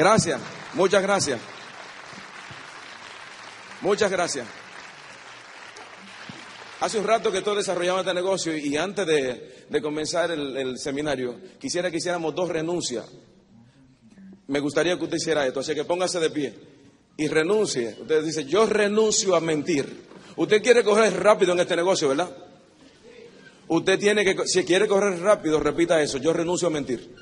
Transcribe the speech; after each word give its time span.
Gracias, 0.00 0.40
muchas 0.72 1.02
gracias. 1.02 1.38
Muchas 3.82 4.10
gracias. 4.10 4.46
Hace 6.80 6.98
un 6.98 7.04
rato 7.04 7.30
que 7.30 7.36
estoy 7.36 7.58
desarrollando 7.58 8.00
este 8.00 8.14
negocio 8.14 8.56
y 8.56 8.78
antes 8.78 9.06
de, 9.06 9.82
comenzar 9.82 10.30
el, 10.30 10.78
seminario, 10.78 11.38
quisiera 11.58 11.90
que 11.90 11.98
hiciéramos 11.98 12.34
dos 12.34 12.48
renuncias. 12.48 13.04
Me 14.46 14.60
gustaría 14.60 14.96
que 14.96 15.04
usted 15.04 15.18
hiciera 15.18 15.46
esto, 15.46 15.60
así 15.60 15.74
que 15.74 15.84
póngase 15.84 16.18
de 16.18 16.30
pie 16.30 16.54
y 17.18 17.28
renuncie. 17.28 17.94
Usted 18.00 18.24
dice, 18.24 18.46
yo 18.46 18.64
renuncio 18.64 19.36
a 19.36 19.40
mentir. 19.40 20.06
Usted 20.34 20.62
quiere 20.62 20.82
correr 20.82 21.12
rápido 21.22 21.52
en 21.52 21.60
este 21.60 21.76
negocio, 21.76 22.08
¿verdad? 22.08 22.34
Usted 23.68 23.98
tiene 23.98 24.24
que, 24.24 24.48
si 24.48 24.64
quiere 24.64 24.88
correr 24.88 25.20
rápido, 25.20 25.60
repita 25.60 26.00
eso, 26.00 26.16
yo 26.16 26.32
renuncio 26.32 26.68
a 26.68 26.70
mentir. 26.70 27.14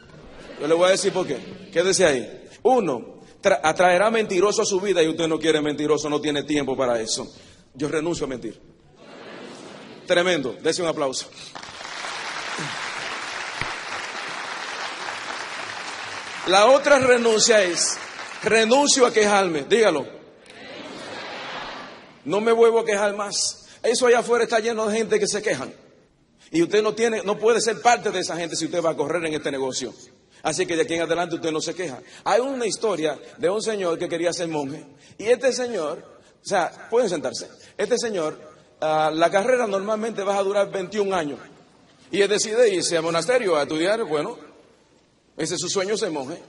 Yo 0.61 0.69
le 0.69 0.75
voy 0.75 0.87
a 0.87 0.93
decir 0.93 1.13
por 1.13 1.27
qué. 1.27 1.39
Quédese 1.73 2.05
ahí. 2.05 2.39
Uno, 2.63 3.21
atraerá 3.63 4.11
mentiroso 4.11 4.63
a 4.63 4.67
su 4.67 4.81
vida 4.81 5.03
y 5.03 5.09
usted 5.09 5.29
no 5.29 5.39
quiere 5.39 5.61
mentiroso, 5.61 6.09
no 6.09 6.21
tiene 6.21 6.43
tiempo 6.43 6.77
para 6.77 7.01
eso. 7.01 7.27
Yo 7.75 7.89
renuncio 7.89 8.27
a 8.27 8.29
mentir. 8.29 8.61
Tremendo, 10.07 10.57
dése 10.63 10.83
un 10.83 10.89
aplauso. 10.89 11.29
La 16.47 16.67
otra 16.67 16.99
renuncia 16.99 17.63
es, 17.63 17.99
renuncio 18.43 19.05
a 19.05 19.13
quejarme, 19.13 19.65
dígalo. 19.65 20.07
No 22.25 22.41
me 22.41 22.53
vuelvo 22.53 22.81
a 22.81 22.85
quejar 22.85 23.15
más. 23.15 23.67
Eso 23.83 24.07
allá 24.07 24.21
afuera 24.21 24.45
está 24.45 24.59
lleno 24.59 24.87
de 24.87 24.97
gente 24.97 25.21
que 25.21 25.27
se 25.27 25.43
quejan. 25.43 25.73
Y 26.51 26.63
usted 26.63 26.83
no 26.83 26.95
tiene, 26.95 27.23
no 27.23 27.39
puede 27.39 27.61
ser 27.61 27.83
parte 27.83 28.11
de 28.11 28.21
esa 28.21 28.37
gente 28.37 28.57
si 28.57 28.65
usted 28.65 28.83
va 28.83 28.91
a 28.91 28.97
correr 28.97 29.25
en 29.27 29.35
este 29.35 29.51
negocio. 29.51 29.93
Así 30.49 30.65
que 30.65 30.77
de 30.77 30.83
aquí 30.85 30.95
en 30.95 31.03
adelante 31.03 31.35
usted 31.35 31.53
no 31.53 31.61
se 31.61 31.75
queja. 31.75 32.01
Hay 32.25 32.41
una 32.41 32.65
historia 32.65 33.19
de 33.37 33.51
un 33.51 33.61
señor 33.61 33.99
que 33.99 34.09
quería 34.09 34.33
ser 34.33 34.49
monje. 34.49 34.83
Y 35.19 35.27
este 35.27 35.53
señor, 35.53 36.03
o 36.43 36.49
sea, 36.49 36.89
pueden 36.89 37.11
sentarse. 37.11 37.51
Este 37.77 37.99
señor, 37.99 38.41
ah, 38.81 39.11
la 39.13 39.31
carrera 39.31 39.67
normalmente 39.67 40.23
va 40.23 40.39
a 40.39 40.43
durar 40.43 40.71
21 40.71 41.15
años. 41.15 41.39
Y 42.11 42.23
él 42.23 42.31
decide 42.31 42.67
irse 42.71 42.97
al 42.97 43.03
monasterio 43.03 43.57
a 43.57 43.65
estudiar, 43.65 44.03
bueno, 44.05 44.39
ese 45.37 45.57
es 45.57 45.61
su 45.61 45.69
sueño 45.69 45.99
ser 45.99 46.13
monje. 46.13 46.41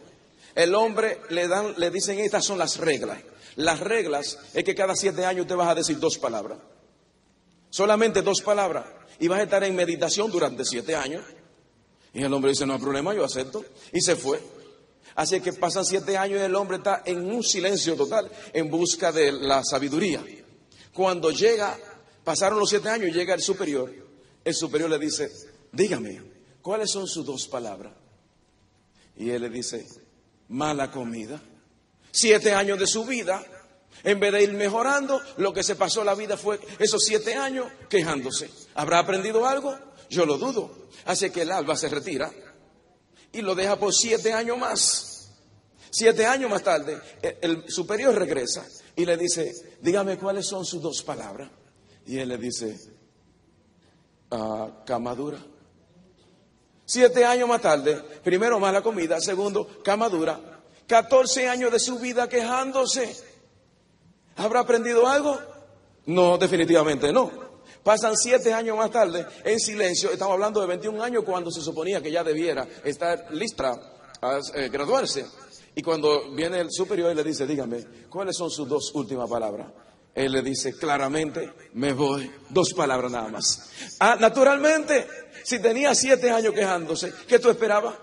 El 0.56 0.74
hombre 0.76 1.20
le 1.28 1.50
dan, 1.50 1.74
le 1.76 1.92
dicen 1.92 2.20
estas 2.20 2.46
son 2.46 2.58
las 2.58 2.78
reglas. 2.78 3.20
Las 3.58 3.82
reglas 3.82 4.38
es 4.54 4.64
que 4.64 4.76
cada 4.76 4.96
siete 4.96 5.26
años 5.26 5.46
te 5.46 5.56
vas 5.56 5.68
a 5.68 5.76
decir 5.76 6.00
dos 6.00 6.18
palabras. 6.20 6.58
Solamente 7.70 8.22
dos 8.22 8.40
palabras. 8.40 8.86
Y 9.20 9.28
vas 9.28 9.42
a 9.42 9.44
estar 9.44 9.62
en 9.66 9.76
meditación 9.76 10.32
durante 10.32 10.64
siete 10.64 10.96
años. 10.96 11.22
Y 12.14 12.24
el 12.24 12.34
hombre 12.34 12.52
dice, 12.52 12.66
no 12.66 12.74
hay 12.74 12.80
problema, 12.80 13.14
yo 13.14 13.24
acepto. 13.24 13.64
Y 13.94 14.02
se 14.02 14.16
fue. 14.16 14.40
Así 15.16 15.42
que 15.42 15.54
pasan 15.54 15.86
siete 15.86 16.18
años 16.18 16.40
y 16.40 16.44
el 16.44 16.56
hombre 16.56 16.78
está 16.78 17.04
en 17.06 17.30
un 17.30 17.44
silencio 17.44 17.96
total 17.96 18.32
en 18.54 18.70
busca 18.70 19.12
de 19.12 19.32
la 19.32 19.64
sabiduría. 19.64 20.24
Cuando 20.94 21.32
llega, 21.32 21.78
pasaron 22.24 22.60
los 22.60 22.70
siete 22.70 22.90
años 22.90 23.10
y 23.10 23.12
llega 23.12 23.34
el 23.34 23.42
superior, 23.42 23.94
el 24.44 24.56
superior 24.56 24.90
le 24.90 24.98
dice, 24.98 25.30
dígame, 25.72 26.22
¿cuáles 26.62 26.92
son 26.92 27.08
sus 27.08 27.26
dos 27.26 27.48
palabras? 27.48 27.94
Y 29.18 29.30
él 29.30 29.42
le 29.42 29.50
dice, 29.50 29.86
mala 30.48 30.90
comida. 30.90 31.42
Siete 32.12 32.54
años 32.54 32.80
de 32.80 32.88
su 32.88 33.06
vida, 33.06 33.44
en 34.04 34.20
vez 34.20 34.32
de 34.32 34.44
ir 34.44 34.54
mejorando, 34.54 35.22
lo 35.38 35.54
que 35.54 35.64
se 35.64 35.76
pasó 35.76 36.04
la 36.04 36.16
vida 36.16 36.38
fue 36.38 36.60
esos 36.80 37.04
siete 37.04 37.36
años 37.36 37.68
quejándose. 37.90 38.50
¿Habrá 38.76 39.00
aprendido 39.00 39.46
algo? 39.46 39.78
Yo 40.10 40.26
lo 40.26 40.38
dudo. 40.38 40.72
Así 41.06 41.30
que 41.30 41.44
el 41.44 41.52
alba 41.52 41.76
se 41.76 41.90
retira 41.90 42.32
y 43.32 43.42
lo 43.42 43.56
deja 43.56 43.78
por 43.78 43.94
siete 43.94 44.34
años 44.34 44.58
más. 44.58 45.30
Siete 45.92 46.26
años 46.26 46.52
más 46.52 46.64
tarde, 46.64 47.02
el 47.42 47.70
superior 47.70 48.14
regresa 48.14 48.66
y 48.96 49.06
le 49.06 49.18
dice, 49.18 49.78
dígame 49.82 50.18
cuáles 50.18 50.46
son 50.48 50.66
sus 50.66 50.82
dos 50.82 51.02
palabras. 51.02 51.50
Y 52.06 52.18
él 52.18 52.30
le 52.30 52.38
dice, 52.38 52.78
ah, 54.32 54.84
camadura. 54.86 55.40
Siete 56.86 57.26
años 57.26 57.48
más 57.48 57.62
tarde, 57.62 57.96
primero 58.24 58.60
mala 58.60 58.82
comida, 58.82 59.20
segundo 59.20 59.82
camadura. 59.84 60.40
Catorce 60.88 61.48
años 61.48 61.72
de 61.72 61.80
su 61.80 62.00
vida 62.00 62.28
quejándose. 62.28 63.16
¿Habrá 64.36 64.62
aprendido 64.62 65.08
algo? 65.08 65.40
No, 66.06 66.38
definitivamente 66.38 67.12
no. 67.14 67.49
Pasan 67.90 68.16
siete 68.16 68.54
años 68.54 68.78
más 68.78 68.92
tarde 68.92 69.26
en 69.44 69.60
silencio. 69.60 70.12
Estamos 70.12 70.34
hablando 70.34 70.62
de 70.62 70.68
21 70.68 71.02
años 71.02 71.24
cuando 71.24 71.50
se 71.50 71.60
suponía 71.60 72.00
que 72.04 72.12
ya 72.12 72.24
debiera 72.24 72.68
estar 72.84 73.34
lista 73.34 73.82
a 74.22 74.40
eh, 74.54 74.70
graduarse. 74.70 75.26
Y 75.74 75.82
cuando 75.82 76.30
viene 76.30 76.60
el 76.60 76.68
superior 76.70 77.12
y 77.12 77.16
le 77.16 77.24
dice, 77.24 77.48
dígame, 77.48 77.84
¿cuáles 78.08 78.38
son 78.38 78.52
sus 78.52 78.70
dos 78.70 78.92
últimas 78.94 79.28
palabras? 79.28 79.70
Él 80.14 80.34
le 80.34 80.44
dice 80.44 80.78
claramente, 80.78 81.52
me 81.74 81.94
voy. 81.94 82.32
Dos 82.52 82.76
palabras 82.76 83.12
nada 83.12 83.30
más. 83.30 83.72
Ah, 84.00 84.18
naturalmente, 84.20 85.08
si 85.44 85.58
tenía 85.58 85.96
siete 85.96 86.30
años 86.30 86.54
quejándose, 86.54 87.12
¿qué 87.28 87.40
tú 87.40 87.50
esperabas? 87.50 87.96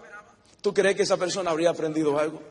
¿Tú 0.62 0.74
crees 0.74 0.96
que 0.96 1.02
esa 1.04 1.16
persona 1.16 1.52
habría 1.52 1.70
aprendido 1.70 2.18
algo? 2.18 2.42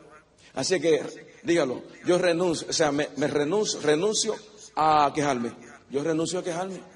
Así 0.54 0.80
que, 0.80 1.02
dígalo, 1.42 1.82
yo 2.06 2.16
renuncio, 2.16 2.66
o 2.70 2.72
sea, 2.72 2.92
me, 2.92 3.10
me 3.18 3.26
renuncio, 3.26 3.78
renuncio 3.82 4.34
a 4.74 5.12
quejarme. 5.14 5.52
Yo 5.90 6.02
renuncio 6.02 6.38
a 6.38 6.42
quejarme. 6.42 6.95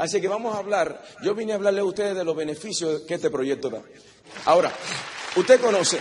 Así 0.00 0.18
que 0.18 0.28
vamos 0.28 0.54
a 0.54 0.60
hablar, 0.60 1.02
yo 1.22 1.34
vine 1.34 1.52
a 1.52 1.56
hablarle 1.56 1.82
a 1.82 1.84
ustedes 1.84 2.16
de 2.16 2.24
los 2.24 2.34
beneficios 2.34 3.02
que 3.02 3.16
este 3.16 3.28
proyecto 3.28 3.68
da. 3.68 3.82
Ahora, 4.46 4.72
usted 5.36 5.60
conoce 5.60 6.00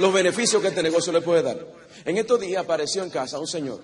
los 0.00 0.12
beneficios 0.12 0.60
que 0.60 0.68
este 0.68 0.82
negocio 0.82 1.14
le 1.14 1.22
puede 1.22 1.42
dar. 1.42 1.66
En 2.04 2.18
estos 2.18 2.38
días 2.38 2.62
apareció 2.62 3.02
en 3.02 3.08
casa 3.08 3.38
un 3.38 3.46
señor 3.46 3.82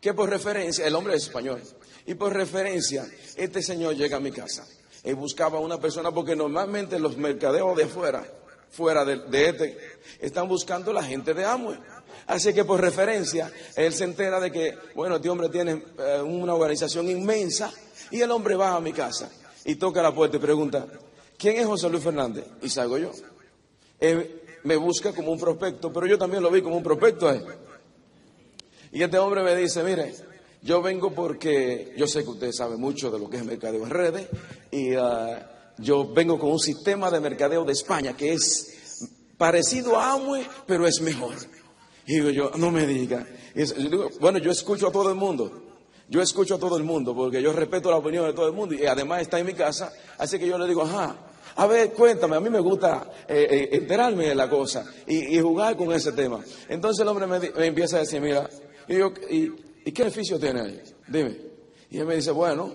que 0.00 0.14
por 0.14 0.30
referencia, 0.30 0.86
el 0.86 0.94
hombre 0.94 1.16
es 1.16 1.24
español, 1.24 1.60
y 2.06 2.14
por 2.14 2.32
referencia, 2.32 3.04
este 3.34 3.62
señor 3.62 3.96
llega 3.96 4.18
a 4.18 4.20
mi 4.20 4.30
casa 4.30 4.64
y 5.02 5.12
buscaba 5.12 5.58
a 5.58 5.60
una 5.60 5.80
persona 5.80 6.12
porque 6.12 6.36
normalmente 6.36 7.00
los 7.00 7.16
mercadeos 7.16 7.76
de 7.76 7.84
afuera, 7.84 8.24
fuera 8.70 9.04
de, 9.04 9.22
este, 9.48 9.76
están 10.20 10.46
buscando 10.46 10.92
la 10.92 11.02
gente 11.02 11.34
de 11.34 11.44
Amway. 11.44 11.80
Así 12.28 12.54
que 12.54 12.64
por 12.64 12.80
referencia, 12.80 13.52
él 13.74 13.92
se 13.92 14.04
entera 14.04 14.38
de 14.38 14.52
que, 14.52 14.78
bueno, 14.94 15.16
este 15.16 15.28
hombre 15.28 15.48
tiene 15.48 15.82
eh, 15.98 16.20
una 16.20 16.54
organización 16.54 17.08
inmensa 17.08 17.72
y 18.12 18.20
el 18.20 18.30
hombre 18.30 18.54
va 18.54 18.76
a 18.76 18.80
mi 18.80 18.92
casa 18.92 19.30
y 19.64 19.74
toca 19.76 20.02
la 20.02 20.14
puerta 20.14 20.36
y 20.36 20.40
pregunta, 20.40 20.86
¿quién 21.36 21.56
es 21.56 21.66
José 21.66 21.88
Luis 21.88 22.04
Fernández? 22.04 22.44
Y 22.62 22.68
salgo 22.68 22.98
yo. 22.98 23.10
Él 23.98 24.42
me 24.64 24.76
busca 24.76 25.12
como 25.12 25.32
un 25.32 25.40
prospecto, 25.40 25.92
pero 25.92 26.06
yo 26.06 26.18
también 26.18 26.42
lo 26.42 26.50
vi 26.50 26.62
como 26.62 26.76
un 26.76 26.82
prospecto 26.82 27.28
a 27.28 27.34
él. 27.34 27.44
Y 28.92 29.02
este 29.02 29.18
hombre 29.18 29.42
me 29.42 29.56
dice, 29.56 29.82
mire, 29.82 30.14
yo 30.62 30.82
vengo 30.82 31.12
porque 31.12 31.94
yo 31.96 32.06
sé 32.06 32.22
que 32.22 32.30
usted 32.30 32.52
sabe 32.52 32.76
mucho 32.76 33.10
de 33.10 33.18
lo 33.18 33.30
que 33.30 33.38
es 33.38 33.44
mercadeo 33.44 33.84
en 33.84 33.90
redes 33.90 34.28
y 34.70 34.94
ah, 34.94 35.72
yo 35.78 36.12
vengo 36.12 36.38
con 36.38 36.50
un 36.50 36.60
sistema 36.60 37.10
de 37.10 37.20
mercadeo 37.20 37.64
de 37.64 37.72
España 37.72 38.14
que 38.16 38.34
es 38.34 39.08
parecido 39.38 39.98
a 39.98 40.12
Amway, 40.12 40.46
pero 40.66 40.86
es 40.86 41.00
mejor. 41.00 41.34
Y 42.06 42.14
digo 42.14 42.30
yo, 42.30 42.50
no 42.56 42.70
me 42.70 42.86
diga. 42.86 43.26
bueno, 44.20 44.38
yo 44.38 44.50
escucho 44.50 44.88
a 44.88 44.92
todo 44.92 45.08
el 45.08 45.16
mundo. 45.16 45.61
Yo 46.12 46.20
escucho 46.20 46.56
a 46.56 46.58
todo 46.58 46.76
el 46.76 46.84
mundo 46.84 47.14
porque 47.14 47.40
yo 47.40 47.54
respeto 47.54 47.90
la 47.90 47.96
opinión 47.96 48.26
de 48.26 48.34
todo 48.34 48.46
el 48.46 48.52
mundo 48.52 48.74
y 48.74 48.84
además 48.84 49.22
está 49.22 49.38
en 49.38 49.46
mi 49.46 49.54
casa, 49.54 49.90
así 50.18 50.38
que 50.38 50.46
yo 50.46 50.58
le 50.58 50.68
digo, 50.68 50.82
ajá, 50.82 51.16
a 51.56 51.66
ver, 51.66 51.94
cuéntame, 51.94 52.36
a 52.36 52.40
mí 52.40 52.50
me 52.50 52.60
gusta 52.60 53.10
eh, 53.26 53.46
eh, 53.50 53.68
enterarme 53.72 54.26
de 54.26 54.34
la 54.34 54.46
cosa 54.46 54.84
y, 55.06 55.40
jugar 55.40 55.74
con 55.74 55.90
ese 55.90 56.12
tema. 56.12 56.44
Entonces 56.68 57.00
el 57.00 57.08
hombre 57.08 57.26
me, 57.26 57.66
empieza 57.66 57.96
a 57.96 58.00
decir, 58.00 58.20
mira, 58.20 58.46
y, 58.88 58.98
yo, 58.98 59.10
y, 59.30 59.90
qué 59.90 60.02
beneficio 60.02 60.38
tiene 60.38 60.60
ahí? 60.60 60.82
Dime. 61.08 61.34
Y 61.88 61.98
él 61.98 62.04
me 62.04 62.16
dice, 62.16 62.30
bueno, 62.30 62.74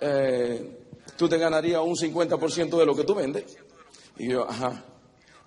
eh, 0.00 0.78
tú 1.18 1.28
te 1.28 1.36
ganarías 1.36 1.82
un 1.84 1.94
50% 1.94 2.78
de 2.78 2.86
lo 2.86 2.96
que 2.96 3.04
tú 3.04 3.14
vendes. 3.14 3.54
Y 4.16 4.30
yo, 4.30 4.48
ajá. 4.48 4.82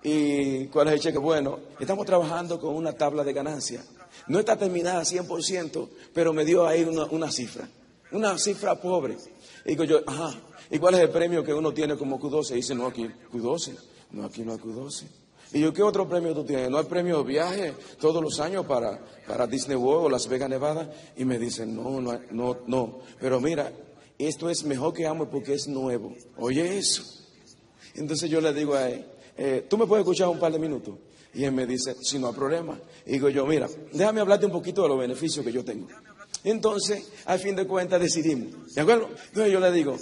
¿Y 0.04 0.66
cuál 0.66 0.86
es 0.86 0.94
el 0.94 1.00
cheque? 1.00 1.18
Bueno, 1.18 1.58
estamos 1.80 2.06
trabajando 2.06 2.60
con 2.60 2.76
una 2.76 2.92
tabla 2.92 3.24
de 3.24 3.32
ganancia. 3.32 3.82
No 4.28 4.40
está 4.40 4.56
terminada 4.56 5.02
100%, 5.02 5.88
pero 6.12 6.32
me 6.32 6.44
dio 6.44 6.66
ahí 6.66 6.82
una, 6.82 7.30
cifra. 7.30 7.68
Una 8.10 8.38
cifra 8.38 8.74
pobre. 8.80 9.16
Y 9.64 9.70
digo 9.70 9.84
yo, 9.84 10.00
ajá, 10.06 10.34
¿y 10.70 10.78
cuál 10.78 10.94
es 10.94 11.00
el 11.00 11.10
premio 11.10 11.44
que 11.44 11.54
uno 11.54 11.72
tiene 11.72 11.96
como 11.96 12.18
Q12? 12.18 12.52
Y 12.52 12.54
dice, 12.54 12.74
no, 12.74 12.86
aquí 12.86 13.08
Q12. 13.32 13.76
No, 14.12 14.24
aquí 14.24 14.42
no 14.42 14.52
hay 14.52 14.58
Q12. 14.58 15.04
Y 15.52 15.60
yo, 15.60 15.72
¿qué 15.72 15.82
otro 15.82 16.08
premio 16.08 16.34
tú 16.34 16.44
tienes? 16.44 16.70
¿No 16.70 16.78
hay 16.78 16.84
premio 16.84 17.18
de 17.18 17.24
viaje 17.24 17.74
todos 18.00 18.22
los 18.22 18.40
años 18.40 18.66
para, 18.66 18.98
para 19.26 19.46
Disney 19.46 19.76
World 19.76 20.06
o 20.06 20.10
Las 20.10 20.26
Vegas, 20.28 20.50
Nevada? 20.50 20.92
Y 21.16 21.24
me 21.24 21.38
dicen, 21.38 21.74
no, 21.74 22.00
no, 22.00 22.18
no, 22.32 22.58
no. 22.66 22.98
Pero 23.20 23.40
mira, 23.40 23.72
esto 24.18 24.50
es 24.50 24.64
mejor 24.64 24.92
que 24.92 25.06
amo 25.06 25.28
porque 25.30 25.54
es 25.54 25.68
nuevo. 25.68 26.14
Oye 26.36 26.78
eso. 26.78 27.04
Entonces 27.94 28.28
yo 28.28 28.40
le 28.40 28.52
digo 28.52 28.74
a 28.74 28.90
él, 28.90 29.06
eh, 29.36 29.64
¿tú 29.68 29.78
me 29.78 29.86
puedes 29.86 30.02
escuchar 30.02 30.28
un 30.28 30.38
par 30.38 30.52
de 30.52 30.58
minutos? 30.58 30.94
Y 31.36 31.44
él 31.44 31.52
me 31.52 31.66
dice, 31.66 31.94
si 32.00 32.18
no 32.18 32.28
hay 32.28 32.34
problema. 32.34 32.80
Y 33.04 33.12
digo 33.12 33.28
yo, 33.28 33.44
mira, 33.46 33.68
déjame 33.92 34.22
hablarte 34.22 34.46
un 34.46 34.52
poquito 34.52 34.82
de 34.82 34.88
los 34.88 34.98
beneficios 34.98 35.44
que 35.44 35.52
yo 35.52 35.62
tengo. 35.62 35.86
Entonces, 36.44 37.12
al 37.26 37.38
fin 37.38 37.54
de 37.54 37.66
cuentas, 37.66 38.00
decidimos. 38.00 38.74
¿De 38.74 38.80
acuerdo? 38.80 39.10
Entonces 39.28 39.52
yo 39.52 39.60
le 39.60 39.70
digo, 39.70 39.96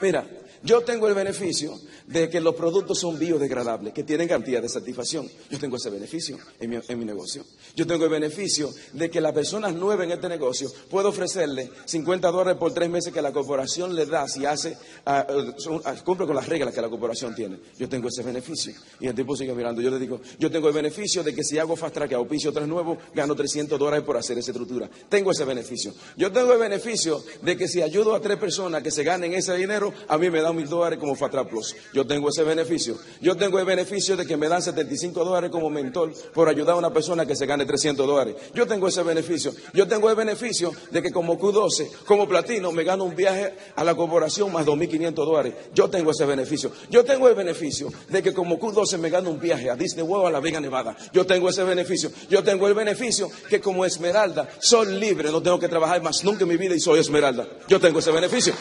mira, 0.00 0.26
Yo 0.66 0.80
tengo 0.80 1.06
el 1.06 1.14
beneficio 1.14 1.78
de 2.08 2.28
que 2.28 2.40
los 2.40 2.56
productos 2.56 2.98
son 2.98 3.16
biodegradables, 3.20 3.92
que 3.92 4.02
tienen 4.02 4.26
garantía 4.26 4.60
de 4.60 4.68
satisfacción. 4.68 5.30
Yo 5.48 5.60
tengo 5.60 5.76
ese 5.76 5.90
beneficio 5.90 6.38
en 6.58 6.98
mi, 6.98 7.04
negocio. 7.04 7.44
Yo 7.76 7.86
tengo 7.86 8.04
el 8.04 8.10
beneficio 8.10 8.72
de 8.92 9.08
que 9.08 9.20
las 9.20 9.32
personas 9.32 9.74
nuevas 9.74 10.06
en 10.06 10.12
este 10.12 10.28
negocio 10.28 10.68
puedo 10.90 11.10
ofrecerle 11.10 11.70
50 11.84 12.32
dólares 12.32 12.58
por 12.58 12.74
tres 12.74 12.90
meses 12.90 13.12
que 13.12 13.22
la 13.22 13.32
corporación 13.32 13.94
le 13.94 14.06
da 14.06 14.26
si 14.26 14.44
hace, 14.44 14.76
uh, 15.06 16.02
cumple 16.04 16.26
con 16.26 16.34
las 16.34 16.48
reglas 16.48 16.74
que 16.74 16.80
la 16.80 16.88
corporación 16.88 17.32
tiene. 17.32 17.58
Yo 17.78 17.88
tengo 17.88 18.08
ese 18.08 18.24
beneficio. 18.24 18.74
Y 18.98 19.06
el 19.06 19.14
tipo 19.14 19.36
sigue 19.36 19.54
mirando. 19.54 19.80
Yo 19.80 19.90
le 19.90 20.00
digo, 20.00 20.20
yo 20.40 20.50
tengo 20.50 20.66
el 20.66 20.74
beneficio 20.74 21.22
de 21.22 21.32
que 21.32 21.44
si 21.44 21.60
hago 21.60 21.76
fast 21.76 21.94
track 21.94 22.12
auspicio 22.14 22.52
tres 22.52 22.66
nuevos, 22.66 22.98
gano 23.14 23.36
300 23.36 23.78
dólares 23.78 24.04
por 24.04 24.16
hacer 24.16 24.36
esa 24.38 24.50
estructura. 24.50 24.90
Tengo 25.08 25.30
ese 25.30 25.44
beneficio. 25.44 25.94
Yo 26.16 26.32
tengo 26.32 26.52
el 26.52 26.58
beneficio 26.58 27.22
de 27.42 27.56
que 27.56 27.68
si 27.68 27.82
ayudo 27.82 28.16
a 28.16 28.20
tres 28.20 28.36
personas 28.36 28.82
que 28.82 28.90
se 28.90 29.04
ganen 29.04 29.32
ese 29.32 29.54
dinero, 29.54 29.94
a 30.08 30.18
mí 30.18 30.28
me 30.28 30.40
dan 30.40 30.55
mil 30.56 30.68
dólares 30.68 30.98
como 30.98 31.14
Fatra 31.14 31.44
Plus. 31.44 31.76
Yo 31.92 32.06
tengo 32.06 32.28
ese 32.28 32.42
beneficio. 32.42 32.98
Yo 33.20 33.36
tengo 33.36 33.58
el 33.58 33.64
beneficio 33.64 34.16
de 34.16 34.26
que 34.26 34.36
me 34.36 34.48
dan 34.48 34.62
75 34.62 35.24
dólares 35.24 35.50
como 35.50 35.70
mentor 35.70 36.12
por 36.34 36.48
ayudar 36.48 36.74
a 36.74 36.78
una 36.78 36.92
persona 36.92 37.26
que 37.26 37.36
se 37.36 37.46
gane 37.46 37.64
300 37.64 38.06
dólares. 38.06 38.36
Yo 38.54 38.66
tengo 38.66 38.88
ese 38.88 39.02
beneficio. 39.02 39.52
Yo 39.72 39.86
tengo 39.86 40.10
el 40.10 40.16
beneficio 40.16 40.72
de 40.90 41.02
que 41.02 41.12
como 41.12 41.38
Q12, 41.38 42.04
como 42.06 42.26
platino, 42.26 42.72
me 42.72 42.84
gano 42.84 43.04
un 43.04 43.14
viaje 43.14 43.54
a 43.76 43.84
la 43.84 43.94
corporación 43.94 44.52
más 44.52 44.66
2.500 44.66 45.12
dólares. 45.14 45.54
Yo 45.74 45.88
tengo 45.88 46.10
ese 46.10 46.24
beneficio. 46.24 46.72
Yo 46.90 47.04
tengo 47.04 47.28
el 47.28 47.34
beneficio 47.34 47.92
de 48.08 48.22
que 48.22 48.32
como 48.32 48.58
Q12 48.58 48.98
me 48.98 49.10
gano 49.10 49.30
un 49.30 49.38
viaje 49.38 49.70
a 49.70 49.76
Disney 49.76 50.04
World 50.04 50.28
a 50.28 50.30
la 50.30 50.40
Vega 50.40 50.60
Nevada. 50.60 50.96
Yo 51.12 51.26
tengo 51.26 51.48
ese 51.48 51.64
beneficio. 51.64 52.10
Yo 52.28 52.42
tengo 52.42 52.66
el 52.68 52.74
beneficio 52.74 53.30
que 53.48 53.60
como 53.60 53.84
Esmeralda 53.84 54.48
soy 54.58 54.94
libre, 54.98 55.30
no 55.30 55.42
tengo 55.42 55.58
que 55.58 55.68
trabajar 55.68 56.02
más 56.02 56.24
nunca 56.24 56.42
en 56.42 56.48
mi 56.48 56.56
vida 56.56 56.74
y 56.74 56.80
soy 56.80 57.00
Esmeralda. 57.00 57.46
Yo 57.68 57.80
tengo 57.80 57.98
ese 57.98 58.10
beneficio. 58.10 58.54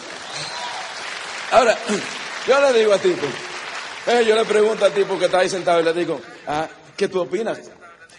Ahora, 1.51 1.77
yo 2.47 2.61
le 2.61 2.79
digo 2.79 2.93
al 2.93 2.99
tipo, 2.99 3.25
eh, 4.07 4.23
yo 4.27 4.35
le 4.35 4.45
pregunto 4.45 4.85
al 4.85 4.93
tipo 4.93 5.17
que 5.17 5.25
está 5.25 5.39
ahí 5.39 5.49
sentado 5.49 5.79
y 5.79 5.83
le 5.83 5.93
digo, 5.93 6.19
ah, 6.47 6.67
¿qué 6.95 7.07
tú 7.07 7.21
opinas? 7.21 7.59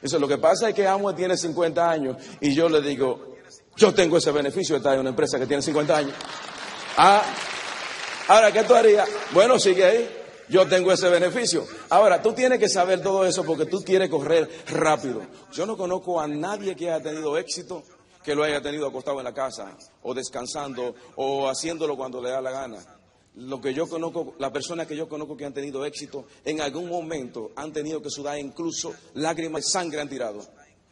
Eso, 0.03 0.19
lo 0.19 0.29
que 0.29 0.39
pasa 0.39 0.69
es 0.69 0.75
que 0.75 0.87
Amway 0.87 1.15
tiene 1.15 1.37
50 1.37 1.91
años 1.91 2.17
y 2.41 2.55
yo 2.55 2.69
le 2.69 2.81
digo, 2.81 3.37
yo 3.77 3.93
tengo 3.95 4.19
ese 4.19 4.31
beneficio 4.31 4.75
de 4.75 4.79
estar 4.79 4.95
en 4.95 5.01
una 5.01 5.11
empresa 5.11 5.39
que 5.39 5.47
tiene 5.47 5.63
50 5.63 5.97
años. 5.97 6.13
Ah, 6.97 7.23
ahora, 8.29 8.53
¿qué 8.53 8.63
tú 8.65 8.75
harías? 8.75 9.09
Bueno, 9.33 9.59
sigue 9.59 9.85
ahí. 9.85 10.11
Yo 10.49 10.67
tengo 10.69 10.93
ese 10.93 11.09
beneficio. 11.09 11.67
Ahora, 11.91 12.23
tú 12.23 12.33
tienes 12.33 12.61
que 12.61 12.69
saber 12.69 13.03
todo 13.03 13.27
eso 13.27 13.43
porque 13.43 13.67
tú 13.67 13.83
quieres 13.83 14.09
correr 14.09 14.49
rápido. 14.69 15.23
Yo 15.53 15.67
no 15.67 15.77
conozco 15.77 16.21
a 16.21 16.29
nadie 16.29 16.77
que 16.77 16.89
haya 16.89 17.03
tenido 17.03 17.37
éxito 17.37 17.83
que 18.23 18.35
lo 18.35 18.45
haya 18.45 18.61
tenido 18.61 18.87
acostado 18.87 19.19
en 19.19 19.25
la 19.25 19.35
casa 19.35 19.77
o 20.03 20.15
descansando 20.15 20.95
o 21.17 21.49
haciéndolo 21.49 21.97
cuando 21.97 22.23
le 22.23 22.31
da 22.31 22.41
la 22.41 22.51
gana 22.51 22.96
lo 23.37 23.61
que 23.61 23.75
yo 23.75 23.89
conozco, 23.89 24.35
las 24.39 24.51
personas 24.51 24.87
que 24.87 24.97
yo 24.97 25.09
conozco 25.09 25.37
que 25.37 25.45
han 25.45 25.55
tenido 25.55 25.85
éxito, 25.85 26.27
en 26.45 26.61
algún 26.61 26.89
momento 26.89 27.53
han 27.57 27.73
tenido 27.73 28.03
que 28.03 28.11
sudar 28.11 28.39
incluso 28.39 28.95
lágrimas 29.15 29.65
de 29.65 29.71
sangre 29.71 30.01
han 30.01 30.09
tirado. 30.09 30.41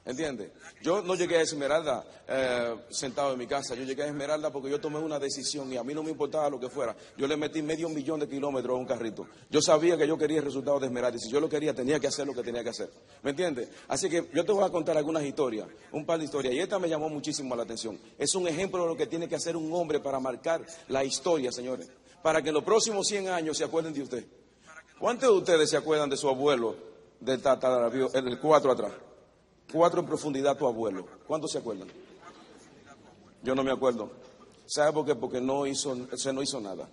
¿Entiendes? 0.06 0.50
Yo 0.82 1.00
no 1.00 1.14
llegué 1.14 1.38
a 1.38 1.40
Esmeralda 1.40 2.04
eh, 2.28 2.74
sentado 2.90 3.32
en 3.32 3.38
mi 3.38 3.46
casa, 3.46 3.74
yo 3.74 3.84
llegué 3.84 4.02
a 4.02 4.06
Esmeralda 4.06 4.52
porque 4.52 4.68
yo 4.68 4.78
tomé 4.78 4.98
una 4.98 5.18
decisión 5.18 5.72
y 5.72 5.78
a 5.78 5.82
mí 5.82 5.94
no 5.94 6.02
me 6.02 6.10
importaba 6.10 6.50
lo 6.50 6.60
que 6.60 6.68
fuera. 6.68 6.94
Yo 7.16 7.26
le 7.26 7.38
metí 7.38 7.62
medio 7.62 7.88
millón 7.88 8.20
de 8.20 8.28
kilómetros 8.28 8.76
a 8.76 8.78
un 8.78 8.84
carrito. 8.84 9.26
Yo 9.48 9.62
sabía 9.62 9.96
que 9.96 10.06
yo 10.06 10.18
quería 10.18 10.40
el 10.40 10.44
resultado 10.44 10.78
de 10.78 10.88
Esmeralda 10.88 11.16
y 11.16 11.20
si 11.20 11.30
yo 11.30 11.40
lo 11.40 11.48
quería 11.48 11.72
tenía 11.72 11.98
que 11.98 12.08
hacer 12.08 12.26
lo 12.26 12.34
que 12.34 12.42
tenía 12.42 12.62
que 12.62 12.68
hacer. 12.68 12.90
¿Me 13.22 13.30
entiendes? 13.30 13.70
Así 13.88 14.10
que 14.10 14.28
yo 14.34 14.44
te 14.44 14.52
voy 14.52 14.64
a 14.64 14.68
contar 14.68 14.98
algunas 14.98 15.24
historias, 15.24 15.68
un 15.90 16.04
par 16.04 16.18
de 16.18 16.26
historias 16.26 16.52
y 16.52 16.58
esta 16.58 16.78
me 16.78 16.90
llamó 16.90 17.08
muchísimo 17.08 17.56
la 17.56 17.62
atención. 17.62 17.98
Es 18.18 18.34
un 18.34 18.46
ejemplo 18.46 18.82
de 18.82 18.88
lo 18.88 18.96
que 18.98 19.06
tiene 19.06 19.26
que 19.26 19.36
hacer 19.36 19.56
un 19.56 19.72
hombre 19.72 20.00
para 20.00 20.20
marcar 20.20 20.66
la 20.88 21.02
historia, 21.02 21.50
señores 21.50 21.88
para 22.24 22.40
que 22.40 22.48
en 22.48 22.54
los 22.54 22.64
próximos 22.64 23.06
100 23.06 23.28
años 23.28 23.58
se 23.58 23.64
acuerden 23.64 23.92
de 23.92 24.00
usted. 24.00 24.24
¿Cuántos 24.98 25.28
de 25.28 25.36
ustedes 25.36 25.68
se 25.68 25.76
acuerdan 25.76 26.08
de 26.08 26.16
su 26.16 26.26
abuelo, 26.26 26.74
del 27.20 27.42
el 28.14 28.40
cuatro 28.40 28.72
atrás? 28.72 28.92
Cuatro 29.70 30.00
en 30.00 30.06
profundidad 30.06 30.56
tu 30.56 30.66
abuelo. 30.66 31.06
¿Cuántos 31.26 31.52
se 31.52 31.58
acuerdan? 31.58 31.86
Yo 33.42 33.54
no 33.54 33.62
me 33.62 33.70
acuerdo. 33.70 34.10
¿Sabe 34.64 34.94
por 34.94 35.04
qué? 35.04 35.14
Porque 35.14 35.38
no 35.38 35.66
hizo, 35.66 35.94
ese 36.10 36.32
no 36.32 36.42
hizo 36.42 36.62
nada. 36.62 36.88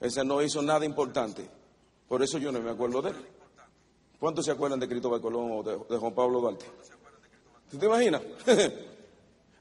Ese 0.00 0.24
no 0.24 0.40
hizo 0.40 0.62
nada 0.62 0.86
importante. 0.86 1.46
Por 2.08 2.22
eso 2.22 2.38
yo 2.38 2.50
no 2.50 2.58
me 2.58 2.70
acuerdo 2.70 3.02
de 3.02 3.10
él. 3.10 3.16
¿Cuántos 4.18 4.46
se 4.46 4.52
acuerdan 4.52 4.80
de 4.80 4.88
Cristóbal 4.88 5.20
Colón 5.20 5.50
o 5.52 5.62
de, 5.62 5.76
de 5.90 5.98
Juan 5.98 6.14
Pablo 6.14 6.40
Duarte? 6.40 6.64
¿Tú 7.70 7.76
te 7.76 7.84
imaginas? 7.84 8.22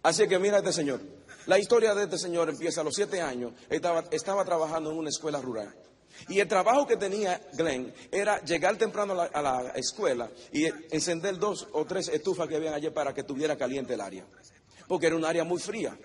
Así 0.03 0.29
que 0.29 0.39
mira 0.39 0.55
a 0.55 0.59
este 0.59 0.71
señor. 0.71 1.01
La 1.45 1.59
historia 1.59 1.93
de 1.93 2.03
este 2.03 2.17
señor 2.17 2.49
empieza 2.49 2.81
a 2.81 2.83
los 2.83 2.95
siete 2.95 3.21
años. 3.21 3.53
Estaba, 3.69 4.45
trabajando 4.45 4.91
en 4.91 4.97
una 4.97 5.09
escuela 5.09 5.41
rural. 5.41 5.73
Y 6.29 6.39
el 6.39 6.47
trabajo 6.47 6.87
que 6.87 6.95
tenía 6.95 7.41
Glenn 7.53 7.93
era 8.11 8.41
llegar 8.43 8.77
temprano 8.77 9.19
a 9.19 9.41
la, 9.41 9.73
escuela 9.75 10.29
y 10.51 10.65
encender 10.91 11.37
dos 11.37 11.67
o 11.73 11.85
tres 11.85 12.07
estufas 12.07 12.47
que 12.47 12.55
habían 12.55 12.73
allí 12.73 12.89
para 12.91 13.13
que 13.13 13.23
tuviera 13.23 13.57
caliente 13.57 13.95
el 13.95 14.01
área. 14.01 14.25
Porque 14.87 15.07
era 15.07 15.15
un 15.15 15.25
área 15.25 15.43
muy 15.43 15.59
fría. 15.59 15.97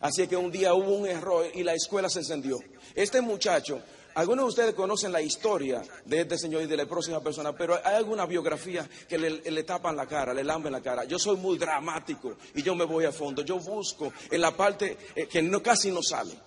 Así 0.00 0.26
que 0.26 0.36
un 0.36 0.50
día 0.50 0.74
hubo 0.74 0.96
un 0.96 1.06
error 1.06 1.46
y 1.54 1.62
la 1.62 1.74
escuela 1.74 2.08
se 2.08 2.20
encendió. 2.20 2.58
Este 2.94 3.20
muchacho 3.20 3.80
algunos 4.14 4.44
de 4.44 4.48
ustedes 4.48 4.74
conocen 4.74 5.10
la 5.10 5.20
historia 5.20 5.82
de 6.04 6.20
este 6.20 6.38
señor 6.38 6.62
y 6.62 6.66
de 6.66 6.76
la 6.76 6.86
próxima 6.86 7.20
persona, 7.20 7.52
pero 7.52 7.78
hay 7.82 7.96
alguna 7.96 8.26
biografía 8.26 8.88
que 9.08 9.18
le, 9.18 9.62
tapan 9.64 9.96
la 9.96 10.06
cara, 10.06 10.32
le 10.32 10.44
lamben 10.44 10.72
la 10.72 10.80
cara. 10.80 11.04
Yo 11.04 11.18
soy 11.18 11.36
muy 11.36 11.58
dramático 11.58 12.36
y 12.54 12.62
yo 12.62 12.74
me 12.74 12.84
voy 12.84 13.04
a 13.04 13.12
fondo. 13.12 13.42
Yo 13.42 13.58
busco 13.58 14.12
en 14.30 14.40
la 14.40 14.56
parte 14.56 14.96
eh, 15.16 15.26
que 15.26 15.42
no, 15.42 15.62
casi 15.62 15.90
no 15.90 16.02
sale. 16.02 16.38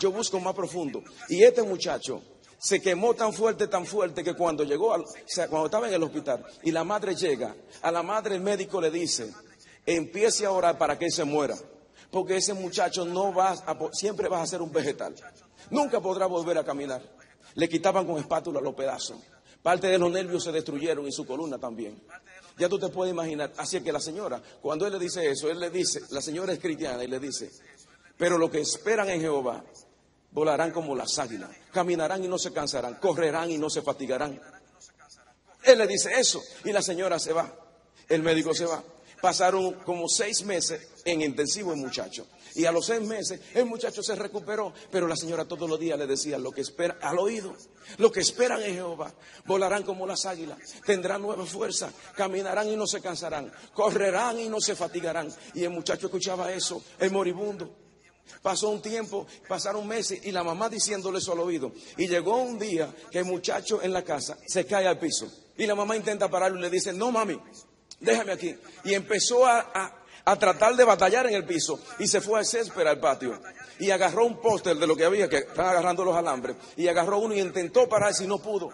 Yo 0.00 0.10
busco 0.10 0.38
más 0.40 0.54
profundo. 0.54 1.02
Y 1.28 1.42
este 1.42 1.62
muchacho 1.62 2.22
se 2.58 2.80
quemó 2.80 3.14
tan 3.14 3.32
fuerte, 3.32 3.68
tan 3.68 3.86
fuerte 3.86 4.22
que 4.22 4.34
cuando 4.34 4.64
llegó, 4.64 4.92
al, 4.92 5.02
o 5.02 5.06
sea, 5.26 5.48
cuando 5.48 5.66
estaba 5.66 5.88
en 5.88 5.94
el 5.94 6.02
hospital 6.02 6.44
y 6.62 6.72
la 6.72 6.84
madre 6.84 7.14
llega, 7.14 7.54
a 7.82 7.90
la 7.90 8.02
madre 8.02 8.34
el 8.34 8.40
médico 8.40 8.80
le 8.80 8.90
dice, 8.90 9.32
empiece 9.86 10.46
a 10.46 10.50
orar 10.50 10.78
para 10.78 10.98
que 10.98 11.06
él 11.06 11.12
se 11.12 11.24
muera, 11.24 11.56
porque 12.14 12.36
ese 12.36 12.54
muchacho 12.54 13.04
no 13.04 13.34
va 13.34 13.50
a, 13.50 13.76
siempre 13.90 14.28
va 14.28 14.40
a 14.40 14.46
ser 14.46 14.62
un 14.62 14.72
vegetal. 14.72 15.16
Nunca 15.70 16.00
podrá 16.00 16.26
volver 16.26 16.56
a 16.56 16.64
caminar. 16.64 17.02
Le 17.56 17.68
quitaban 17.68 18.06
con 18.06 18.18
espátula 18.18 18.60
los 18.60 18.72
pedazos. 18.76 19.18
Parte 19.60 19.88
de 19.88 19.98
los 19.98 20.12
nervios 20.12 20.44
se 20.44 20.52
destruyeron 20.52 21.08
y 21.08 21.10
su 21.10 21.26
columna 21.26 21.58
también. 21.58 22.00
Ya 22.56 22.68
tú 22.68 22.78
te 22.78 22.88
puedes 22.88 23.12
imaginar. 23.12 23.52
Así 23.56 23.80
que 23.80 23.90
la 23.90 23.98
señora, 23.98 24.40
cuando 24.62 24.86
él 24.86 24.92
le 24.92 25.00
dice 25.00 25.28
eso, 25.28 25.50
él 25.50 25.58
le 25.58 25.70
dice, 25.70 26.02
la 26.10 26.20
señora 26.22 26.52
es 26.52 26.60
cristiana 26.60 27.02
y 27.02 27.08
le 27.08 27.18
dice, 27.18 27.50
pero 28.16 28.38
lo 28.38 28.48
que 28.48 28.60
esperan 28.60 29.10
en 29.10 29.20
Jehová 29.20 29.64
volarán 30.30 30.70
como 30.70 30.94
las 30.94 31.18
águilas, 31.18 31.50
caminarán 31.72 32.22
y 32.22 32.28
no 32.28 32.38
se 32.38 32.52
cansarán, 32.52 32.94
correrán 33.00 33.50
y 33.50 33.58
no 33.58 33.68
se 33.68 33.82
fatigarán. 33.82 34.40
Él 35.64 35.78
le 35.78 35.88
dice 35.88 36.12
eso 36.16 36.40
y 36.64 36.70
la 36.70 36.80
señora 36.80 37.18
se 37.18 37.32
va, 37.32 37.52
el 38.08 38.22
médico 38.22 38.54
se 38.54 38.66
va. 38.66 38.84
Pasaron 39.24 39.72
como 39.86 40.06
seis 40.06 40.44
meses 40.44 40.86
en 41.02 41.22
intensivo 41.22 41.72
el 41.72 41.78
muchacho. 41.78 42.26
Y 42.56 42.66
a 42.66 42.72
los 42.72 42.84
seis 42.84 43.00
meses 43.00 43.40
el 43.54 43.64
muchacho 43.64 44.02
se 44.02 44.14
recuperó, 44.14 44.74
pero 44.90 45.08
la 45.08 45.16
señora 45.16 45.46
todos 45.46 45.66
los 45.66 45.80
días 45.80 45.98
le 45.98 46.06
decía 46.06 46.36
lo 46.36 46.52
que 46.52 46.60
espera 46.60 46.98
al 47.00 47.18
oído, 47.18 47.56
lo 47.96 48.12
que 48.12 48.20
esperan 48.20 48.62
en 48.62 48.74
Jehová, 48.74 49.14
volarán 49.46 49.82
como 49.82 50.06
las 50.06 50.26
águilas, 50.26 50.58
tendrán 50.84 51.22
nueva 51.22 51.46
fuerza, 51.46 51.90
caminarán 52.14 52.68
y 52.68 52.76
no 52.76 52.86
se 52.86 53.00
cansarán, 53.00 53.50
correrán 53.72 54.40
y 54.40 54.50
no 54.50 54.60
se 54.60 54.76
fatigarán. 54.76 55.34
Y 55.54 55.64
el 55.64 55.70
muchacho 55.70 56.08
escuchaba 56.08 56.52
eso, 56.52 56.82
el 56.98 57.10
moribundo. 57.10 57.74
Pasó 58.42 58.68
un 58.68 58.82
tiempo, 58.82 59.26
pasaron 59.48 59.88
meses 59.88 60.20
y 60.22 60.32
la 60.32 60.44
mamá 60.44 60.68
diciéndole 60.68 61.16
eso 61.16 61.32
al 61.32 61.40
oído. 61.40 61.72
Y 61.96 62.08
llegó 62.08 62.36
un 62.36 62.58
día 62.58 62.94
que 63.10 63.20
el 63.20 63.24
muchacho 63.24 63.80
en 63.80 63.94
la 63.94 64.04
casa 64.04 64.36
se 64.46 64.66
cae 64.66 64.86
al 64.86 64.98
piso. 64.98 65.32
Y 65.56 65.64
la 65.64 65.74
mamá 65.74 65.96
intenta 65.96 66.28
pararlo 66.28 66.58
y 66.58 66.60
le 66.62 66.68
dice, 66.68 66.92
no 66.92 67.10
mami, 67.10 67.40
déjame 68.04 68.32
aquí. 68.32 68.56
Y 68.84 68.94
empezó 68.94 69.46
a 69.46 70.00
a 70.24 70.36
tratar 70.36 70.74
de 70.74 70.84
batallar 70.84 71.26
en 71.26 71.34
el 71.34 71.44
piso 71.44 71.78
y 71.98 72.06
se 72.06 72.20
fue 72.20 72.40
a 72.40 72.44
césped 72.44 72.86
al 72.86 72.98
patio 72.98 73.38
y 73.78 73.90
agarró 73.90 74.24
un 74.24 74.40
póster 74.40 74.76
de 74.76 74.86
lo 74.86 74.96
que 74.96 75.04
había, 75.04 75.28
que 75.28 75.38
estaban 75.38 75.72
agarrando 75.72 76.04
los 76.04 76.16
alambres, 76.16 76.56
y 76.76 76.86
agarró 76.86 77.18
uno 77.18 77.34
y 77.34 77.40
intentó 77.40 77.88
parar 77.88 78.14
si 78.14 78.26
no 78.26 78.38
pudo. 78.38 78.72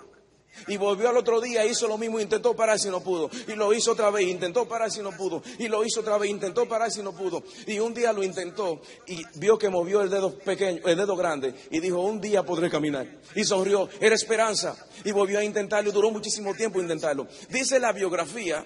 Y 0.66 0.76
volvió 0.76 1.08
al 1.08 1.16
otro 1.16 1.40
día, 1.40 1.64
hizo 1.64 1.88
lo 1.88 1.96
mismo, 1.96 2.20
intentó 2.20 2.54
parar 2.54 2.78
si 2.78 2.90
no 2.90 3.00
pudo. 3.00 3.30
Y 3.48 3.54
lo 3.54 3.72
hizo 3.72 3.92
otra 3.92 4.10
vez, 4.10 4.26
intentó 4.26 4.68
parar 4.68 4.90
si 4.90 5.00
no 5.00 5.12
pudo. 5.12 5.42
Y 5.58 5.68
lo 5.68 5.84
hizo 5.84 6.00
otra 6.00 6.18
vez, 6.18 6.28
intentó 6.28 6.68
parar 6.68 6.90
si 6.90 7.02
no 7.02 7.12
pudo. 7.12 7.42
Y 7.66 7.78
un 7.78 7.94
día 7.94 8.12
lo 8.12 8.22
intentó 8.22 8.82
y 9.06 9.22
vio 9.36 9.56
que 9.56 9.70
movió 9.70 10.02
el 10.02 10.10
dedo 10.10 10.36
pequeño, 10.36 10.86
el 10.86 10.96
dedo 10.96 11.16
grande. 11.16 11.54
Y 11.70 11.78
dijo, 11.78 12.00
un 12.00 12.20
día 12.20 12.42
podré 12.42 12.68
caminar. 12.68 13.06
Y 13.36 13.44
sonrió, 13.44 13.88
era 14.00 14.14
esperanza. 14.14 14.76
Y 15.04 15.12
volvió 15.12 15.38
a 15.38 15.44
intentarlo 15.44 15.90
y 15.90 15.92
duró 15.94 16.10
muchísimo 16.10 16.52
tiempo 16.52 16.80
intentarlo. 16.80 17.28
Dice 17.48 17.78
la 17.78 17.92
biografía 17.92 18.64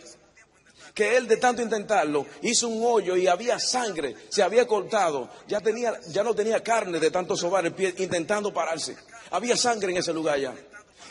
que 0.94 1.16
él 1.16 1.26
de 1.26 1.38
tanto 1.38 1.60
intentarlo 1.60 2.24
hizo 2.42 2.68
un 2.68 2.86
hoyo 2.86 3.16
y 3.16 3.26
había 3.26 3.58
sangre, 3.58 4.14
se 4.28 4.44
había 4.44 4.64
cortado, 4.64 5.28
ya, 5.48 5.60
tenía, 5.60 6.00
ya 6.08 6.22
no 6.22 6.34
tenía 6.34 6.62
carne 6.62 7.00
de 7.00 7.10
tanto 7.10 7.36
sobar 7.36 7.66
el 7.66 7.74
pie 7.74 7.92
intentando 7.98 8.54
pararse. 8.54 8.96
Había 9.32 9.56
sangre 9.56 9.90
en 9.90 9.98
ese 9.98 10.12
lugar 10.12 10.38
ya. 10.38 10.54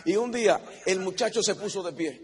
Y 0.05 0.15
un 0.15 0.31
día 0.31 0.61
el 0.85 0.99
muchacho 0.99 1.43
se 1.43 1.55
puso 1.55 1.83
de 1.83 1.91
pie. 1.91 2.21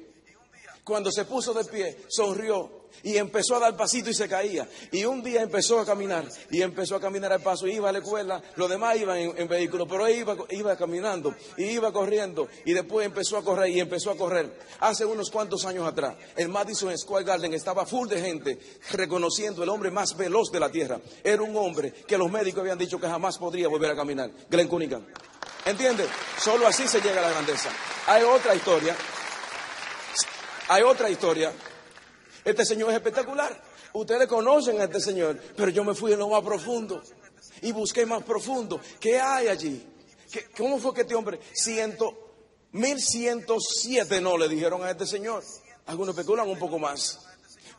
Cuando 0.86 1.12
se 1.12 1.26
puso 1.26 1.54
de 1.54 1.66
pie, 1.66 1.98
sonrió 2.08 2.79
y 3.04 3.18
empezó 3.18 3.56
a 3.56 3.60
dar 3.60 3.78
pasito 3.78 4.10
y 4.10 4.14
se 4.14 4.28
caía. 4.28 4.68
Y 4.92 5.06
un 5.06 5.24
día 5.24 5.42
empezó 5.42 5.80
a 5.80 5.86
caminar 5.86 6.26
y 6.50 6.62
empezó 6.62 6.96
a 6.96 7.02
caminar 7.02 7.32
al 7.32 7.42
paso. 7.42 7.68
Iba 7.68 7.90
a 7.90 7.92
la 7.92 8.00
escuela, 8.00 8.42
los 8.56 8.70
demás 8.70 8.98
iban 8.98 9.18
en, 9.18 9.48
vehículo, 9.48 9.88
pero 9.88 10.08
él 10.08 10.20
iba, 10.20 10.36
iba 10.50 10.76
caminando 10.76 11.34
y 11.58 11.66
iba 11.66 11.92
corriendo. 11.92 12.48
Y 12.66 12.74
después 12.74 13.06
empezó 13.06 13.38
a 13.38 13.44
correr 13.44 13.70
y 13.70 13.80
empezó 13.80 14.12
a 14.12 14.18
correr. 14.18 14.60
Hace 14.80 15.06
unos 15.06 15.30
cuantos 15.30 15.66
años 15.66 15.88
atrás, 15.88 16.16
el 16.36 16.50
Madison 16.50 16.96
Square 16.98 17.26
Garden 17.26 17.54
estaba 17.54 17.86
full 17.86 18.08
de 18.08 18.22
gente 18.22 18.60
reconociendo 18.92 19.64
el 19.64 19.70
hombre 19.70 19.92
más 19.92 20.16
veloz 20.16 20.52
de 20.52 20.60
la 20.60 20.70
tierra. 20.70 21.00
Era 21.24 21.42
un 21.42 21.56
hombre 21.56 21.92
que 21.92 22.18
los 22.18 22.32
médicos 22.32 22.62
habían 22.62 22.78
dicho 22.78 23.00
que 23.00 23.08
jamás 23.08 23.38
podría 23.38 23.68
volver 23.68 23.92
a 23.92 23.96
caminar. 23.96 24.32
Glenn 24.50 24.68
Cunningham. 24.68 25.06
¿Entiende? 25.66 26.06
Solo 26.40 26.68
así 26.68 26.88
se 26.88 27.02
llega 27.02 27.20
a 27.20 27.24
la 27.24 27.30
grandeza. 27.32 27.70
Hay 28.08 28.24
otra 28.24 28.56
historia. 28.56 28.96
Hay 30.70 30.84
otra 30.84 31.10
historia 31.10 31.52
este 32.50 32.66
señor 32.66 32.90
es 32.90 32.96
espectacular. 32.96 33.62
Ustedes 33.94 34.28
conocen 34.28 34.80
a 34.80 34.84
este 34.84 35.00
señor, 35.00 35.40
pero 35.56 35.70
yo 35.70 35.84
me 35.84 35.96
fui 35.96 36.14
en 36.14 36.20
lo 36.20 36.30
más 36.30 36.44
profundo 36.44 37.02
y 37.62 37.72
busqué 37.72 38.06
más 38.06 38.24
profundo. 38.24 38.80
¿Qué 39.00 39.20
hay 39.20 39.48
allí? 39.48 39.84
¿Cómo 40.56 40.78
fue 40.78 40.94
que 40.94 41.02
este 41.02 41.16
hombre, 41.16 41.40
ciento, 41.54 42.14
mil 42.72 43.00
ciento 43.00 43.58
siete 43.60 44.22
no 44.22 44.38
le 44.38 44.48
dijeron 44.48 44.84
a 44.84 44.92
este 44.92 45.08
señor? 45.08 45.44
Algunos 45.88 46.16
especulan 46.16 46.48
un 46.48 46.60
poco 46.60 46.78
más. 46.78 47.20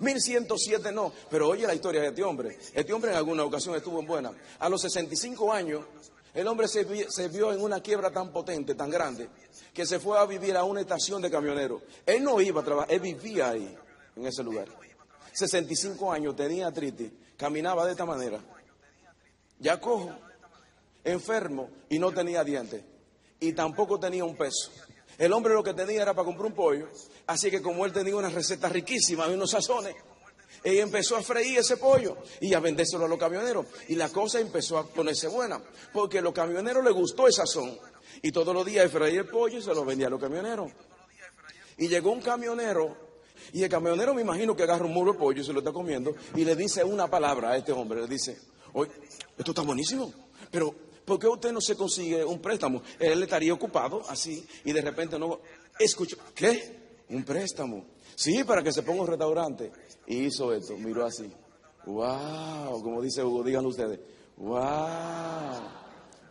Mil 0.00 0.20
ciento 0.20 0.56
siete 0.58 0.90
no, 0.90 1.12
pero 1.30 1.48
oye 1.48 1.66
la 1.66 1.74
historia 1.74 2.00
de 2.00 2.08
este 2.08 2.24
hombre. 2.24 2.58
Este 2.74 2.92
hombre 2.92 3.12
en 3.12 3.16
alguna 3.16 3.44
ocasión 3.44 3.76
estuvo 3.76 4.00
en 4.00 4.06
buena. 4.06 4.32
A 4.58 4.68
los 4.68 4.80
65 4.82 5.52
años, 5.52 5.84
el 6.34 6.48
hombre 6.48 6.66
se, 6.66 6.84
se, 7.10 7.28
vio 7.28 7.52
en 7.52 7.60
una 7.60 7.80
quiebra 7.80 8.10
tan 8.10 8.32
potente, 8.32 8.74
tan 8.74 8.90
grande, 8.90 9.28
que 9.72 9.86
se 9.86 10.00
fue 10.00 10.18
a 10.18 10.24
vivir 10.24 10.56
a 10.56 10.64
una 10.64 10.80
estación 10.80 11.22
de 11.22 11.30
camioneros. 11.30 11.82
Él 12.06 12.24
no 12.24 12.40
iba 12.40 12.62
a 12.62 12.64
trabajar, 12.64 12.92
él 12.92 13.00
vivía 13.00 13.50
ahí 13.50 13.76
en 14.16 14.26
ese 14.26 14.42
lugar. 14.42 14.68
65 15.32 16.12
años, 16.12 16.36
tenía 16.36 16.66
artritis, 16.66 17.10
caminaba 17.36 17.84
de 17.86 17.92
esta 17.92 18.04
manera. 18.04 18.40
Ya 19.58 19.80
cojo, 19.80 20.10
enfermo 21.04 21.70
y 21.88 21.98
no 21.98 22.12
tenía 22.12 22.44
dientes. 22.44 22.82
Y 23.38 23.52
tampoco 23.52 23.98
tenía 23.98 24.24
un 24.24 24.36
peso. 24.36 24.70
El 25.18 25.32
hombre 25.32 25.54
lo 25.54 25.62
que 25.62 25.74
tenía 25.74 26.02
era 26.02 26.14
para 26.14 26.24
comprar 26.24 26.46
un 26.46 26.54
pollo. 26.54 26.88
Así 27.26 27.50
que 27.50 27.62
como 27.62 27.84
él 27.84 27.92
tenía 27.92 28.16
una 28.16 28.28
receta 28.28 28.68
riquísima 28.68 29.28
y 29.28 29.34
unos 29.34 29.50
sazones, 29.50 29.94
él 30.62 30.78
empezó 30.78 31.16
a 31.16 31.22
freír 31.22 31.58
ese 31.58 31.76
pollo 31.76 32.16
y 32.40 32.52
a 32.54 32.60
vendérselo 32.60 33.04
a 33.04 33.08
los 33.08 33.18
camioneros. 33.18 33.66
Y 33.88 33.96
la 33.96 34.10
cosa 34.10 34.40
empezó 34.40 34.78
a 34.78 34.86
ponerse 34.86 35.28
buena. 35.28 35.60
Porque 35.92 36.18
a 36.18 36.22
los 36.22 36.32
camioneros 36.32 36.84
les 36.84 36.92
gustó 36.92 37.26
el 37.26 37.32
sazón. 37.32 37.78
Y 38.22 38.32
todos 38.32 38.54
los 38.54 38.66
días 38.66 38.90
freía 38.90 39.20
el 39.20 39.28
pollo 39.28 39.58
y 39.58 39.62
se 39.62 39.74
lo 39.74 39.84
vendía 39.84 40.08
a 40.08 40.10
los 40.10 40.20
camioneros. 40.20 40.70
Y 41.78 41.88
llegó 41.88 42.10
un 42.12 42.20
camionero 42.20 43.09
y 43.52 43.62
el 43.62 43.68
camionero 43.68 44.14
me 44.14 44.22
imagino 44.22 44.54
que 44.54 44.62
agarra 44.62 44.84
un 44.84 44.92
muro 44.92 45.12
de 45.12 45.18
pollo 45.18 45.42
y 45.42 45.44
se 45.44 45.52
lo 45.52 45.60
está 45.60 45.72
comiendo 45.72 46.14
y 46.34 46.44
le 46.44 46.56
dice 46.56 46.84
una 46.84 47.08
palabra 47.08 47.50
a 47.50 47.56
este 47.56 47.72
hombre. 47.72 48.00
Le 48.02 48.08
dice, 48.08 48.38
oye, 48.72 48.90
esto 49.36 49.52
está 49.52 49.62
buenísimo, 49.62 50.12
pero 50.50 50.74
¿por 51.04 51.18
qué 51.18 51.28
usted 51.28 51.52
no 51.52 51.60
se 51.60 51.76
consigue 51.76 52.24
un 52.24 52.40
préstamo? 52.40 52.82
Él 52.98 53.22
estaría 53.22 53.52
ocupado 53.52 54.02
así 54.08 54.46
y 54.64 54.72
de 54.72 54.80
repente 54.80 55.18
no... 55.18 55.40
Escucho, 55.78 56.16
¿qué? 56.34 57.04
Un 57.08 57.24
préstamo. 57.24 57.86
Sí, 58.14 58.44
para 58.44 58.62
que 58.62 58.72
se 58.72 58.82
ponga 58.82 59.02
un 59.02 59.08
restaurante. 59.08 59.72
Y 60.06 60.26
hizo 60.26 60.52
esto, 60.52 60.76
miró 60.76 61.06
así. 61.06 61.32
¡Wow! 61.86 62.82
Como 62.82 63.00
dice 63.00 63.24
Hugo, 63.24 63.42
díganlo 63.42 63.70
ustedes. 63.70 63.98
¡Wow! 64.36 64.58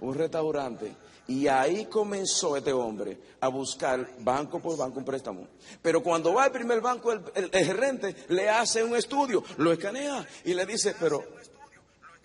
Un 0.01 0.13
restaurante. 0.13 0.95
Y 1.29 1.47
ahí 1.47 1.85
comenzó 1.85 2.57
este 2.57 2.73
hombre 2.73 3.15
a 3.39 3.49
buscar 3.49 4.15
banco 4.17 4.59
por 4.59 4.75
banco 4.75 4.97
un 4.97 5.05
préstamo. 5.05 5.47
Pero 5.79 6.01
cuando 6.01 6.33
va 6.33 6.45
al 6.45 6.51
primer 6.51 6.81
banco, 6.81 7.11
el, 7.11 7.51
gerente 7.51 8.15
le 8.29 8.49
hace 8.49 8.83
un 8.83 8.95
estudio, 8.95 9.43
lo 9.57 9.71
escanea 9.71 10.27
y 10.43 10.55
le 10.55 10.65
dice, 10.65 10.95
pero 10.99 11.23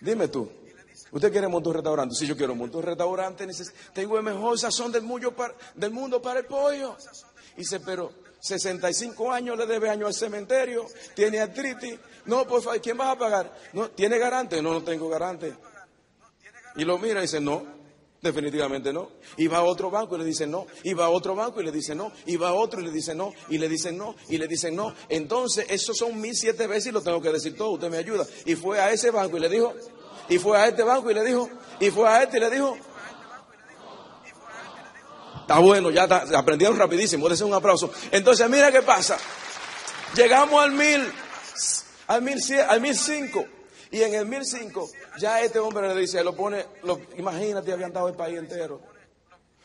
dime 0.01 0.27
tú, 0.27 0.49
¿usted 1.11 1.31
quiere 1.31 1.47
montar 1.47 1.69
un 1.69 1.75
restaurante? 1.75 2.15
Si 2.15 2.25
yo 2.25 2.35
quiero 2.35 2.55
montar 2.55 2.77
un 2.77 2.83
restaurante, 2.83 3.47
tengo 3.93 4.17
el 4.17 4.23
mejor 4.23 4.57
sazón 4.57 4.91
del 4.91 5.03
mundo 5.03 5.35
para, 5.35 6.39
el 6.39 6.45
pollo. 6.45 6.97
Dice, 7.55 7.81
pero 7.81 8.11
65 8.39 9.31
años 9.31 9.55
le 9.55 9.67
debe 9.67 9.87
año 9.87 10.07
al 10.07 10.15
cementerio, 10.15 10.87
tiene 11.13 11.41
artritis. 11.41 11.99
No, 12.25 12.47
por 12.47 12.63
favor, 12.63 12.81
¿quién 12.81 12.99
va 12.99 13.11
a 13.11 13.17
pagar? 13.19 13.55
No, 13.71 13.87
¿Tiene 13.91 14.17
garante? 14.17 14.63
No, 14.63 14.73
no 14.73 14.83
tengo 14.83 15.07
garante. 15.09 15.53
Y 16.75 16.83
lo 16.85 16.97
mira 16.97 17.19
y 17.19 17.21
dice, 17.21 17.39
no, 17.39 17.74
Definitivamente 18.25 18.91
no. 18.91 19.11
Y 19.37 19.45
va 19.45 19.59
a 19.59 19.63
otro 19.63 19.91
banco 19.91 20.15
y 20.15 20.17
le 20.17 20.25
dicen 20.25 20.49
no. 20.49 20.65
Y 20.81 20.95
va 20.95 21.05
a 21.05 21.09
otro 21.09 21.35
banco 21.35 21.61
y 21.61 21.63
le 21.63 21.71
dicen 21.71 21.99
no. 21.99 22.11
Y 22.25 22.37
va 22.37 22.49
a 22.49 22.53
otro 22.53 22.81
y 22.81 22.83
le 22.83 22.89
dicen 22.89 23.19
no. 23.19 23.31
Y 23.49 23.59
le 23.59 23.69
dicen 23.69 23.99
no. 23.99 24.15
Y 24.29 24.39
le 24.39 24.47
dicen 24.47 24.75
no. 24.75 24.95
Entonces, 25.09 25.67
esos 25.69 25.95
son 25.95 26.19
mil 26.19 26.35
siete 26.35 26.65
veces 26.65 26.87
y 26.87 26.91
lo 26.91 27.01
tengo 27.01 27.21
que 27.21 27.31
decir 27.31 27.55
todo. 27.55 27.73
Usted 27.73 27.87
me 27.91 27.97
ayuda. 27.97 28.25
Y 28.45 28.55
fue 28.55 28.79
a 28.79 28.91
ese 28.91 29.11
banco 29.11 29.37
y 29.37 29.41
le 29.41 29.47
dijo. 29.47 29.75
Y 30.27 30.39
fue 30.39 30.57
a 30.57 30.67
este 30.67 30.81
banco 30.81 31.11
y 31.11 31.13
le 31.13 31.23
dijo. 31.23 31.47
Y 31.79 31.91
fue 31.91 32.09
a 32.09 32.23
este 32.23 32.37
y 32.37 32.39
le 32.39 32.49
dijo. 32.49 32.75
Está 35.41 35.59
bueno, 35.59 35.91
ya 35.91 36.05
está, 36.05 36.25
aprendieron 36.35 36.79
rapidísimo. 36.79 37.29
Dese 37.29 37.43
un 37.43 37.53
aplauso. 37.53 37.91
Entonces, 38.09 38.49
mira 38.49 38.71
qué 38.71 38.81
pasa. 38.81 39.19
Llegamos 40.15 40.63
al 40.63 40.71
mil, 40.71 41.07
al 42.07 42.23
mil, 42.23 42.39
al 42.67 42.81
mil 42.81 42.95
cinco. 42.97 43.45
Y 43.95 44.03
en 44.03 44.13
el 44.13 44.25
1005, 44.25 44.89
ya 45.21 45.41
este 45.41 45.57
hombre 45.57 45.87
le 45.87 46.01
dice, 46.01 46.21
lo 46.21 46.35
pone, 46.35 46.65
lo, 46.83 46.99
imagínate, 47.15 47.71
habían 47.71 47.93
dado 47.93 48.09
el 48.09 48.13
país 48.13 48.37
entero. 48.37 48.81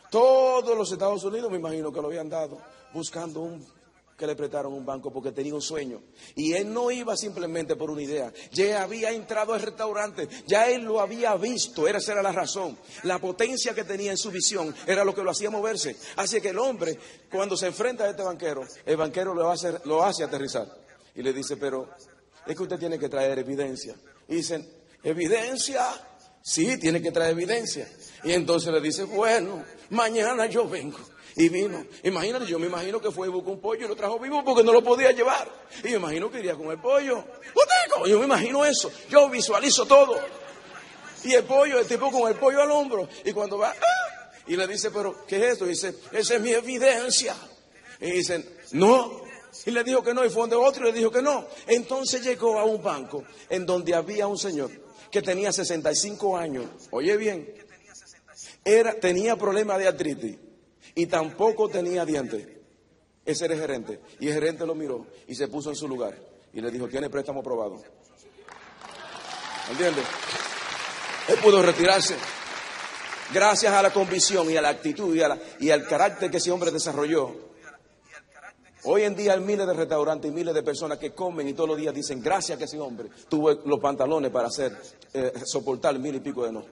Todos 0.09 0.79
los 0.79 0.93
Estados 0.93 1.25
Unidos, 1.25 1.51
me 1.51 1.59
imagino 1.59 1.93
que 1.93 2.01
lo 2.01 2.07
habían 2.07 2.29
dado, 2.29 2.61
buscando 2.95 3.41
un, 3.41 3.67
que 4.17 4.29
le 4.29 4.37
prestaron 4.37 4.73
un 4.73 4.87
banco 4.87 5.13
porque 5.13 5.33
tenía 5.33 5.53
un 5.53 5.61
sueño. 5.61 6.01
Y 6.37 6.53
él 6.53 6.73
no 6.73 6.93
iba 6.93 7.17
simplemente 7.17 7.75
por 7.75 7.91
una 7.91 8.03
idea. 8.03 8.33
Ya 8.53 8.85
había 8.85 9.11
entrado 9.11 9.53
al 9.53 9.63
restaurante, 9.63 10.29
ya 10.47 10.71
él 10.71 10.85
lo 10.85 11.01
había 11.01 11.35
visto, 11.35 11.89
esa 11.89 12.13
era 12.13 12.23
la 12.23 12.31
razón. 12.31 12.79
La 13.03 13.19
potencia 13.19 13.75
que 13.75 13.83
tenía 13.83 14.13
en 14.13 14.17
su 14.17 14.31
visión 14.31 14.73
era 14.87 15.05
lo 15.05 15.13
que 15.13 15.25
lo 15.25 15.33
hacía 15.33 15.51
moverse. 15.51 15.97
Así 16.15 16.41
que 16.41 16.51
el 16.51 16.59
hombre, 16.61 16.97
cuando 17.33 17.57
se 17.57 17.67
enfrenta 17.67 18.05
a 18.05 18.11
este 18.11 18.23
banquero, 18.23 18.63
el 18.87 18.97
banquero 18.97 19.35
lo 19.35 19.51
hace, 19.51 19.81
lo 19.87 20.05
hace 20.05 20.23
aterrizar. 20.23 20.69
Y 21.17 21.23
le 21.25 21.33
dice, 21.33 21.57
pero 21.57 21.89
es 22.47 22.55
que 22.57 22.63
usted 22.63 22.79
tiene 22.79 22.97
que 22.97 23.09
traer 23.09 23.37
evidencia. 23.41 23.97
Dicen, 24.31 24.67
¿evidencia? 25.03 25.87
Sí, 26.41 26.79
tiene 26.79 27.03
que 27.03 27.11
traer 27.11 27.33
evidencia. 27.33 27.87
Y 28.25 28.33
entonces 28.33 28.73
le 28.73 28.81
dice, 28.81 29.05
bueno, 29.05 29.65
mañana 29.91 30.47
yo 30.47 30.69
vengo. 30.69 30.99
Y 31.37 31.49
vino. 31.49 31.85
Imagínate, 32.03 32.47
yo 32.47 32.59
me 32.59 32.67
imagino 32.67 33.01
que 33.01 33.11
fue 33.11 33.29
y 33.29 33.31
buscó 33.31 33.53
un 33.53 33.61
pollo 33.61 33.85
y 33.85 33.89
lo 33.89 33.97
trajo 33.97 34.19
vivo 34.19 34.43
porque 34.45 34.63
no 34.63 34.73
lo 34.73 34.83
podía 34.83 35.13
llevar. 35.13 35.49
Y 35.83 35.89
me 35.89 35.97
imagino 35.97 36.31
que 36.31 36.39
iría 36.39 36.55
con 36.55 36.71
el 36.71 36.79
pollo. 36.81 37.25
Yo 38.07 38.19
me 38.19 38.25
imagino 38.25 38.65
eso. 38.65 38.91
Yo 39.09 39.29
visualizo 39.29 39.85
todo. 39.87 40.17
Y 41.25 41.35
el 41.35 41.45
pollo, 41.45 41.79
el 41.79 41.87
tipo 41.87 42.11
con 42.11 42.31
el 42.31 42.39
pollo 42.39 42.63
al 42.63 42.71
hombro. 42.71 43.09
Y 43.25 43.33
cuando 43.33 43.59
va, 43.59 43.71
¡ah! 43.71 44.33
y 44.47 44.57
le 44.57 44.67
dice, 44.67 44.91
pero, 44.91 45.25
¿qué 45.27 45.37
es 45.37 45.53
esto? 45.53 45.67
Dice, 45.67 45.95
esa 46.13 46.35
es 46.35 46.41
mi 46.41 46.53
evidencia. 46.53 47.37
Y 48.01 48.11
dicen, 48.11 48.49
no, 48.73 49.23
y 49.67 49.71
le 49.71 49.85
dijo 49.85 50.03
que 50.03 50.15
no, 50.15 50.25
y 50.25 50.31
fue 50.31 50.43
donde 50.43 50.57
otro 50.57 50.89
y 50.89 50.93
le 50.93 50.99
dijo 50.99 51.11
que 51.11 51.23
no. 51.23 51.47
Entonces 51.67 52.23
llegó 52.23 52.59
a 52.59 52.65
un 52.65 52.83
banco 52.83 53.25
en 53.49 53.67
donde 53.67 53.95
había 53.95 54.27
un 54.27 54.39
señor 54.39 54.71
que 55.11 55.23
tenía 55.23 55.53
65 55.53 56.37
años. 56.37 56.67
Oye 56.91 57.17
bien, 57.17 57.53
era, 58.65 58.95
tenía 58.95 59.37
problemas 59.37 59.79
de 59.79 59.89
artritis 59.89 60.37
y 60.95 61.07
tampoco 61.07 61.69
tenía 61.69 62.05
dientes. 62.05 62.47
Ese 63.25 63.45
era 63.45 63.55
el 63.55 63.61
gerente. 63.61 64.01
Y 64.19 64.29
el 64.29 64.35
gerente 64.35 64.67
lo 64.67 64.75
miró 64.75 65.07
y 65.27 65.35
se 65.35 65.49
puso 65.49 65.71
en 65.71 65.77
su 65.77 65.89
lugar 65.89 66.17
y 66.53 66.61
le 66.61 66.71
dijo, 66.71 66.89
tiene 66.89 67.11
préstamo 67.11 67.41
aprobado. 67.41 67.83
¿Entiendes? 69.71 70.05
Él 71.29 71.39
pudo 71.43 71.63
retirarse 71.63 72.15
gracias 73.33 73.73
a 73.73 73.83
la 73.83 73.93
convicción 73.93 74.51
y 74.51 74.57
a 74.57 74.63
la 74.63 74.71
actitud 74.71 75.15
y, 75.15 75.65
y 75.65 75.71
al 75.71 75.87
carácter 75.87 76.31
que 76.31 76.39
ese 76.39 76.51
hombre 76.51 76.71
desarrolló 76.71 77.50
Hoy 78.85 79.03
en 79.03 79.15
día 79.15 79.35
hay 79.35 79.41
miles 79.41 79.67
de 79.67 79.75
restaurantes 79.75 80.31
y 80.31 80.35
miles 80.35 80.55
de 80.55 80.63
personas 80.63 80.99
que 80.99 81.13
comen 81.13 81.47
y 81.47 81.53
todos 81.53 81.69
los 81.69 81.79
días 81.79 81.95
dicen, 81.95 82.23
gracias 82.23 82.57
que 82.57 82.65
ese 82.65 82.81
hombre 82.81 83.11
tuvo 83.29 83.53
los 83.53 83.79
pantalones 83.79 84.31
para 84.31 84.49
hacer, 84.49 84.77
eh, 85.13 85.33
soportar 85.45 85.99
mil 85.99 86.15
y 86.15 86.21
pico 86.21 86.45
de 86.45 86.53
no. 86.53 86.65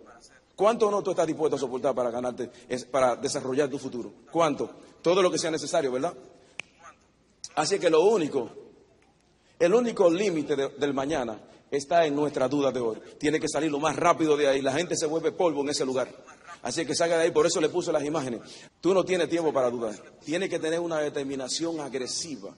¿Cuánto 0.57 0.91
no 0.91 1.03
tú 1.03 1.11
estás 1.11 1.27
dispuesto 1.27 1.57
a 1.57 1.59
soportar 1.59 1.95
para 1.95 2.11
ganarte, 2.11 2.51
para 2.91 3.15
desarrollar 3.15 3.69
tu 3.69 3.79
futuro? 3.79 4.13
¿Cuánto? 4.31 4.71
Todo 5.03 5.23
lo 5.23 5.31
que 5.31 5.39
sea 5.39 5.51
necesario, 5.51 5.93
¿verdad? 5.93 6.15
Así 7.55 7.79
que 7.79 7.91
lo 7.91 8.03
único, 8.03 8.51
el 9.59 9.75
único 9.75 10.11
límite 10.11 10.57
del 10.57 10.95
mañana 10.95 11.39
está 11.71 12.07
en 12.07 12.17
nuestra 12.17 12.49
duda 12.49 12.73
de 12.73 12.81
hoy. 12.81 12.99
Tiene 13.19 13.39
que 13.39 13.49
salir 13.49 13.71
lo 13.71 13.79
más 13.79 13.97
rápido 13.97 14.37
de 14.37 14.49
ahí. 14.49 14.63
La 14.63 14.73
gente 14.73 14.97
se 14.97 15.07
vuelve 15.07 15.33
polvo 15.33 15.61
en 15.61 15.69
ese 15.69 15.85
lugar. 15.85 16.09
Así 16.63 16.85
que 16.85 16.95
salga 16.95 17.17
de 17.17 17.25
ahí, 17.25 17.31
por 17.31 17.47
eso 17.47 17.61
le 17.61 17.69
puse 17.69 17.93
las 17.93 18.05
imágenes. 18.05 18.41
Tú 18.81 18.93
no 18.93 19.05
tienes 19.05 19.29
tiempo 19.29 19.53
para 19.53 19.71
dudar. 19.71 19.95
Tienes 20.25 20.49
que 20.49 20.59
tener 20.59 20.81
una 20.81 20.99
determinación 20.99 21.81
agresiva. 21.81 22.57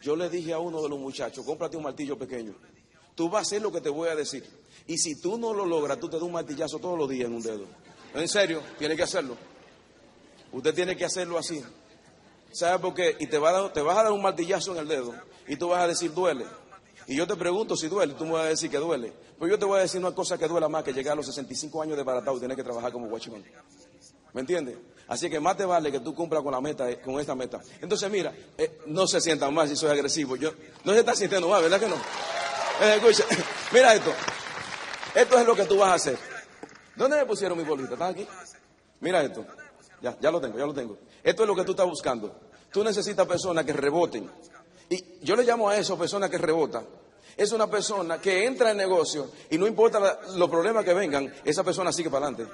Yo 0.00 0.16
le 0.16 0.28
dije 0.28 0.52
a 0.52 0.58
uno 0.58 0.82
de 0.82 0.88
los 0.88 0.98
muchachos, 0.98 1.44
cómprate 1.44 1.76
un 1.76 1.82
martillo 1.82 2.18
pequeño. 2.18 2.54
Tú 3.14 3.28
vas 3.28 3.40
a 3.40 3.42
hacer 3.42 3.62
lo 3.62 3.70
que 3.70 3.80
te 3.80 3.88
voy 3.88 4.08
a 4.08 4.14
decir. 4.16 4.44
Y 4.86 4.98
si 4.98 5.20
tú 5.20 5.38
no 5.38 5.52
lo 5.52 5.64
logras, 5.64 5.98
tú 6.00 6.08
te 6.08 6.16
das 6.16 6.22
un 6.22 6.32
martillazo 6.32 6.78
todos 6.78 6.98
los 6.98 7.08
días 7.08 7.26
en 7.26 7.34
un 7.34 7.42
dedo. 7.42 7.64
En 8.14 8.28
serio, 8.28 8.62
tiene 8.78 8.96
que 8.96 9.02
hacerlo. 9.02 9.36
Usted 10.52 10.74
tiene 10.74 10.96
que 10.96 11.04
hacerlo 11.04 11.38
así. 11.38 11.62
¿Sabe 12.52 12.78
por 12.78 12.94
qué? 12.94 13.16
Y 13.18 13.26
te, 13.26 13.38
te 13.38 13.38
vas 13.38 13.98
a 13.98 14.02
dar 14.02 14.12
un 14.12 14.22
martillazo 14.22 14.72
en 14.72 14.78
el 14.78 14.88
dedo. 14.88 15.14
Y 15.48 15.56
tú 15.56 15.68
vas 15.68 15.82
a 15.82 15.88
decir, 15.88 16.12
duele. 16.12 16.44
Y 17.06 17.16
yo 17.16 17.26
te 17.26 17.36
pregunto 17.36 17.76
si 17.76 17.88
duele, 17.88 18.14
tú 18.14 18.24
me 18.24 18.32
vas 18.32 18.46
a 18.46 18.48
decir 18.48 18.70
que 18.70 18.78
duele. 18.78 19.12
Pero 19.38 19.50
yo 19.50 19.58
te 19.58 19.64
voy 19.64 19.78
a 19.78 19.82
decir 19.82 20.00
una 20.00 20.14
cosa 20.14 20.38
que 20.38 20.48
duela 20.48 20.68
más 20.68 20.82
que 20.82 20.92
llegar 20.92 21.12
a 21.12 21.16
los 21.16 21.26
65 21.26 21.82
años 21.82 21.96
de 21.96 22.02
baratado 22.02 22.36
y 22.36 22.40
tener 22.40 22.56
que 22.56 22.64
trabajar 22.64 22.92
como 22.92 23.08
guachimán. 23.08 23.44
¿Me 24.32 24.40
entiendes? 24.40 24.76
Así 25.06 25.28
que 25.28 25.38
más 25.38 25.56
te 25.56 25.64
vale 25.64 25.92
que 25.92 26.00
tú 26.00 26.14
cumplas 26.14 26.42
con 26.42 26.52
la 26.52 26.60
meta, 26.60 26.90
eh, 26.90 27.00
con 27.00 27.20
esta 27.20 27.34
meta. 27.34 27.60
Entonces, 27.80 28.10
mira, 28.10 28.32
eh, 28.56 28.80
no 28.86 29.06
se 29.06 29.20
sientan 29.20 29.52
más 29.52 29.68
si 29.68 29.76
soy 29.76 29.90
agresivo. 29.90 30.36
Yo, 30.36 30.52
no 30.84 30.92
se 30.92 31.00
está 31.00 31.14
sintiendo 31.14 31.48
más, 31.48 31.62
¿verdad 31.62 31.78
que 31.78 31.88
no? 31.88 31.96
Eh, 32.80 32.96
escucha, 32.96 33.24
mira 33.72 33.94
esto. 33.94 34.12
Esto 35.14 35.38
es 35.38 35.46
lo 35.46 35.54
que 35.54 35.64
tú 35.64 35.78
vas 35.78 35.90
a 35.90 35.94
hacer. 35.94 36.18
¿Dónde 36.96 37.16
me 37.16 37.26
pusieron 37.26 37.56
mi 37.58 37.64
bolita? 37.64 37.92
¿Están 37.92 38.12
aquí? 38.12 38.26
Mira 39.00 39.22
esto. 39.22 39.44
Ya, 40.00 40.16
ya 40.20 40.30
lo 40.30 40.40
tengo, 40.40 40.58
ya 40.58 40.66
lo 40.66 40.74
tengo. 40.74 40.98
Esto 41.22 41.42
es 41.42 41.48
lo 41.48 41.54
que 41.54 41.64
tú 41.64 41.72
estás 41.72 41.86
buscando. 41.86 42.34
Tú 42.72 42.82
necesitas 42.82 43.26
personas 43.26 43.64
que 43.64 43.72
reboten. 43.72 44.28
Y 44.88 45.04
yo 45.22 45.36
le 45.36 45.44
llamo 45.44 45.68
a 45.68 45.76
eso 45.76 45.98
personas 45.98 46.30
que 46.30 46.38
rebotan. 46.38 46.86
Es 47.36 47.52
una 47.52 47.68
persona 47.68 48.20
que 48.20 48.44
entra 48.44 48.70
en 48.70 48.76
negocio 48.76 49.30
y 49.50 49.58
no 49.58 49.66
importa 49.66 50.20
los 50.36 50.48
problemas 50.48 50.84
que 50.84 50.94
vengan, 50.94 51.32
esa 51.44 51.64
persona 51.64 51.92
sigue 51.92 52.10
para 52.10 52.26
adelante. 52.26 52.52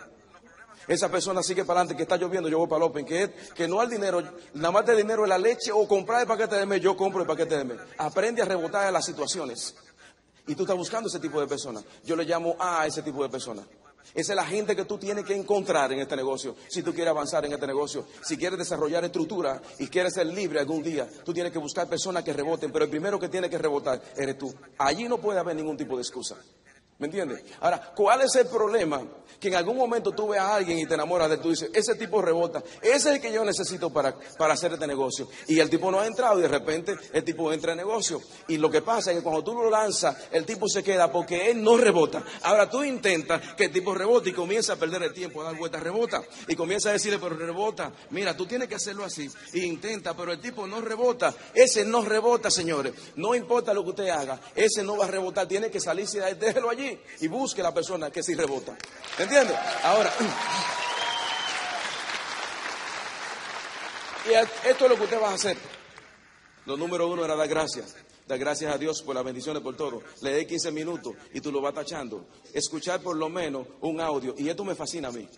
Esa 0.89 1.09
persona 1.09 1.43
sigue 1.43 1.65
para 1.65 1.81
adelante, 1.81 1.97
que 1.97 2.03
está 2.03 2.17
lloviendo, 2.17 2.49
yo 2.49 2.59
voy 2.59 2.67
para 2.67 2.85
el 2.85 2.91
Open, 2.91 3.05
que, 3.05 3.33
que 3.55 3.69
no 3.69 3.81
al 3.81 3.89
dinero, 3.89 4.23
nada 4.55 4.73
más 4.73 4.87
de 4.87 4.97
dinero 4.97 5.23
es 5.23 5.29
la 5.29 5.39
leche 5.39 5.71
o 5.71 5.87
comprar 5.87 6.23
el 6.23 6.27
paquete 6.27 6.57
de 6.57 6.67
mes, 6.67 6.81
yo 6.81 6.97
compro 6.97 7.21
el 7.21 7.29
paquete 7.29 7.59
de 7.59 7.65
mes. 7.65 7.79
Aprende 7.99 8.43
a 8.43 8.45
rebotar 8.45 8.89
en 8.89 8.95
las 8.95 9.05
situaciones. 9.05 9.77
Y 10.47 10.55
tú 10.55 10.63
estás 10.65 10.77
buscando 10.77 11.09
ese 11.09 11.21
tipo 11.21 11.41
de 11.41 11.47
personas. 11.47 11.85
Yo 12.05 12.17
le 12.17 12.25
llamo 12.25 12.57
a 12.59 12.87
ese 12.87 13.03
tipo 13.03 13.23
de 13.23 13.29
personas. 13.29 13.67
Esa 14.15 14.33
es 14.33 14.37
la 14.37 14.45
gente 14.45 14.75
que 14.75 14.85
tú 14.85 14.99
tienes 14.99 15.25
que 15.25 15.35
encontrar 15.35 15.93
en 15.93 16.01
este 16.01 16.17
negocio. 16.17 16.57
Si 16.69 16.83
tú 16.83 16.93
quieres 16.93 17.11
avanzar 17.11 17.45
en 17.45 17.53
este 17.53 17.67
negocio, 17.67 18.07
si 18.23 18.37
quieres 18.37 18.59
desarrollar 18.59 19.05
estructura 19.05 19.61
y 19.79 19.87
quieres 19.87 20.15
ser 20.15 20.27
libre 20.27 20.59
algún 20.59 20.83
día, 20.83 21.09
tú 21.25 21.33
tienes 21.33 21.53
que 21.53 21.59
buscar 21.59 21.89
personas 21.89 22.25
que 22.25 22.33
reboten, 22.33 22.73
pero 22.73 22.85
el 22.85 22.91
primero 22.91 23.19
que 23.19 23.29
tiene 23.29 23.49
que 23.49 23.59
rebotar 23.59 24.03
eres 24.17 24.37
tú. 24.39 24.53
Allí 24.79 25.09
no 25.09 25.19
puede 25.19 25.39
haber 25.39 25.57
ningún 25.57 25.77
tipo 25.77 25.97
de 25.97 26.03
excusa. 26.03 26.37
¿Me 27.01 27.07
entiendes? 27.07 27.43
Ahora, 27.61 27.93
¿cuál 27.97 28.21
es 28.21 28.35
el 28.37 28.47
problema? 28.47 29.03
Que 29.41 29.49
en 29.49 29.55
algún 29.55 29.79
momento 29.79 30.13
tú 30.13 30.29
ves 30.29 30.39
a 30.39 30.55
alguien 30.55 30.79
y 30.79 30.87
te 30.87 30.93
enamoras 30.93 31.31
de 31.31 31.37
él, 31.37 31.41
tú 31.41 31.49
dices, 31.49 31.71
ese 31.73 31.95
tipo 31.95 32.21
rebota, 32.21 32.63
ese 32.83 32.95
es 32.95 33.07
el 33.07 33.21
que 33.23 33.33
yo 33.33 33.43
necesito 33.43 33.89
para, 33.89 34.15
para 34.37 34.53
hacer 34.53 34.75
este 34.75 34.87
negocio. 34.87 35.27
Y 35.47 35.61
el 35.61 35.71
tipo 35.71 35.91
no 35.91 35.99
ha 35.99 36.07
entrado 36.07 36.39
y 36.39 36.43
de 36.43 36.49
repente 36.49 36.95
el 37.15 37.25
tipo 37.25 37.51
entra 37.55 37.73
en 37.73 37.79
negocio. 37.79 38.21
Y 38.49 38.59
lo 38.59 38.71
que 38.71 38.83
pasa 38.83 39.13
es 39.13 39.17
que 39.17 39.23
cuando 39.23 39.43
tú 39.43 39.55
lo 39.55 39.71
lanzas, 39.71 40.15
el 40.31 40.45
tipo 40.45 40.69
se 40.69 40.83
queda 40.83 41.11
porque 41.11 41.51
él 41.51 41.65
no 41.65 41.79
rebota. 41.79 42.23
Ahora 42.43 42.69
tú 42.69 42.85
intentas 42.85 43.55
que 43.55 43.65
el 43.65 43.73
tipo 43.73 43.95
rebote 43.95 44.29
y 44.29 44.33
comienza 44.35 44.75
a 44.75 44.77
perder 44.77 45.05
el 45.05 45.15
tiempo, 45.15 45.41
a 45.41 45.45
dar 45.45 45.57
vueltas, 45.57 45.83
rebota. 45.83 46.23
Y 46.49 46.55
comienza 46.55 46.91
a 46.91 46.93
decirle, 46.93 47.19
pero 47.19 47.35
rebota, 47.35 47.91
mira, 48.11 48.37
tú 48.37 48.45
tienes 48.45 48.69
que 48.69 48.75
hacerlo 48.75 49.07
así. 49.07 49.31
Y 49.55 49.63
intenta, 49.63 50.15
pero 50.15 50.33
el 50.33 50.41
tipo 50.41 50.67
no 50.67 50.83
rebota. 50.83 51.35
Ese 51.55 51.83
no 51.87 52.05
rebota, 52.05 52.51
señores. 52.51 52.93
No 53.17 53.35
importa 53.35 53.73
lo 53.73 53.85
que 53.85 53.91
usted 53.91 54.09
haga, 54.11 54.39
ese 54.55 54.83
no 54.83 54.99
va 54.99 55.07
a 55.07 55.11
rebotar, 55.11 55.49
tiene 55.49 55.71
que 55.71 55.81
salirse 55.81 56.21
déjelo 56.35 56.69
allí 56.69 56.90
y 57.21 57.29
busque 57.29 57.63
la 57.63 57.73
persona 57.73 58.11
que 58.11 58.23
sí 58.23 58.35
rebota. 58.35 58.77
¿Me 59.19 59.25
entiendes? 59.25 59.57
Ahora, 59.85 60.13
y 64.29 64.69
esto 64.69 64.85
es 64.85 64.91
lo 64.91 64.97
que 64.97 65.05
usted 65.05 65.21
va 65.21 65.31
a 65.31 65.35
hacer. 65.35 65.57
Lo 66.67 66.77
número 66.77 67.09
uno 67.09 67.25
era 67.25 67.35
dar 67.35 67.49
gracias. 67.49 67.97
Dar 68.27 68.39
gracias 68.39 68.73
a 68.73 68.79
Dios 68.79 69.03
por 69.03 69.15
las 69.15 69.25
bendiciones, 69.25 69.63
por 69.63 69.77
todo. 69.77 70.03
Le 70.21 70.33
dé 70.33 70.47
15 70.47 70.71
minutos 70.71 71.15
y 71.33 71.41
tú 71.41 71.51
lo 71.51 71.61
vas 71.61 71.75
tachando. 71.75 72.27
Escuchar 72.53 73.01
por 73.01 73.17
lo 73.17 73.29
menos 73.29 73.67
un 73.81 74.01
audio. 74.01 74.35
Y 74.39 74.49
esto 74.49 74.65
me 74.65 74.75
fascina 74.75 75.09
a 75.09 75.13
mí. 75.13 75.29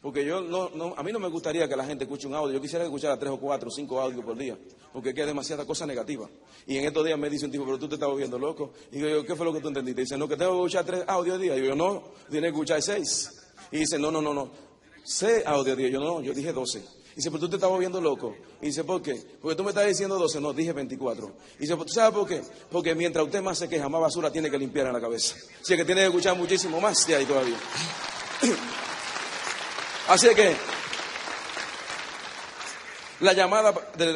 Porque 0.00 0.24
yo 0.24 0.40
no, 0.40 0.70
no, 0.70 0.94
a 0.96 1.02
mí 1.02 1.12
no 1.12 1.18
me 1.18 1.28
gustaría 1.28 1.68
que 1.68 1.76
la 1.76 1.84
gente 1.84 2.04
escuche 2.04 2.26
un 2.26 2.34
audio. 2.34 2.54
Yo 2.54 2.60
quisiera 2.60 2.84
que 2.84 2.88
escuchara 2.88 3.18
tres 3.18 3.32
o 3.32 3.38
cuatro 3.38 3.68
o 3.68 3.70
cinco 3.70 4.00
audios 4.00 4.24
por 4.24 4.36
día. 4.36 4.56
Porque 4.94 5.10
es 5.10 5.14
demasiada 5.14 5.66
cosa 5.66 5.84
negativa. 5.84 6.28
Y 6.66 6.78
en 6.78 6.86
estos 6.86 7.04
días 7.04 7.18
me 7.18 7.28
dice 7.28 7.44
un 7.44 7.52
tipo, 7.52 7.66
pero 7.66 7.78
tú 7.78 7.86
te 7.86 7.96
estás 7.96 8.08
volviendo 8.08 8.38
loco. 8.38 8.72
Y 8.90 8.96
digo 8.96 9.08
yo, 9.08 9.26
¿qué 9.26 9.36
fue 9.36 9.44
lo 9.44 9.52
que 9.52 9.60
tú 9.60 9.68
entendiste? 9.68 10.00
dice, 10.00 10.16
no, 10.16 10.26
que 10.26 10.36
tengo 10.36 10.52
que 10.52 10.56
escuchar 10.58 10.84
tres 10.86 11.04
audios 11.06 11.34
al 11.34 11.42
día. 11.42 11.56
Y 11.58 11.66
yo, 11.66 11.74
no, 11.74 12.12
tienes 12.30 12.50
que 12.50 12.56
escuchar 12.56 12.80
seis. 12.80 13.30
Y 13.70 13.80
dice, 13.80 13.98
no, 13.98 14.10
no, 14.10 14.22
no, 14.22 14.32
no. 14.32 14.50
Seis 15.04 15.44
audios 15.44 15.72
al 15.72 15.76
día. 15.76 15.88
Yo, 15.88 16.00
no, 16.00 16.22
yo 16.22 16.32
dije 16.32 16.50
doce. 16.50 16.82
Y 17.12 17.16
dice, 17.16 17.30
pero 17.30 17.40
tú 17.40 17.50
te 17.50 17.56
estás 17.56 17.68
volviendo 17.68 18.00
loco. 18.00 18.34
Y 18.62 18.66
dice, 18.66 18.84
¿por 18.84 19.02
qué? 19.02 19.22
Porque 19.42 19.54
tú 19.54 19.64
me 19.64 19.70
estás 19.70 19.86
diciendo 19.86 20.18
12, 20.18 20.40
no, 20.40 20.54
dije 20.54 20.72
24. 20.72 21.30
Y 21.58 21.62
dice, 21.62 21.76
¿tú 21.76 21.88
sabes 21.88 22.14
por 22.14 22.26
qué? 22.26 22.40
Porque 22.70 22.94
mientras 22.94 23.26
usted 23.26 23.42
más 23.42 23.58
se 23.58 23.68
queja, 23.68 23.86
más 23.88 24.00
basura 24.00 24.32
tiene 24.32 24.50
que 24.50 24.56
limpiar 24.56 24.86
en 24.86 24.94
la 24.94 25.00
cabeza. 25.00 25.34
Así 25.60 25.76
que 25.76 25.84
tiene 25.84 26.02
que 26.02 26.06
escuchar 26.06 26.38
muchísimo 26.38 26.80
más 26.80 27.06
de 27.06 27.16
ahí 27.16 27.26
todavía. 27.26 27.58
Así 30.10 30.34
que 30.34 30.56
la 33.20 33.32
llamada 33.32 33.72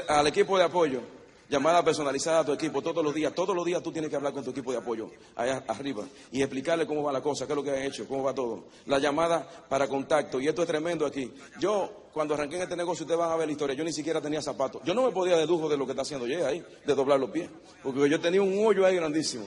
al 0.08 0.26
equipo 0.26 0.58
de 0.58 0.64
apoyo, 0.64 1.02
llamada 1.48 1.84
personalizada 1.84 2.40
a 2.40 2.44
tu 2.44 2.52
equipo 2.52 2.82
todos 2.82 3.04
los 3.04 3.14
días, 3.14 3.32
todos 3.32 3.54
los 3.54 3.64
días 3.64 3.80
tú 3.80 3.92
tienes 3.92 4.10
que 4.10 4.16
hablar 4.16 4.32
con 4.32 4.42
tu 4.42 4.50
equipo 4.50 4.72
de 4.72 4.78
apoyo 4.78 5.08
allá 5.36 5.62
arriba 5.68 6.04
y 6.32 6.42
explicarle 6.42 6.84
cómo 6.84 7.04
va 7.04 7.12
la 7.12 7.20
cosa, 7.20 7.46
qué 7.46 7.52
es 7.52 7.56
lo 7.56 7.62
que 7.62 7.70
han 7.70 7.82
hecho, 7.82 8.08
cómo 8.08 8.24
va 8.24 8.34
todo. 8.34 8.64
La 8.86 8.98
llamada 8.98 9.48
para 9.68 9.86
contacto, 9.86 10.40
y 10.40 10.48
esto 10.48 10.62
es 10.62 10.66
tremendo 10.66 11.06
aquí. 11.06 11.32
Yo, 11.60 12.08
cuando 12.12 12.34
arranqué 12.34 12.56
en 12.56 12.62
este 12.62 12.76
negocio, 12.76 13.04
ustedes 13.04 13.20
van 13.20 13.30
a 13.30 13.36
ver 13.36 13.46
la 13.46 13.52
historia, 13.52 13.76
yo 13.76 13.84
ni 13.84 13.92
siquiera 13.92 14.20
tenía 14.20 14.42
zapatos. 14.42 14.82
Yo 14.84 14.94
no 14.94 15.04
me 15.04 15.12
podía 15.12 15.36
dedujo 15.36 15.68
de 15.68 15.76
lo 15.76 15.86
que 15.86 15.92
está 15.92 16.02
haciendo 16.02 16.26
Jay 16.26 16.42
ahí, 16.42 16.66
de 16.84 16.94
doblar 16.96 17.20
los 17.20 17.30
pies, 17.30 17.48
porque 17.84 18.10
yo 18.10 18.20
tenía 18.20 18.42
un 18.42 18.66
hoyo 18.66 18.84
ahí 18.84 18.96
grandísimo. 18.96 19.46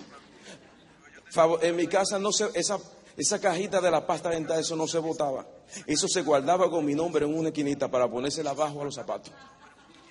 En 1.62 1.76
mi 1.76 1.88
casa 1.88 2.18
no 2.18 2.32
se, 2.32 2.50
esa, 2.54 2.80
esa 3.18 3.42
cajita 3.42 3.82
de 3.82 3.92
la 3.92 4.08
pasta 4.08 4.30
dental, 4.30 4.62
eso 4.62 4.78
no 4.78 4.88
se 4.88 5.00
botaba. 5.00 5.46
Eso 5.86 6.08
se 6.08 6.22
guardaba 6.22 6.70
con 6.70 6.86
mi 6.86 6.96
nombre 6.96 7.26
en 7.26 7.38
una 7.38 7.50
esquinita 7.50 7.90
para 7.90 8.10
ponérsela 8.10 8.52
abajo 8.52 8.82
a 8.82 8.86
los 8.86 8.96
zapatos. 8.96 9.34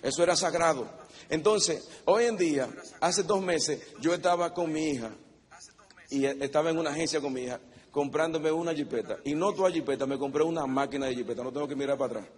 Eso 0.03 0.23
era 0.23 0.37
sagrado. 0.37 0.89
Entonces, 1.29 1.89
hoy 2.05 2.25
en 2.25 2.37
día, 2.37 2.69
hace 3.01 3.23
dos 3.23 3.43
meses, 3.43 3.81
yo 4.01 4.15
estaba 4.15 4.53
con 4.53 4.73
mi 4.73 4.91
hija 4.91 5.11
y 6.11 6.25
estaba 6.25 6.71
en 6.71 6.79
una 6.79 6.91
agencia 6.91 7.21
con 7.21 7.33
mi 7.33 7.43
hija 7.43 7.61
comprándome 7.97 8.53
una 8.53 8.75
jipeta. 8.75 9.17
Y 9.25 9.35
no 9.35 9.55
toda 9.55 9.71
jipeta, 9.71 10.05
me 10.05 10.19
compré 10.19 10.43
una 10.43 10.67
máquina 10.67 11.07
de 11.07 11.15
jipeta, 11.15 11.43
no 11.43 11.51
tengo 11.51 11.67
que 11.67 11.75
mirar 11.75 11.97
para 11.97 12.21
atrás. 12.21 12.29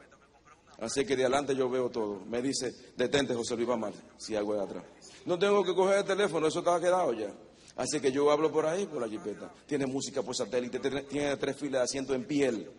Así 0.80 1.04
que 1.04 1.16
de 1.16 1.24
adelante 1.24 1.56
yo 1.56 1.68
veo 1.68 1.90
todo. 1.90 2.20
Me 2.26 2.40
dice, 2.40 2.72
detente 2.96 3.34
José 3.34 3.56
Luis 3.56 3.68
mal, 3.76 3.92
si 4.16 4.36
algo 4.36 4.54
de 4.54 4.62
atrás. 4.62 4.84
No 5.26 5.36
tengo 5.36 5.64
que 5.64 5.74
coger 5.74 5.98
el 5.98 6.04
teléfono, 6.04 6.46
eso 6.46 6.60
estaba 6.60 6.78
quedado 6.78 7.12
ya. 7.12 7.34
Así 7.74 7.98
que 7.98 8.12
yo 8.12 8.30
hablo 8.30 8.52
por 8.52 8.66
ahí, 8.66 8.86
por 8.86 9.00
la 9.00 9.08
jipeta. 9.08 9.52
Tiene 9.66 9.86
música 9.86 10.22
por 10.22 10.36
satélite, 10.36 10.78
tiene 10.78 11.36
tres 11.36 11.56
filas 11.56 11.80
de 11.80 11.84
asiento 11.84 12.14
en 12.14 12.24
piel. 12.24 12.70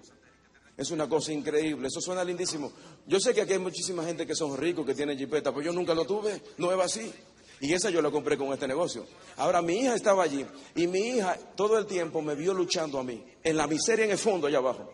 Es 0.79 0.91
una 0.91 1.09
cosa 1.09 1.33
increíble, 1.33 1.89
eso 1.89 1.99
suena 1.99 2.23
lindísimo. 2.23 2.71
Yo 3.05 3.19
sé 3.19 3.33
que 3.33 3.41
aquí 3.41 3.51
hay 3.51 3.59
muchísima 3.59 4.01
gente 4.01 4.25
que 4.25 4.33
son 4.33 4.55
ricos, 4.55 4.85
que 4.85 4.95
tienen 4.95 5.17
jipeta, 5.17 5.51
pero 5.51 5.61
yo 5.65 5.73
nunca 5.73 5.93
lo 5.93 6.05
tuve, 6.05 6.41
no 6.57 6.71
es 6.71 6.79
así. 6.79 7.11
Y 7.59 7.73
esa 7.73 7.89
yo 7.89 8.01
la 8.01 8.09
compré 8.09 8.37
con 8.37 8.53
este 8.53 8.65
negocio. 8.65 9.05
Ahora 9.35 9.61
mi 9.61 9.73
hija 9.73 9.93
estaba 9.93 10.23
allí 10.23 10.45
y 10.75 10.87
mi 10.87 10.99
hija 10.99 11.37
todo 11.57 11.77
el 11.77 11.85
tiempo 11.85 12.21
me 12.21 12.33
vio 12.33 12.53
luchando 12.53 12.97
a 12.97 13.03
mí, 13.03 13.21
en 13.43 13.57
la 13.57 13.67
miseria 13.67 14.05
en 14.05 14.11
el 14.11 14.17
fondo 14.17 14.47
allá 14.47 14.59
abajo. 14.59 14.89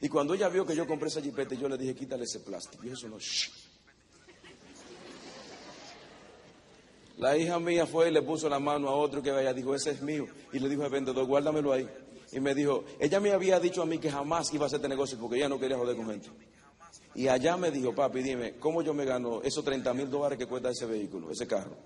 Y 0.00 0.08
cuando 0.08 0.32
ella 0.32 0.48
vio 0.48 0.64
que 0.64 0.74
yo 0.74 0.86
compré 0.86 1.08
esa 1.08 1.20
jipeta, 1.20 1.54
yo 1.54 1.68
le 1.68 1.76
dije, 1.76 1.94
quítale 1.94 2.24
ese 2.24 2.40
plástico. 2.40 2.82
Y 2.86 2.88
eso 2.88 3.06
no, 3.06 3.18
La 7.18 7.36
hija 7.36 7.58
mía 7.58 7.84
fue 7.84 8.08
y 8.08 8.10
le 8.10 8.22
puso 8.22 8.48
la 8.48 8.58
mano 8.58 8.88
a 8.88 8.94
otro 8.94 9.22
que 9.22 9.30
vaya, 9.30 9.52
dijo, 9.52 9.74
ese 9.74 9.90
es 9.90 10.00
mío. 10.00 10.26
Y 10.54 10.60
le 10.60 10.70
dijo 10.70 10.82
al 10.82 10.90
vendedor, 10.90 11.26
guárdamelo 11.26 11.74
ahí 11.74 11.86
y 12.32 12.40
me 12.40 12.54
dijo, 12.54 12.84
ella 12.98 13.20
me 13.20 13.32
había 13.32 13.58
dicho 13.58 13.82
a 13.82 13.86
mí 13.86 13.98
que 13.98 14.10
jamás 14.10 14.52
iba 14.54 14.64
a 14.64 14.66
hacer 14.66 14.78
este 14.78 14.88
negocio 14.88 15.18
porque 15.18 15.36
ella 15.36 15.48
no 15.48 15.58
quería 15.58 15.76
joder 15.76 15.96
con 15.96 16.06
gente. 16.06 16.28
Y 17.14 17.26
allá 17.26 17.56
me 17.56 17.70
dijo, 17.70 17.94
papi, 17.94 18.22
dime, 18.22 18.54
¿cómo 18.60 18.82
yo 18.82 18.94
me 18.94 19.04
gano 19.04 19.42
esos 19.42 19.64
30 19.64 19.92
mil 19.94 20.08
dólares 20.08 20.38
que 20.38 20.46
cuesta 20.46 20.70
ese 20.70 20.86
vehículo, 20.86 21.30
ese 21.30 21.46
carro? 21.46 21.76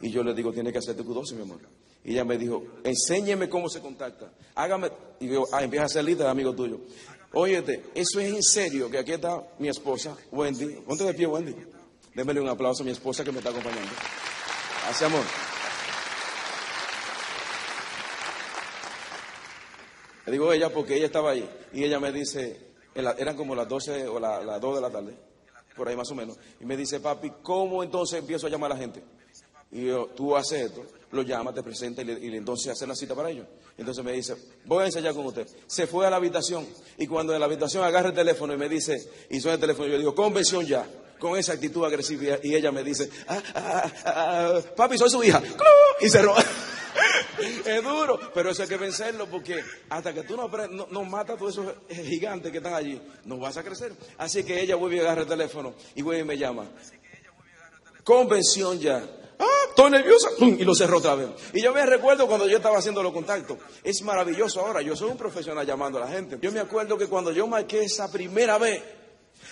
Y 0.00 0.10
yo 0.10 0.22
le 0.22 0.34
digo, 0.34 0.52
tiene 0.52 0.72
que 0.72 0.78
hacerte 0.78 1.04
Q12, 1.04 1.34
mi 1.34 1.42
amor. 1.42 1.60
Y 2.04 2.12
ella 2.12 2.24
me 2.24 2.38
dijo, 2.38 2.64
enséñeme 2.82 3.48
cómo 3.48 3.68
se 3.68 3.80
contacta. 3.80 4.32
Hágame. 4.54 4.90
Y 5.20 5.28
yo, 5.28 5.44
ah, 5.52 5.62
empieza 5.62 5.84
a 5.84 5.88
ser 5.88 6.04
líder, 6.04 6.26
amigo 6.26 6.54
tuyo. 6.54 6.80
Óyete, 7.34 7.84
eso 7.94 8.18
es 8.20 8.34
en 8.34 8.42
serio, 8.42 8.90
que 8.90 8.98
aquí 8.98 9.12
está 9.12 9.42
mi 9.58 9.68
esposa, 9.68 10.16
Wendy. 10.32 10.66
Ponte 10.86 11.04
de 11.04 11.14
pie, 11.14 11.26
Wendy. 11.26 11.54
Démele 12.14 12.40
un 12.40 12.48
aplauso 12.48 12.82
a 12.82 12.86
mi 12.86 12.92
esposa 12.92 13.24
que 13.24 13.30
me 13.30 13.38
está 13.38 13.50
acompañando. 13.50 13.92
Hace 14.88 15.04
amor. 15.04 15.24
Le 20.26 20.32
digo 20.32 20.52
ella 20.52 20.70
porque 20.70 20.96
ella 20.96 21.06
estaba 21.06 21.30
ahí 21.30 21.48
y 21.72 21.84
ella 21.84 21.98
me 21.98 22.12
dice, 22.12 22.58
eran 22.94 23.36
como 23.36 23.54
las 23.54 23.68
12 23.68 24.06
o 24.08 24.20
las 24.20 24.60
2 24.60 24.74
de 24.76 24.80
la 24.80 24.90
tarde, 24.90 25.16
por 25.76 25.88
ahí 25.88 25.96
más 25.96 26.10
o 26.10 26.14
menos, 26.14 26.38
y 26.60 26.64
me 26.64 26.76
dice, 26.76 27.00
papi, 27.00 27.32
¿cómo 27.42 27.82
entonces 27.82 28.20
empiezo 28.20 28.46
a 28.46 28.50
llamar 28.50 28.72
a 28.72 28.74
la 28.74 28.80
gente? 28.80 29.02
Y 29.72 29.86
yo, 29.86 30.08
tú 30.14 30.36
haces 30.36 30.66
esto, 30.66 30.84
lo 31.12 31.22
llama, 31.22 31.52
te 31.52 31.62
presenta 31.62 32.02
y, 32.02 32.04
le, 32.04 32.36
entonces 32.36 32.72
hace 32.72 32.86
la 32.86 32.94
cita 32.94 33.14
para 33.14 33.30
ellos. 33.30 33.46
Entonces 33.78 34.04
me 34.04 34.12
dice, 34.12 34.36
voy 34.66 34.82
a 34.82 34.86
ensayar 34.86 35.14
con 35.14 35.24
usted. 35.24 35.48
Se 35.66 35.86
fue 35.86 36.06
a 36.06 36.10
la 36.10 36.16
habitación 36.16 36.66
y 36.98 37.06
cuando 37.06 37.32
en 37.32 37.40
la 37.40 37.46
habitación 37.46 37.82
agarra 37.82 38.10
el 38.10 38.14
teléfono 38.14 38.52
y 38.52 38.58
me 38.58 38.68
dice, 38.68 39.10
y 39.30 39.40
suena 39.40 39.54
el 39.54 39.60
teléfono, 39.60 39.88
yo 39.88 39.96
digo, 39.96 40.14
convención 40.14 40.66
ya, 40.66 40.86
con 41.18 41.38
esa 41.38 41.54
actitud 41.54 41.84
agresiva 41.84 42.36
y 42.42 42.54
ella 42.54 42.70
me 42.70 42.84
dice, 42.84 43.08
ah, 43.28 43.42
ah, 43.54 43.92
ah, 44.04 44.60
papi, 44.76 44.98
soy 44.98 45.08
su 45.08 45.24
hija. 45.24 45.42
Y 46.00 46.08
roba. 46.18 46.44
Es 47.64 47.82
duro, 47.82 48.18
pero 48.34 48.50
eso 48.50 48.62
hay 48.62 48.68
que 48.68 48.76
vencerlo 48.76 49.26
porque 49.26 49.62
hasta 49.88 50.12
que 50.12 50.22
tú 50.22 50.36
no, 50.36 50.50
no, 50.90 51.04
matas 51.04 51.36
a 51.36 51.38
todos 51.38 51.58
esos 51.58 51.74
gigantes 52.06 52.50
que 52.50 52.58
están 52.58 52.74
allí, 52.74 53.00
no 53.24 53.38
vas 53.38 53.56
a 53.56 53.62
crecer. 53.62 53.92
Así 54.18 54.44
que 54.44 54.60
ella 54.60 54.76
vuelve 54.76 55.00
a 55.00 55.02
agarrar 55.02 55.22
el 55.22 55.28
teléfono 55.28 55.74
y 55.94 56.02
vuelve 56.02 56.22
y 56.22 56.24
me 56.24 56.38
llama. 56.38 56.66
Convención 58.04 58.78
ya. 58.78 59.02
Ah, 59.38 59.46
estoy 59.68 59.90
nerviosa, 59.90 60.28
y 60.38 60.64
lo 60.64 60.74
cerró 60.74 60.98
otra 60.98 61.14
vez. 61.14 61.28
Y 61.52 61.62
yo 61.62 61.72
me 61.72 61.84
recuerdo 61.84 62.26
cuando 62.26 62.46
yo 62.48 62.56
estaba 62.56 62.78
haciendo 62.78 63.02
los 63.02 63.12
contactos. 63.12 63.58
Es 63.82 64.02
maravilloso 64.02 64.60
ahora, 64.60 64.82
yo 64.82 64.94
soy 64.94 65.10
un 65.10 65.16
profesional 65.16 65.66
llamando 65.66 65.98
a 65.98 66.02
la 66.02 66.08
gente. 66.08 66.38
Yo 66.40 66.52
me 66.52 66.60
acuerdo 66.60 66.96
que 66.96 67.06
cuando 67.06 67.32
yo 67.32 67.46
marqué 67.46 67.84
esa 67.84 68.10
primera 68.10 68.58
vez 68.58 68.82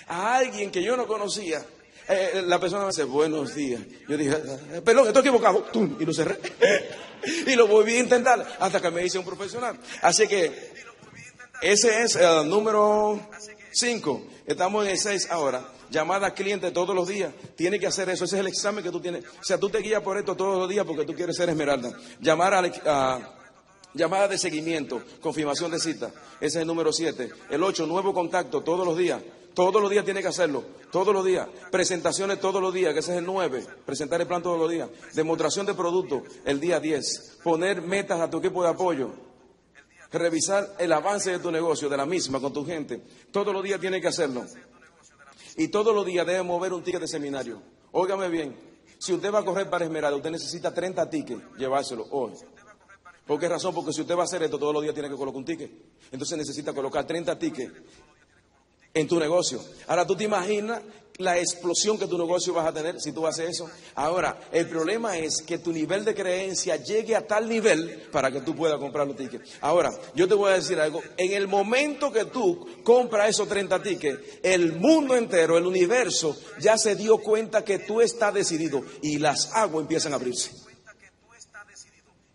a 0.06 0.36
alguien 0.36 0.70
que 0.70 0.82
yo 0.82 0.96
no 0.96 1.06
conocía, 1.06 1.64
eh, 2.08 2.42
la 2.44 2.58
persona 2.58 2.82
me 2.82 2.88
dice, 2.88 3.04
buenos 3.04 3.54
días. 3.54 3.80
Yo 4.08 4.16
dije, 4.16 4.36
eh, 4.72 4.82
perdón, 4.84 5.06
estoy 5.08 5.22
equivocado. 5.22 5.64
Y 5.98 6.04
lo 6.04 6.12
cerré. 6.12 6.38
Y 7.46 7.54
lo 7.54 7.66
volví 7.66 7.96
a 7.96 8.00
intentar 8.00 8.56
hasta 8.58 8.80
que 8.80 8.90
me 8.90 9.04
hice 9.04 9.18
un 9.18 9.24
profesional. 9.24 9.78
Así 10.02 10.26
que 10.26 10.52
ese 11.62 12.02
es 12.02 12.16
el 12.16 12.48
número 12.48 13.20
5. 13.72 14.26
Estamos 14.46 14.84
en 14.84 14.92
el 14.92 14.98
6 14.98 15.28
ahora. 15.30 15.62
Llamada 15.90 16.28
a 16.28 16.34
cliente 16.34 16.70
todos 16.70 16.94
los 16.94 17.08
días. 17.08 17.32
Tiene 17.56 17.78
que 17.78 17.86
hacer 17.86 18.08
eso. 18.08 18.24
Ese 18.24 18.36
es 18.36 18.40
el 18.40 18.46
examen 18.46 18.82
que 18.82 18.90
tú 18.90 19.00
tienes. 19.00 19.24
O 19.24 19.44
sea, 19.44 19.58
tú 19.58 19.68
te 19.68 19.78
guías 19.78 20.02
por 20.02 20.16
esto 20.16 20.36
todos 20.36 20.58
los 20.58 20.68
días 20.68 20.86
porque 20.86 21.04
tú 21.04 21.14
quieres 21.14 21.36
ser 21.36 21.48
esmeralda. 21.48 21.92
Llamar 22.20 22.54
a, 22.54 23.36
llamada 23.92 24.28
de 24.28 24.38
seguimiento, 24.38 25.02
confirmación 25.20 25.70
de 25.70 25.80
cita. 25.80 26.12
Ese 26.40 26.46
es 26.46 26.56
el 26.56 26.66
número 26.66 26.92
7. 26.92 27.30
El 27.50 27.62
8, 27.62 27.86
nuevo 27.86 28.14
contacto 28.14 28.62
todos 28.62 28.86
los 28.86 28.96
días. 28.96 29.20
Todos 29.54 29.82
los 29.82 29.90
días 29.90 30.04
tiene 30.04 30.22
que 30.22 30.28
hacerlo, 30.28 30.64
todos 30.92 31.12
los 31.12 31.24
días. 31.24 31.48
Presentaciones 31.70 32.40
todos 32.40 32.62
los 32.62 32.72
días, 32.72 32.92
que 32.92 33.00
ese 33.00 33.12
es 33.12 33.18
el 33.18 33.26
9. 33.26 33.66
Presentar 33.84 34.20
el 34.20 34.26
plan 34.26 34.42
todos 34.42 34.58
los 34.58 34.70
días. 34.70 34.88
Demostración 35.14 35.66
de 35.66 35.74
producto 35.74 36.22
el 36.44 36.60
día 36.60 36.78
10. 36.80 37.38
Poner 37.42 37.82
metas 37.82 38.20
a 38.20 38.30
tu 38.30 38.38
equipo 38.38 38.62
de 38.62 38.68
apoyo. 38.70 39.10
Revisar 40.12 40.76
el 40.78 40.92
avance 40.92 41.30
de 41.30 41.38
tu 41.38 41.50
negocio, 41.50 41.88
de 41.88 41.96
la 41.96 42.06
misma, 42.06 42.40
con 42.40 42.52
tu 42.52 42.64
gente. 42.64 43.00
Todos 43.30 43.52
los 43.52 43.62
días 43.62 43.80
tiene 43.80 44.00
que 44.00 44.08
hacerlo. 44.08 44.44
Y 45.56 45.68
todos 45.68 45.94
los 45.94 46.06
días 46.06 46.26
debe 46.26 46.42
mover 46.42 46.72
un 46.72 46.82
ticket 46.82 47.00
de 47.00 47.08
seminario. 47.08 47.60
Óigame 47.92 48.28
bien, 48.28 48.56
si 48.98 49.12
usted 49.14 49.32
va 49.32 49.40
a 49.40 49.44
correr 49.44 49.68
para 49.70 49.84
Esmeralda, 49.84 50.16
usted 50.16 50.30
necesita 50.30 50.74
30 50.74 51.08
tickets, 51.08 51.42
llevárselo 51.56 52.06
hoy. 52.10 52.32
¿Por 53.26 53.40
qué 53.40 53.48
razón? 53.48 53.74
Porque 53.74 53.92
si 53.92 54.02
usted 54.02 54.14
va 54.14 54.22
a 54.22 54.24
hacer 54.24 54.42
esto, 54.42 54.58
todos 54.58 54.74
los 54.74 54.82
días 54.82 54.94
tiene 54.94 55.08
que 55.08 55.16
colocar 55.16 55.38
un 55.38 55.44
ticket. 55.44 55.70
Entonces 56.12 56.36
necesita 56.36 56.72
colocar 56.72 57.06
30 57.06 57.38
tickets 57.38 57.72
en 58.94 59.08
tu 59.08 59.18
negocio. 59.18 59.60
Ahora 59.86 60.06
tú 60.06 60.16
te 60.16 60.24
imaginas 60.24 60.82
la 61.20 61.38
explosión 61.38 61.98
que 61.98 62.06
tu 62.06 62.18
negocio 62.18 62.54
vas 62.54 62.66
a 62.66 62.72
tener 62.72 63.00
si 63.00 63.12
tú 63.12 63.26
haces 63.26 63.50
eso. 63.50 63.70
Ahora, 63.94 64.40
el 64.52 64.66
problema 64.68 65.18
es 65.18 65.42
que 65.42 65.58
tu 65.58 65.72
nivel 65.72 66.04
de 66.04 66.14
creencia 66.14 66.76
llegue 66.76 67.14
a 67.14 67.26
tal 67.26 67.48
nivel 67.48 68.08
para 68.10 68.30
que 68.30 68.40
tú 68.40 68.56
puedas 68.56 68.78
comprar 68.78 69.06
los 69.06 69.16
tickets. 69.16 69.50
Ahora, 69.60 69.90
yo 70.14 70.26
te 70.26 70.34
voy 70.34 70.50
a 70.50 70.54
decir 70.54 70.80
algo. 70.80 71.02
En 71.16 71.32
el 71.32 71.46
momento 71.46 72.10
que 72.10 72.24
tú 72.24 72.66
compras 72.82 73.28
esos 73.28 73.48
30 73.48 73.82
tickets, 73.82 74.20
el 74.42 74.72
mundo 74.72 75.14
entero, 75.14 75.58
el 75.58 75.66
universo, 75.66 76.36
ya 76.58 76.78
se 76.78 76.96
dio 76.96 77.18
cuenta 77.18 77.64
que 77.64 77.78
tú 77.78 78.00
estás 78.00 78.32
decidido 78.32 78.82
y 79.02 79.18
las 79.18 79.52
aguas 79.54 79.82
empiezan 79.82 80.12
a 80.12 80.16
abrirse. 80.16 80.52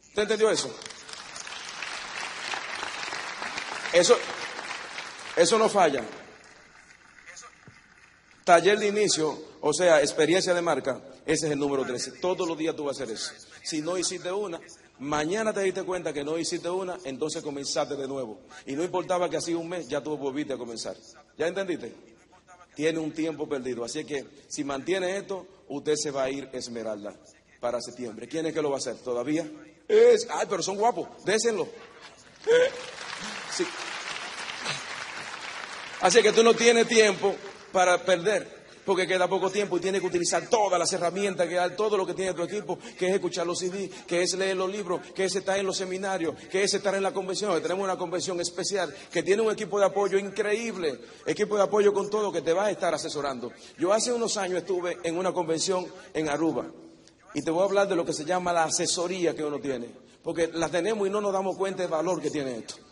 ¿Usted 0.09 0.21
entendió 0.21 0.49
eso? 0.49 0.73
Eso, 3.91 4.17
eso 5.35 5.57
no 5.57 5.69
falla. 5.69 6.03
Taller 8.45 8.77
de 8.77 8.87
inicio, 8.87 9.35
o 9.59 9.73
sea, 9.73 10.01
experiencia 10.01 10.53
de 10.53 10.61
marca, 10.61 11.01
ese 11.25 11.47
es 11.47 11.53
el 11.53 11.57
número 11.57 11.83
13. 11.83 12.11
Todos 12.21 12.47
los 12.47 12.55
días 12.55 12.75
tú 12.75 12.83
vas 12.83 12.99
a 12.99 13.03
hacer 13.03 13.15
eso. 13.15 13.31
Si 13.63 13.81
no 13.81 13.97
hiciste 13.97 14.31
una, 14.31 14.61
mañana 14.99 15.51
te 15.51 15.61
diste 15.61 15.81
cuenta 15.81 16.13
que 16.13 16.23
no 16.23 16.37
hiciste 16.37 16.69
una, 16.69 16.95
entonces 17.05 17.41
comenzaste 17.41 17.95
de 17.95 18.07
nuevo. 18.07 18.39
Y 18.67 18.73
no 18.73 18.83
importaba 18.83 19.31
que 19.31 19.37
así 19.37 19.55
un 19.55 19.67
mes, 19.67 19.87
ya 19.87 19.99
tú 19.99 20.15
volviste 20.15 20.53
a 20.53 20.57
comenzar. 20.57 20.95
¿Ya 21.39 21.47
entendiste? 21.47 21.91
Tiene 22.75 22.99
un 22.99 23.11
tiempo 23.11 23.49
perdido. 23.49 23.83
Así 23.83 24.05
que 24.05 24.23
si 24.47 24.63
mantiene 24.63 25.17
esto, 25.17 25.47
usted 25.69 25.95
se 25.95 26.11
va 26.11 26.25
a 26.25 26.29
ir 26.29 26.47
esmeralda 26.53 27.15
para 27.59 27.81
septiembre. 27.81 28.27
¿Quién 28.27 28.45
es 28.45 28.53
que 28.53 28.61
lo 28.61 28.69
va 28.69 28.75
a 28.75 28.77
hacer? 28.77 28.95
¿Todavía? 28.97 29.49
Es, 29.87 30.27
ay, 30.29 30.45
pero 30.47 30.61
son 30.61 30.77
guapos, 30.77 31.07
désenlo. 31.25 31.67
Sí. 33.51 33.65
Así 36.01 36.21
que 36.21 36.31
tú 36.31 36.43
no 36.43 36.53
tienes 36.53 36.87
tiempo 36.87 37.35
para 37.75 37.97
perder, 37.97 38.47
porque 38.85 39.05
queda 39.05 39.27
poco 39.27 39.49
tiempo 39.49 39.75
y 39.75 39.81
tiene 39.81 39.99
que 39.99 40.05
utilizar 40.05 40.47
todas 40.47 40.79
las 40.79 40.93
herramientas 40.93 41.45
que 41.45 41.59
hay, 41.59 41.71
todo 41.71 41.97
lo 41.97 42.05
que 42.05 42.13
tiene 42.13 42.33
tu 42.33 42.41
equipo, 42.41 42.79
que 42.97 43.09
es 43.09 43.15
escuchar 43.15 43.45
los 43.45 43.59
CD, 43.59 43.91
que 44.07 44.23
es 44.23 44.33
leer 44.35 44.55
los 44.55 44.71
libros, 44.71 45.01
que 45.13 45.25
es 45.25 45.35
estar 45.35 45.59
en 45.59 45.65
los 45.65 45.75
seminarios, 45.75 46.35
que 46.49 46.63
es 46.63 46.73
estar 46.73 46.95
en 46.95 47.03
la 47.03 47.11
convención. 47.11 47.61
Tenemos 47.61 47.83
una 47.83 47.97
convención 47.97 48.39
especial 48.39 48.95
que 49.11 49.23
tiene 49.23 49.41
un 49.41 49.51
equipo 49.51 49.77
de 49.77 49.87
apoyo 49.87 50.17
increíble, 50.17 51.01
equipo 51.25 51.57
de 51.57 51.63
apoyo 51.63 51.91
con 51.91 52.09
todo 52.09 52.31
que 52.31 52.41
te 52.41 52.53
va 52.53 52.67
a 52.67 52.71
estar 52.71 52.93
asesorando. 52.93 53.51
Yo 53.77 53.91
hace 53.91 54.13
unos 54.13 54.37
años 54.37 54.59
estuve 54.59 54.97
en 55.03 55.17
una 55.17 55.33
convención 55.33 55.85
en 56.13 56.29
Aruba 56.29 56.67
y 57.33 57.41
te 57.41 57.51
voy 57.51 57.63
a 57.63 57.65
hablar 57.65 57.89
de 57.89 57.97
lo 57.97 58.05
que 58.05 58.13
se 58.13 58.23
llama 58.23 58.53
la 58.53 58.63
asesoría 58.63 59.35
que 59.35 59.43
uno 59.43 59.59
tiene, 59.59 59.89
porque 60.23 60.49
la 60.53 60.69
tenemos 60.69 61.05
y 61.05 61.11
no 61.11 61.19
nos 61.19 61.33
damos 61.33 61.57
cuenta 61.57 61.81
del 61.81 61.91
valor 61.91 62.21
que 62.21 62.31
tiene 62.31 62.59
esto. 62.59 62.84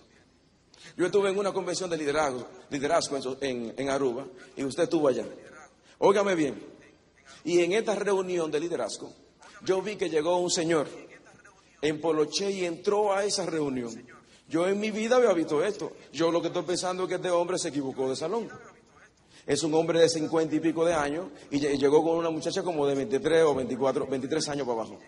Yo 0.96 1.08
estuve 1.08 1.30
en 1.30 1.40
una 1.40 1.52
convención 1.52 1.90
de 1.90 1.98
liderazgo, 1.98 2.48
liderazgo 2.70 3.38
en, 3.42 3.90
Aruba 3.90 4.26
y 4.56 4.64
usted 4.64 4.84
estuvo 4.84 5.08
allá. 5.08 5.26
Óigame 5.98 6.36
bien. 6.36 6.62
Y 7.44 7.60
en 7.62 7.74
esta 7.74 7.96
reunión 7.96 8.52
de 8.52 8.60
liderazgo, 8.60 9.12
yo 9.66 9.82
vi 9.82 9.96
que 9.96 10.10
llegó 10.10 10.38
un 10.38 10.52
señor 10.52 10.88
en 11.82 12.00
Poloche 12.00 12.52
y 12.52 12.66
entró 12.66 13.12
a 13.12 13.26
esa 13.26 13.46
reunión. 13.46 14.06
Yo 14.48 14.68
en 14.68 14.80
mi 14.80 14.92
vida 14.92 15.16
había 15.16 15.34
visto 15.34 15.64
esto. 15.64 15.94
Yo 16.12 16.32
lo 16.32 16.42
que 16.42 16.48
estoy 16.48 16.64
pensando 16.64 17.04
es 17.04 17.10
que 17.10 17.16
este 17.16 17.32
hombre 17.32 17.58
se 17.58 17.70
equivocó 17.70 18.10
de 18.10 18.16
salón. 18.16 18.48
Es 19.48 19.64
un 19.64 19.74
hombre 19.74 20.00
de 20.00 20.10
cincuenta 20.10 20.56
y 20.56 20.60
pico 20.60 20.86
de 20.86 20.94
años 20.94 21.26
y 21.50 21.60
llegó 21.60 22.04
con 22.04 22.18
una 22.18 22.30
muchacha 22.30 22.62
como 22.62 22.86
de 22.86 22.96
23 22.96 23.44
o 23.44 23.56
24, 23.56 24.06
23 24.06 24.50
años 24.50 24.68
para 24.68 24.82
abajo. 24.82 25.00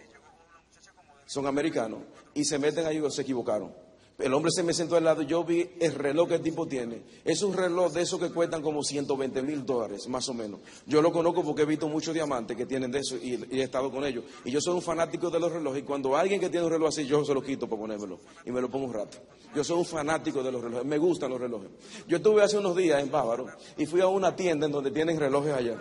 Son 1.26 1.46
americanos 1.46 2.00
y 2.34 2.44
se 2.44 2.58
meten 2.58 2.86
ahí 2.86 3.00
o 3.00 3.10
se 3.10 3.22
equivocaron. 3.22 3.85
El 4.18 4.34
hombre 4.34 4.50
se 4.50 4.64
me 4.64 4.74
sentó 4.74 4.96
al 4.96 5.04
lado 5.04 5.24
y 5.24 5.26
yo 5.26 5.44
vi 5.44 5.70
el 5.80 5.94
reloj 5.94 6.30
que 6.30 6.36
el 6.36 6.42
tipo 6.42 6.66
tiene. 6.66 7.04
Es 7.26 7.42
un 7.44 7.54
reloj 7.54 7.92
de 7.92 8.02
esos 8.02 8.18
que 8.18 8.30
cuestan 8.30 8.62
como 8.62 8.82
120 8.82 9.42
mil 9.42 9.66
dólares, 9.66 10.08
más 10.08 10.30
o 10.30 10.34
menos. 10.34 10.62
Yo 10.86 11.02
lo 11.02 11.12
conozco 11.12 11.44
porque 11.44 11.64
he 11.64 11.66
visto 11.66 11.90
muchos 11.90 12.14
diamantes 12.14 12.56
que 12.56 12.66
tienen 12.66 12.92
de 12.92 13.00
eso 13.00 13.18
y, 13.18 13.34
he 13.52 13.62
estado 13.62 13.92
con 13.92 14.06
ellos. 14.06 14.24
Y 14.46 14.52
yo 14.52 14.62
soy 14.62 14.74
un 14.74 14.82
fanático 14.82 15.30
de 15.30 15.40
los 15.40 15.52
relojes. 15.52 15.84
Y 15.84 15.86
cuando 15.86 16.16
alguien 16.16 16.40
que 16.40 16.50
tiene 16.50 16.66
un 16.66 16.72
reloj 16.72 16.90
así, 16.90 17.06
yo 17.06 17.26
se 17.26 17.34
lo 17.34 17.42
quito 17.42 17.68
para 17.68 17.82
ponérmelo. 17.82 18.20
Y 18.46 18.52
me 18.52 18.62
lo 18.62 18.70
pongo 18.70 18.86
un 18.86 18.94
rato. 18.94 19.18
Yo 19.54 19.66
soy 19.66 19.80
un 19.80 19.86
fanático 19.86 20.42
de 20.42 20.52
los 20.52 20.62
relojes. 20.62 20.86
Me 20.86 20.98
gustan 20.98 21.32
los 21.32 21.40
relojes. 21.40 21.72
Yo 22.08 22.16
estuve 22.18 22.42
hace 22.42 22.58
unos 22.58 22.74
días 22.78 23.04
en 23.04 23.12
Bávaro 23.12 23.48
y 23.78 23.86
fui 23.86 24.00
a 24.00 24.08
una 24.08 24.34
tienda 24.34 24.66
en 24.66 24.72
donde 24.72 24.92
tienen 24.92 25.20
relojes 25.20 25.54
allá. 25.54 25.78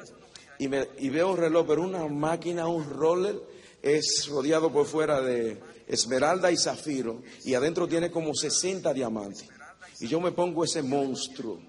Y, 0.59 0.67
me, 0.67 0.89
y 0.99 1.09
veo 1.09 1.31
un 1.31 1.37
reloj, 1.37 1.67
pero 1.69 1.83
una 1.83 2.07
máquina, 2.09 2.67
un 2.67 2.85
roller, 2.85 3.41
es 3.85 4.29
rodeado 4.31 4.73
por 4.73 4.87
fuera 4.87 5.21
de 5.21 5.61
esmeralda 5.87 6.51
y 6.51 6.57
zafiro, 6.57 7.23
y 7.45 7.53
adentro 7.53 7.87
tiene 7.87 8.11
como 8.11 8.35
60 8.35 8.95
diamantes. 8.95 9.47
Y 10.01 10.09
yo 10.09 10.21
me 10.21 10.33
pongo 10.33 10.65
ese 10.65 10.83
monstruo. 10.83 11.61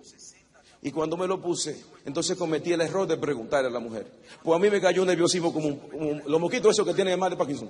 Y 0.82 0.92
cuando 0.92 1.18
me 1.18 1.28
lo 1.28 1.42
puse, 1.42 1.84
entonces 2.06 2.38
cometí 2.38 2.72
el 2.72 2.82
error 2.82 3.06
de 3.06 3.18
preguntarle 3.18 3.68
a 3.68 3.72
la 3.72 3.80
mujer. 3.80 4.08
Pues 4.42 4.56
a 4.56 4.60
mí 4.60 4.70
me 4.70 4.80
cayó 4.80 5.02
un 5.02 5.10
nerviosismo 5.10 5.52
como, 5.52 6.22
los 6.26 6.40
moquitos 6.40 6.72
esos 6.72 6.86
que 6.86 6.94
tienen 6.94 7.20
más 7.20 7.32
de 7.32 7.36
Parkinson. 7.36 7.70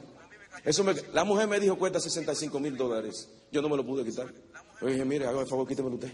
Eso 0.63 0.85
la 1.13 1.23
mujer 1.23 1.47
me 1.47 1.59
dijo 1.59 1.77
cuesta 1.77 1.99
65 1.99 2.59
mil 2.59 2.77
dólares. 2.77 3.27
Yo 3.51 3.61
no 3.61 3.69
me 3.69 3.77
lo 3.77 3.85
pude 3.85 4.05
quitar. 4.05 4.31
Yo 4.79 4.87
dije, 4.87 5.05
mire, 5.05 5.25
haga 5.25 5.41
el 5.41 5.47
favor, 5.47 5.67
quítemelo 5.67 5.95
usted. 5.95 6.11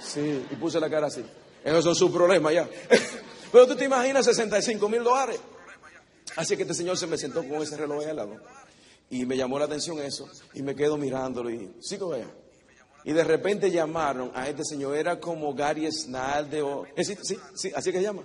Sí, 0.00 0.44
y 0.50 0.56
puse 0.56 0.80
la 0.80 0.90
cara 0.90 1.06
así. 1.06 1.24
Esos 1.62 1.84
son 1.84 1.94
sus 1.94 2.10
problemas 2.10 2.52
ya. 2.52 2.68
Pero 3.52 3.66
tú 3.66 3.76
te 3.76 3.84
imaginas 3.84 4.24
65 4.24 4.88
mil 4.88 5.04
dólares. 5.04 5.40
Así 6.36 6.56
que 6.56 6.62
este 6.62 6.74
señor 6.74 6.96
se 6.96 7.06
me 7.06 7.18
sentó 7.18 7.46
con 7.46 7.62
ese 7.62 7.76
reloj 7.76 8.02
ahí 8.02 8.10
al 8.10 8.16
lado. 8.16 8.36
Y 9.10 9.26
me 9.26 9.36
llamó 9.36 9.58
la 9.58 9.64
atención 9.64 9.98
eso. 9.98 10.28
Y 10.54 10.62
me 10.62 10.74
quedo 10.74 10.96
mirándolo 10.96 11.50
y 11.50 11.74
sí 11.80 11.96
vea. 11.96 12.30
Y 13.04 13.12
de 13.12 13.24
repente 13.24 13.70
llamaron 13.70 14.30
a 14.34 14.48
este 14.48 14.64
señor. 14.64 14.96
Era 14.96 15.18
como 15.18 15.52
Gary 15.54 15.90
Snalde 15.90 16.62
o... 16.62 16.84
Sí, 16.96 17.16
sí, 17.22 17.36
sí, 17.54 17.72
así 17.74 17.92
que 17.92 18.02
llama. 18.02 18.22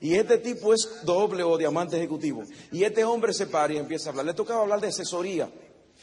Y 0.00 0.14
este 0.14 0.38
tipo 0.38 0.74
es 0.74 0.88
doble 1.04 1.42
o 1.42 1.56
diamante 1.56 1.96
ejecutivo. 1.96 2.42
Y 2.70 2.84
este 2.84 3.04
hombre 3.04 3.32
se 3.32 3.46
para 3.46 3.72
y 3.72 3.78
empieza 3.78 4.08
a 4.08 4.10
hablar. 4.10 4.26
Le 4.26 4.34
tocaba 4.34 4.62
hablar 4.62 4.80
de 4.80 4.88
asesoría. 4.88 5.50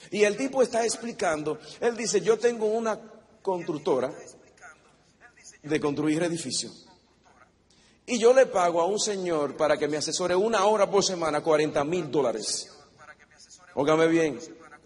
Y 0.09 0.23
el 0.23 0.35
tipo 0.35 0.61
está 0.61 0.83
explicando. 0.83 1.59
Él 1.79 1.95
dice, 1.95 2.21
yo 2.21 2.37
tengo 2.37 2.65
una 2.65 2.99
constructora 3.41 4.11
de 5.61 5.79
construir 5.79 6.23
edificios. 6.23 6.82
Y 8.05 8.19
yo 8.19 8.33
le 8.33 8.45
pago 8.45 8.81
a 8.81 8.85
un 8.85 8.99
señor 8.99 9.55
para 9.55 9.77
que 9.77 9.87
me 9.87 9.97
asesore 9.97 10.35
una 10.35 10.65
hora 10.65 10.89
por 10.89 11.03
semana 11.03 11.41
40 11.41 11.83
mil 11.85 12.11
dólares. 12.11 12.69
Óigame 13.75 14.07
bien, 14.07 14.39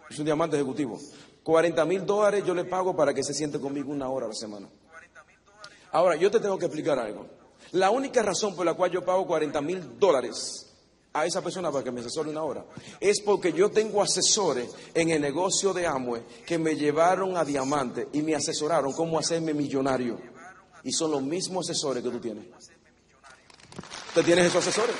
es 0.09 0.19
un 0.19 0.25
diamante 0.25 0.55
ejecutivo. 0.55 0.99
40 1.43 1.85
mil 1.85 2.05
dólares 2.05 2.43
yo 2.45 2.53
le 2.53 2.65
pago 2.65 2.95
para 2.95 3.13
que 3.13 3.23
se 3.23 3.33
siente 3.33 3.59
conmigo 3.59 3.91
una 3.91 4.09
hora 4.09 4.25
a 4.25 4.29
la 4.29 4.35
semana. 4.35 4.69
Ahora, 5.91 6.15
yo 6.15 6.29
te 6.29 6.39
tengo 6.39 6.59
que 6.59 6.65
explicar 6.65 6.99
algo. 6.99 7.25
La 7.71 7.89
única 7.89 8.21
razón 8.21 8.55
por 8.55 8.65
la 8.65 8.75
cual 8.75 8.91
yo 8.91 9.03
pago 9.03 9.25
40 9.25 9.61
mil 9.61 9.99
dólares 9.99 10.67
a 11.13 11.25
esa 11.25 11.41
persona 11.41 11.71
para 11.71 11.83
que 11.83 11.91
me 11.91 12.01
asesore 12.01 12.29
una 12.29 12.43
hora 12.43 12.65
es 12.99 13.21
porque 13.21 13.51
yo 13.51 13.71
tengo 13.71 14.01
asesores 14.01 14.69
en 14.93 15.09
el 15.09 15.21
negocio 15.21 15.73
de 15.73 15.87
Amway 15.87 16.21
que 16.45 16.59
me 16.59 16.75
llevaron 16.75 17.35
a 17.35 17.43
diamante 17.43 18.07
y 18.13 18.21
me 18.21 18.35
asesoraron 18.35 18.93
cómo 18.93 19.17
hacerme 19.17 19.53
millonario. 19.53 20.19
Y 20.83 20.91
son 20.91 21.11
los 21.11 21.23
mismos 21.23 21.69
asesores 21.69 22.03
que 22.03 22.09
tú 22.09 22.19
tienes. 22.19 22.45
¿Usted 24.17 24.33
tienes 24.33 24.47
esos 24.47 24.67
asesores? 24.67 24.95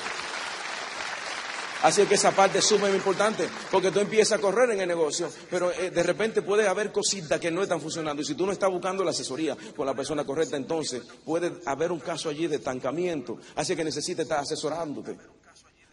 Así 1.82 2.06
que 2.06 2.14
esa 2.14 2.36
parte 2.36 2.60
es 2.60 2.66
sumamente 2.66 2.98
importante, 2.98 3.50
porque 3.72 3.90
tú 3.90 4.00
empiezas 4.00 4.38
a 4.38 4.42
correr 4.42 4.70
en 4.70 4.82
el 4.82 4.88
negocio, 4.88 5.28
pero 5.50 5.72
eh, 5.72 5.90
de 5.90 6.04
repente 6.04 6.44
puede 6.44 6.68
haber 6.68 6.92
cositas 6.92 7.40
que 7.40 7.50
no 7.50 7.64
están 7.64 7.82
funcionando. 7.82 8.22
Y 8.22 8.26
si 8.26 8.36
tú 8.36 8.46
no 8.46 8.52
estás 8.52 8.70
buscando 8.70 9.04
la 9.04 9.10
asesoría 9.10 9.58
con 9.76 9.88
la 9.88 9.96
persona 9.96 10.24
correcta, 10.24 10.56
entonces 10.56 11.02
puede 11.26 11.52
haber 11.66 11.92
un 11.92 12.00
caso 12.00 12.30
allí 12.30 12.46
de 12.46 12.58
estancamiento. 12.58 13.40
Así 13.56 13.76
que 13.76 13.84
necesitas 13.84 14.22
estar 14.22 14.40
asesorándote. 14.40 15.18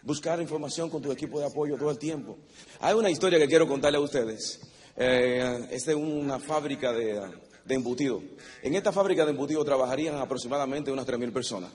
Buscar 0.02 0.38
información 0.42 0.90
con 0.90 1.00
tu 1.00 1.10
equipo 1.10 1.40
de 1.40 1.46
apoyo 1.46 1.78
todo 1.78 1.90
el 1.90 1.98
tiempo. 1.98 2.36
Hay 2.80 2.92
una 2.92 3.08
historia 3.08 3.38
que 3.38 3.48
quiero 3.48 3.66
contarle 3.66 3.96
a 3.96 4.02
ustedes. 4.02 4.60
Eh, 4.98 5.66
es 5.70 5.86
una 5.86 6.38
fábrica 6.38 6.92
de, 6.92 7.22
de 7.64 7.74
embutido. 7.74 8.22
En 8.62 8.74
esta 8.74 8.92
fábrica 8.92 9.24
de 9.24 9.30
embutido 9.30 9.64
trabajarían 9.64 10.16
aproximadamente 10.16 10.92
unas 10.92 11.06
3.000 11.06 11.32
personas. 11.32 11.70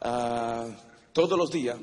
Ah, 0.00 0.66
todos 1.12 1.38
los 1.38 1.50
días 1.50 1.76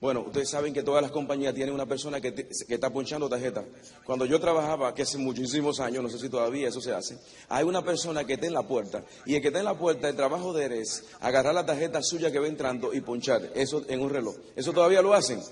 bueno, 0.00 0.20
ustedes 0.20 0.48
saben 0.48 0.72
que 0.72 0.82
todas 0.82 1.02
las 1.02 1.10
compañías 1.10 1.54
tienen 1.54 1.74
una 1.74 1.84
persona 1.84 2.22
que, 2.22 2.48
está 2.68 2.88
ponchando 2.88 3.28
tarjeta. 3.28 3.62
Cuando 4.06 4.24
yo 4.24 4.40
trabajaba, 4.40 4.94
que 4.94 5.02
hace 5.02 5.18
muchísimos 5.18 5.78
años, 5.78 6.02
no 6.02 6.08
sé 6.08 6.18
si 6.18 6.30
todavía 6.30 6.68
eso 6.68 6.80
se 6.80 6.94
hace, 6.94 7.18
hay 7.50 7.64
una 7.64 7.84
persona 7.84 8.24
que 8.24 8.34
está 8.34 8.46
en 8.46 8.54
la 8.54 8.62
puerta. 8.62 9.04
Y 9.26 9.34
el 9.34 9.42
que 9.42 9.48
está 9.48 9.58
en 9.58 9.66
la 9.66 9.76
puerta, 9.76 10.08
el 10.08 10.16
trabajo 10.16 10.54
de 10.54 10.64
él 10.64 10.72
es 10.72 11.04
agarrar 11.20 11.54
la 11.54 11.66
tarjeta 11.66 12.02
suya 12.02 12.32
que 12.32 12.38
va 12.38 12.46
entrando 12.46 12.94
y 12.94 13.02
ponchar 13.02 13.50
eso 13.54 13.84
en 13.88 14.00
un 14.00 14.08
reloj. 14.08 14.36
¿Eso 14.56 14.72
todavía 14.72 15.02
lo 15.02 15.12
hacen? 15.12 15.42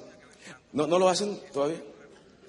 ¿No, 0.72 0.86
no 0.86 0.98
lo 0.98 1.10
hacen 1.10 1.38
todavía? 1.52 1.82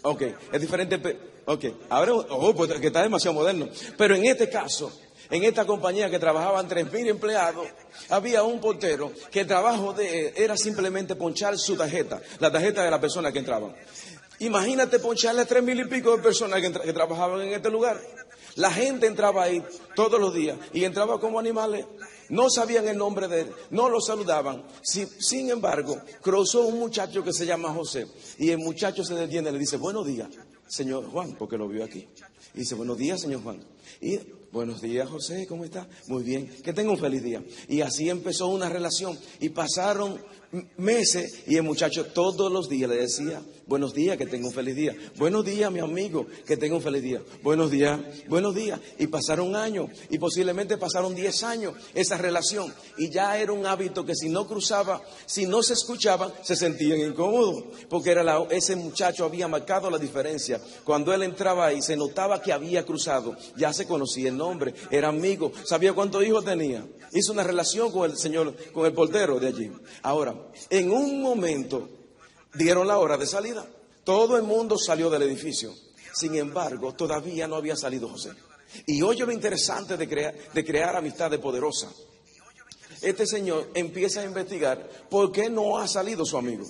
Ok, 0.04 0.22
es 0.54 0.62
diferente. 0.62 1.02
Ok, 1.48 1.66
ahora, 1.90 2.14
oh, 2.14 2.56
pues 2.56 2.72
que 2.80 2.88
está 2.88 3.04
demasiado 3.04 3.34
moderno. 3.34 3.68
Pero 3.98 4.16
en 4.16 4.26
este 4.26 4.50
caso, 4.50 4.90
en 5.30 5.44
esta 5.44 5.66
compañía 5.66 6.10
que 6.10 6.20
trabajaban 6.20 6.68
3.000 6.68 7.10
empleados, 7.10 7.68
había 8.10 8.44
un 8.44 8.60
portero 8.60 9.12
que 9.32 9.42
el 9.42 9.48
trabajo 9.48 9.94
de 9.94 10.34
era 10.36 10.58
simplemente 10.58 11.16
ponchar 11.16 11.58
su 11.58 11.76
tarjeta, 11.76 12.22
la 12.40 12.52
tarjeta 12.52 12.84
de 12.84 12.92
la 12.92 13.00
persona 13.00 13.32
que 13.32 13.40
entraba. 13.40 13.74
Imagínate 14.40 15.00
poncharle 15.00 15.42
a 15.42 15.48
3.000 15.48 15.86
y 15.86 15.90
pico 15.90 16.16
de 16.16 16.24
personas 16.24 16.62
que, 16.62 16.94
trabajaban 16.94 17.42
en 17.42 17.54
este 17.54 17.70
lugar. 17.70 18.02
La 18.56 18.72
gente 18.72 19.06
entraba 19.06 19.44
ahí 19.44 19.64
todos 19.96 20.20
los 20.20 20.34
días 20.34 20.58
y 20.74 20.84
entraba 20.86 21.20
como 21.20 21.40
animales. 21.40 21.86
No 22.30 22.50
sabían 22.50 22.88
el 22.88 22.98
nombre 22.98 23.28
de 23.28 23.42
él, 23.42 23.52
no 23.72 23.90
lo 23.90 24.00
saludaban. 24.00 24.64
Sin, 24.82 25.50
embargo, 25.50 26.00
cruzó 26.22 26.66
un 26.66 26.80
muchacho 26.80 27.24
que 27.24 27.34
se 27.34 27.46
llama 27.46 27.74
José 27.74 28.08
y 28.38 28.50
el 28.52 28.60
muchacho 28.60 29.04
se 29.04 29.16
detiene 29.16 29.50
y 29.50 29.54
le 29.54 29.60
dice, 29.60 29.78
buenos 29.78 30.06
días, 30.06 30.30
señor 30.68 31.10
Juan, 31.10 31.36
porque 31.38 31.58
lo 31.58 31.68
vio 31.68 31.84
aquí. 31.84 32.08
Y 32.54 32.60
dice, 32.60 32.76
buenos 32.76 32.98
días, 32.98 33.20
señor 33.20 33.44
Juan. 33.44 33.64
Y 34.00 34.20
buenos 34.52 34.82
días, 34.82 35.10
José, 35.10 35.46
¿cómo 35.48 35.64
está? 35.64 35.88
Muy 36.08 36.24
bien, 36.24 36.48
que 36.64 36.74
tenga 36.74 36.92
un 36.92 36.98
feliz 36.98 37.24
día. 37.24 37.44
Y 37.68 37.82
así 37.82 38.10
empezó 38.10 38.48
una 38.48 38.70
relación. 38.70 39.18
Y 39.40 39.50
pasaron 39.50 40.20
meses 40.78 41.44
y 41.48 41.58
el 41.58 41.64
muchacho 41.64 42.06
todos 42.06 42.52
los 42.52 42.70
días 42.70 42.90
le 42.90 42.98
decía, 42.98 43.42
buenos 43.68 43.94
días, 43.94 44.18
que 44.18 44.26
tenga 44.26 44.48
un 44.48 44.54
feliz 44.54 44.76
día. 44.76 44.96
Buenos 45.16 45.46
días, 45.46 45.72
mi 45.72 45.80
amigo, 45.80 46.26
que 46.46 46.58
tenga 46.58 46.76
un 46.76 46.82
feliz 46.82 47.04
día. 47.04 47.22
Buenos 47.44 47.70
días, 47.70 48.00
buenos 48.28 48.56
días. 48.56 48.80
Y 48.98 49.08
pasaron 49.08 49.56
años 49.56 49.90
y 50.10 50.18
posiblemente 50.18 50.78
pasaron 50.78 51.14
diez 51.14 51.44
años 51.44 51.76
esa 51.94 52.18
relación. 52.18 52.74
Y 52.98 53.10
ya 53.10 53.38
era 53.38 53.54
un 53.54 53.66
hábito 53.66 54.06
que 54.06 54.16
si 54.16 54.30
no 54.30 54.48
cruzaba, 54.48 55.02
si 55.26 55.46
no 55.46 55.62
se 55.62 55.74
escuchaban, 55.74 56.34
se 56.42 56.56
sentían 56.56 57.00
incómodos. 57.00 57.64
Porque 57.88 58.12
era 58.12 58.24
ese 58.50 58.76
muchacho 58.76 59.26
había 59.26 59.48
marcado 59.48 59.90
la 59.90 60.00
diferencia. 60.00 60.60
Cuando 60.84 61.14
él 61.14 61.24
entraba 61.24 61.68
ahí, 61.68 61.82
se 61.82 61.96
notaba 61.96 62.42
que 62.42 62.52
había 62.52 62.86
cruzado. 62.86 63.36
Ya 63.56 63.72
se 63.72 63.86
conocía 63.86 64.30
el 64.30 64.38
nombre, 64.38 64.74
era 64.90 65.10
amigo, 65.10 65.52
sabía 65.64 65.94
cuántos 65.94 66.26
hijos 66.26 66.44
tenía. 66.44 66.86
Hizo 67.12 67.34
una 67.34 67.44
relación 67.44 67.92
con 67.92 68.10
el 68.10 68.18
señor, 68.18 68.56
con 68.72 68.86
el 68.86 68.94
portero 68.94 69.40
de 69.40 69.48
allí. 69.48 69.72
Ahora, 70.02 70.39
en 70.70 70.92
un 70.92 71.22
momento 71.22 71.90
dieron 72.54 72.88
la 72.88 72.98
hora 72.98 73.18
de 73.18 73.26
salida. 73.26 73.66
Todo 74.04 74.38
el 74.38 74.44
mundo 74.44 74.78
salió 74.78 75.10
del 75.10 75.24
edificio. 75.24 75.74
Sin 76.14 76.36
embargo, 76.36 76.94
todavía 76.94 77.48
no 77.48 77.56
había 77.56 77.76
salido 77.76 78.10
José. 78.10 78.32
Y 78.86 79.02
oye 79.02 79.26
lo 79.26 79.32
interesante 79.32 79.98
de 79.98 80.08
crear, 80.66 80.96
amistad 80.96 81.32
de 81.32 81.40
poderosa. 81.40 81.90
Este 83.02 83.26
señor 83.26 83.70
empieza 83.74 84.22
a 84.22 84.26
investigar 84.26 84.88
por 85.10 85.32
qué 85.32 85.50
no 85.50 85.78
ha 85.78 85.88
salido 85.88 86.26
su 86.26 86.38
amigo. 86.38 86.66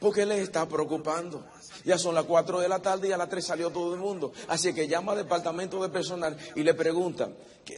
Porque 0.00 0.26
le 0.26 0.40
está 0.40 0.66
preocupando. 0.68 1.44
Ya 1.84 1.98
son 1.98 2.14
las 2.14 2.24
4 2.24 2.60
de 2.60 2.68
la 2.68 2.80
tarde 2.80 3.08
y 3.08 3.12
a 3.12 3.16
las 3.16 3.28
3 3.28 3.44
salió 3.44 3.70
todo 3.70 3.94
el 3.94 4.00
mundo. 4.00 4.32
Así 4.48 4.74
que 4.74 4.88
llama 4.88 5.12
al 5.12 5.18
departamento 5.18 5.80
de 5.82 5.88
personal 5.88 6.36
y 6.54 6.62
le 6.62 6.74
pregunta, 6.74 7.30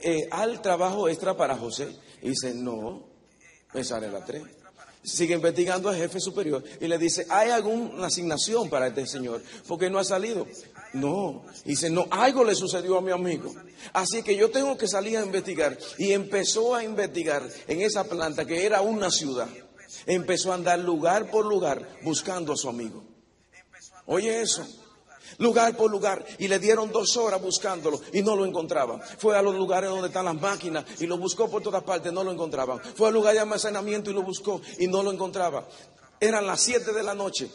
eh, 0.02 0.28
¿al 0.30 0.62
trabajo 0.62 1.08
extra 1.08 1.37
para 1.37 1.56
José? 1.56 1.94
Y 2.22 2.30
dice, 2.30 2.54
no, 2.54 3.06
me 3.74 3.84
sale 3.84 4.06
a 4.06 4.12
las 4.12 4.24
3. 4.24 4.42
Sigue 5.02 5.34
investigando 5.34 5.88
al 5.88 5.96
jefe 5.96 6.20
superior 6.20 6.62
y 6.80 6.87
le 6.87 6.98
dice, 6.98 7.26
¿hay 7.30 7.50
alguna 7.50 8.06
asignación 8.06 8.68
para 8.68 8.88
este 8.88 9.06
señor? 9.06 9.42
Porque 9.66 9.88
no 9.88 9.98
ha 9.98 10.04
salido. 10.04 10.46
No, 10.92 11.44
dice, 11.64 11.88
no, 11.88 12.06
algo 12.11 12.44
le 12.44 12.54
sucedió 12.54 12.98
a 12.98 13.02
mi 13.02 13.12
amigo. 13.12 13.54
Así 13.92 14.22
que 14.22 14.37
yo 14.37 14.50
tengo 14.50 14.76
que 14.76 14.88
salir 14.88 15.16
a 15.18 15.24
investigar. 15.24 15.78
Y 15.98 16.12
empezó 16.12 16.74
a 16.74 16.84
investigar 16.84 17.42
en 17.68 17.80
esa 17.80 18.04
planta 18.04 18.44
que 18.44 18.66
era 18.66 18.80
una 18.80 19.11
ciudad. 19.11 19.48
Empezó 20.06 20.52
a 20.52 20.56
andar 20.56 20.78
lugar 20.78 21.30
por 21.30 21.46
lugar 21.46 21.87
buscando 22.02 22.52
a 22.52 22.56
su 22.56 22.68
amigo. 22.68 23.04
Oye 24.06 24.40
eso. 24.40 24.66
Lugar 25.38 25.77
por 25.77 25.90
lugar. 25.90 26.24
Y 26.38 26.48
le 26.48 26.59
dieron 26.59 26.92
dos 26.92 27.16
horas 27.16 27.40
buscándolo 27.40 28.01
y 28.12 28.22
no 28.22 28.37
lo 28.37 28.44
encontraban. 28.44 29.01
Fue 29.18 29.37
a 29.37 29.42
los 29.42 29.55
lugares 29.55 29.88
donde 29.88 30.09
están 30.09 30.24
las 30.24 30.40
máquinas 30.40 30.85
y 31.01 31.07
lo 31.07 31.16
buscó 31.16 31.48
por 31.48 31.62
todas 31.62 31.83
partes, 31.83 32.12
no 32.12 32.24
lo 32.24 32.33
encontraban. 32.33 32.81
Fue 32.81 33.09
al 33.09 33.14
lugar 33.14 33.35
de 33.35 33.40
almacenamiento 33.40 34.11
y 34.11 34.14
lo 34.14 34.22
buscó 34.22 34.61
y 34.79 34.88
no 34.88 35.03
lo 35.03 35.12
encontraba. 35.12 35.66
Eran 36.20 36.46
las 36.46 36.61
siete 36.61 36.92
de 36.92 37.03
la 37.03 37.14
noche. 37.14 37.48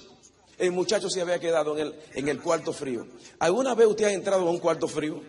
El 0.58 0.72
muchacho 0.72 1.10
se 1.10 1.22
había 1.22 1.40
quedado 1.40 1.78
en 1.78 1.88
el, 1.88 1.96
en 2.14 2.28
el 2.30 2.42
cuarto 2.42 2.72
frío. 2.72 3.06
¿Alguna 3.40 3.76
vez 3.76 3.88
usted 3.88 4.06
ha 4.06 4.14
entrado 4.14 4.48
a 4.48 4.52
un 4.52 4.60
cuarto 4.60 4.88
frío? 4.88 5.22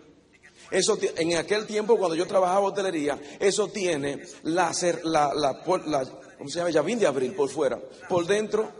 Eso 0.71 0.97
en 1.17 1.35
aquel 1.35 1.65
tiempo 1.65 1.97
cuando 1.97 2.15
yo 2.15 2.25
trabajaba 2.25 2.61
hotelería, 2.61 3.19
eso 3.39 3.67
tiene 3.67 4.23
la, 4.43 4.71
la, 5.03 5.33
la, 5.33 5.61
la 5.85 6.05
¿cómo 6.37 6.49
se 6.49 6.59
llama? 6.59 6.69
Llavín 6.69 6.99
de 6.99 7.07
abril 7.07 7.33
por 7.33 7.49
fuera. 7.49 7.79
Por 8.07 8.25
dentro 8.25 8.71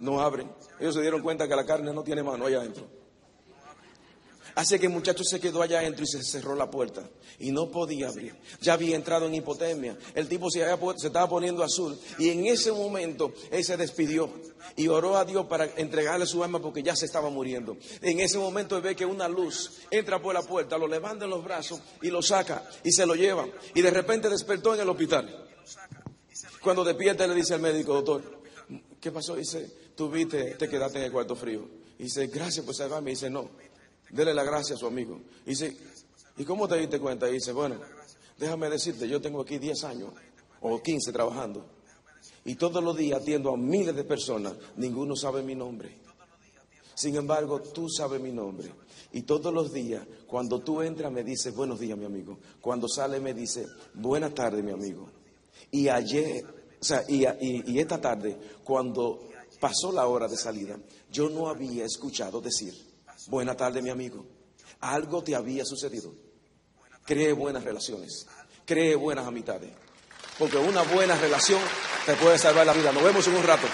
no 0.00 0.20
abren. 0.20 0.50
Ellos 0.80 0.94
se 0.94 1.00
dieron 1.00 1.22
cuenta 1.22 1.46
que 1.46 1.54
la 1.54 1.64
carne 1.64 1.92
no 1.92 2.02
tiene 2.02 2.22
mano 2.22 2.46
allá 2.46 2.58
adentro. 2.58 3.01
Así 4.54 4.78
que 4.78 4.86
el 4.86 4.92
muchacho 4.92 5.24
se 5.24 5.40
quedó 5.40 5.62
allá 5.62 5.78
adentro 5.78 6.04
y 6.04 6.06
se 6.06 6.22
cerró 6.22 6.54
la 6.54 6.70
puerta. 6.70 7.08
Y 7.38 7.52
no 7.52 7.70
podía 7.70 8.08
abrir. 8.08 8.34
Ya 8.60 8.74
había 8.74 8.96
entrado 8.96 9.26
en 9.26 9.34
hipotermia. 9.34 9.96
El 10.14 10.28
tipo 10.28 10.50
se, 10.50 10.60
estaba 10.60 11.28
poniendo 11.28 11.62
azul. 11.62 11.98
Y 12.18 12.28
en 12.30 12.46
ese 12.46 12.72
momento 12.72 13.32
él 13.50 13.64
se 13.64 13.76
despidió 13.76 14.30
y 14.76 14.88
oró 14.88 15.16
a 15.16 15.24
Dios 15.24 15.46
para 15.46 15.64
entregarle 15.76 16.26
su 16.26 16.42
alma 16.44 16.60
porque 16.60 16.82
ya 16.82 16.94
se 16.94 17.06
estaba 17.06 17.30
muriendo. 17.30 17.76
En 18.00 18.20
ese 18.20 18.38
momento 18.38 18.76
él 18.76 18.82
ve 18.82 18.94
que 18.94 19.06
una 19.06 19.28
luz 19.28 19.80
entra 19.90 20.20
por 20.20 20.34
la 20.34 20.42
puerta, 20.42 20.76
lo 20.78 20.86
levanta 20.86 21.24
en 21.24 21.30
los 21.30 21.42
brazos 21.42 21.80
y 22.02 22.08
lo 22.08 22.22
saca 22.22 22.68
y 22.84 22.92
se 22.92 23.06
lo 23.06 23.14
lleva. 23.14 23.46
Y 23.74 23.82
de 23.82 23.90
repente 23.90 24.28
despertó 24.28 24.74
en 24.74 24.80
el 24.80 24.88
hospital. 24.88 25.48
Cuando 26.62 26.84
despierta 26.84 27.26
le 27.26 27.34
dice 27.34 27.54
al 27.54 27.60
médico, 27.60 27.94
doctor, 27.94 28.42
¿qué 29.00 29.10
pasó? 29.10 29.34
Dice, 29.34 29.92
tú 29.96 30.10
viste, 30.10 30.54
te 30.54 30.68
quedaste 30.68 30.98
en 30.98 31.04
el 31.06 31.12
cuarto 31.12 31.34
frío. 31.34 31.68
Y 31.98 32.04
dice, 32.04 32.26
gracias 32.28 32.64
por 32.64 32.74
salvarme. 32.74 33.10
Dice, 33.10 33.28
no, 33.28 33.50
dele 34.12 34.32
la 34.32 34.44
gracia 34.44 34.76
a 34.76 34.78
su 34.78 34.86
amigo. 34.86 35.20
Y 35.44 35.50
dice, 35.50 35.76
¿y 36.36 36.44
cómo 36.44 36.68
te 36.68 36.76
diste 36.76 37.00
cuenta? 37.00 37.28
Y 37.28 37.32
dice, 37.32 37.52
bueno, 37.52 37.76
déjame 38.38 38.70
decirte, 38.70 39.08
yo 39.08 39.20
tengo 39.20 39.40
aquí 39.40 39.58
10 39.58 39.84
años 39.84 40.10
o 40.60 40.80
15 40.80 41.12
trabajando. 41.12 41.64
Y 42.44 42.54
todos 42.54 42.82
los 42.82 42.96
días 42.96 43.20
atiendo 43.20 43.52
a 43.52 43.56
miles 43.56 43.96
de 43.96 44.04
personas. 44.04 44.54
Ninguno 44.76 45.16
sabe 45.16 45.42
mi 45.42 45.54
nombre. 45.54 45.96
Sin 46.94 47.16
embargo, 47.16 47.60
tú 47.60 47.88
sabes 47.88 48.20
mi 48.20 48.32
nombre. 48.32 48.72
Y 49.12 49.22
todos 49.22 49.52
los 49.52 49.72
días, 49.72 50.06
cuando 50.26 50.60
tú 50.60 50.82
entras, 50.82 51.10
me 51.10 51.24
dices, 51.24 51.54
buenos 51.54 51.80
días, 51.80 51.96
mi 51.96 52.04
amigo. 52.04 52.38
Cuando 52.60 52.88
sale, 52.88 53.20
me 53.20 53.34
dice, 53.34 53.66
buenas 53.94 54.34
tardes, 54.34 54.62
mi 54.62 54.72
amigo. 54.72 55.08
Y 55.70 55.88
ayer, 55.88 56.44
o 56.80 56.84
sea, 56.84 57.04
y, 57.08 57.24
y 57.72 57.78
esta 57.78 58.00
tarde, 58.00 58.38
cuando 58.64 59.20
pasó 59.60 59.92
la 59.92 60.06
hora 60.06 60.28
de 60.28 60.36
salida, 60.36 60.78
yo 61.10 61.28
no 61.28 61.48
había 61.48 61.84
escuchado 61.84 62.40
decir, 62.40 62.74
buena 63.28 63.56
tarde 63.56 63.82
mi 63.82 63.90
amigo, 63.90 64.26
algo 64.80 65.22
te 65.22 65.34
había 65.34 65.64
sucedido. 65.64 66.14
Cree 67.04 67.32
buenas 67.32 67.64
relaciones, 67.64 68.26
cree 68.64 68.94
buenas 68.94 69.26
amistades, 69.26 69.70
porque 70.38 70.56
una 70.56 70.82
buena 70.82 71.16
relación 71.16 71.60
te 72.06 72.14
puede 72.14 72.38
salvar 72.38 72.66
la 72.66 72.72
vida. 72.72 72.92
Nos 72.92 73.02
vemos 73.02 73.26
en 73.26 73.34
un 73.34 73.42
rato. 73.42 73.66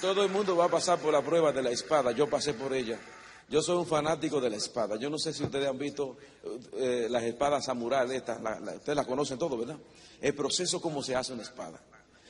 Todo 0.00 0.22
el 0.22 0.30
mundo 0.30 0.56
va 0.56 0.66
a 0.66 0.68
pasar 0.68 0.98
por 1.00 1.12
la 1.12 1.22
prueba 1.22 1.50
de 1.50 1.62
la 1.62 1.70
espada, 1.70 2.12
yo 2.12 2.30
pasé 2.30 2.54
por 2.54 2.72
ella. 2.72 2.98
Yo 3.48 3.62
soy 3.62 3.76
un 3.78 3.86
fanático 3.86 4.40
de 4.42 4.50
la 4.50 4.56
espada. 4.56 4.96
Yo 4.96 5.08
no 5.08 5.18
sé 5.18 5.32
si 5.32 5.42
ustedes 5.42 5.66
han 5.66 5.78
visto 5.78 6.18
eh, 6.74 7.06
las 7.08 7.22
espadas 7.22 7.64
samurai, 7.64 8.14
estas, 8.14 8.38
ustedes 8.76 8.94
las 8.94 9.06
conocen 9.06 9.38
todo, 9.38 9.56
¿verdad? 9.56 9.78
El 10.20 10.34
proceso 10.34 10.80
como 10.82 11.02
se 11.02 11.16
hace 11.16 11.32
una 11.32 11.42
espada. 11.42 11.80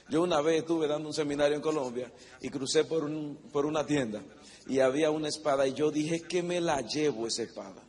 Yo 0.08 0.22
una 0.22 0.40
vez 0.40 0.60
estuve 0.60 0.86
dando 0.86 1.08
un 1.08 1.14
seminario 1.14 1.54
en 1.54 1.62
Colombia 1.62 2.10
y 2.40 2.48
crucé 2.48 2.84
por, 2.84 3.04
un, 3.04 3.36
por 3.52 3.66
una 3.66 3.84
tienda 3.84 4.22
y 4.66 4.80
había 4.80 5.10
una 5.10 5.28
espada 5.28 5.66
y 5.66 5.74
yo 5.74 5.90
dije 5.90 6.20
que 6.20 6.42
me 6.42 6.60
la 6.60 6.80
llevo 6.80 7.26
esa 7.26 7.42
espada. 7.42 7.82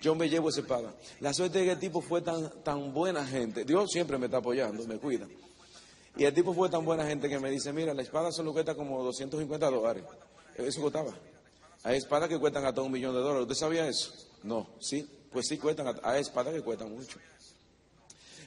Yo 0.00 0.14
me 0.14 0.28
llevo 0.28 0.50
esa 0.50 0.60
espada. 0.60 0.94
La 1.20 1.32
suerte 1.32 1.60
de 1.60 1.64
que 1.64 1.70
el 1.72 1.78
tipo 1.78 2.02
fue 2.02 2.20
tan, 2.20 2.50
tan 2.62 2.92
buena 2.92 3.24
gente. 3.26 3.64
Dios 3.64 3.90
siempre 3.90 4.18
me 4.18 4.26
está 4.26 4.38
apoyando, 4.38 4.86
me 4.86 4.98
cuida. 4.98 5.26
Y 6.16 6.24
el 6.24 6.34
tipo 6.34 6.52
fue 6.52 6.68
tan 6.68 6.84
buena 6.84 7.06
gente 7.06 7.28
que 7.28 7.38
me 7.38 7.50
dice, 7.50 7.72
mira, 7.72 7.94
la 7.94 8.02
espada 8.02 8.30
solo 8.30 8.52
cuesta 8.52 8.74
como 8.74 9.02
250 9.02 9.70
dólares. 9.70 10.04
Eso 10.56 10.82
costaba. 10.82 11.14
Hay 11.82 11.96
espadas 11.96 12.28
que 12.28 12.38
cuestan 12.38 12.64
hasta 12.64 12.82
un 12.82 12.92
millón 12.92 13.14
de 13.14 13.20
dólares. 13.20 13.42
¿Usted 13.42 13.54
sabía 13.54 13.88
eso? 13.88 14.12
No, 14.42 14.68
sí, 14.80 15.08
pues 15.32 15.46
sí 15.48 15.58
cuestan, 15.58 15.98
hay 16.02 16.20
espadas 16.20 16.54
que 16.54 16.62
cuestan 16.62 16.94
mucho. 16.94 17.18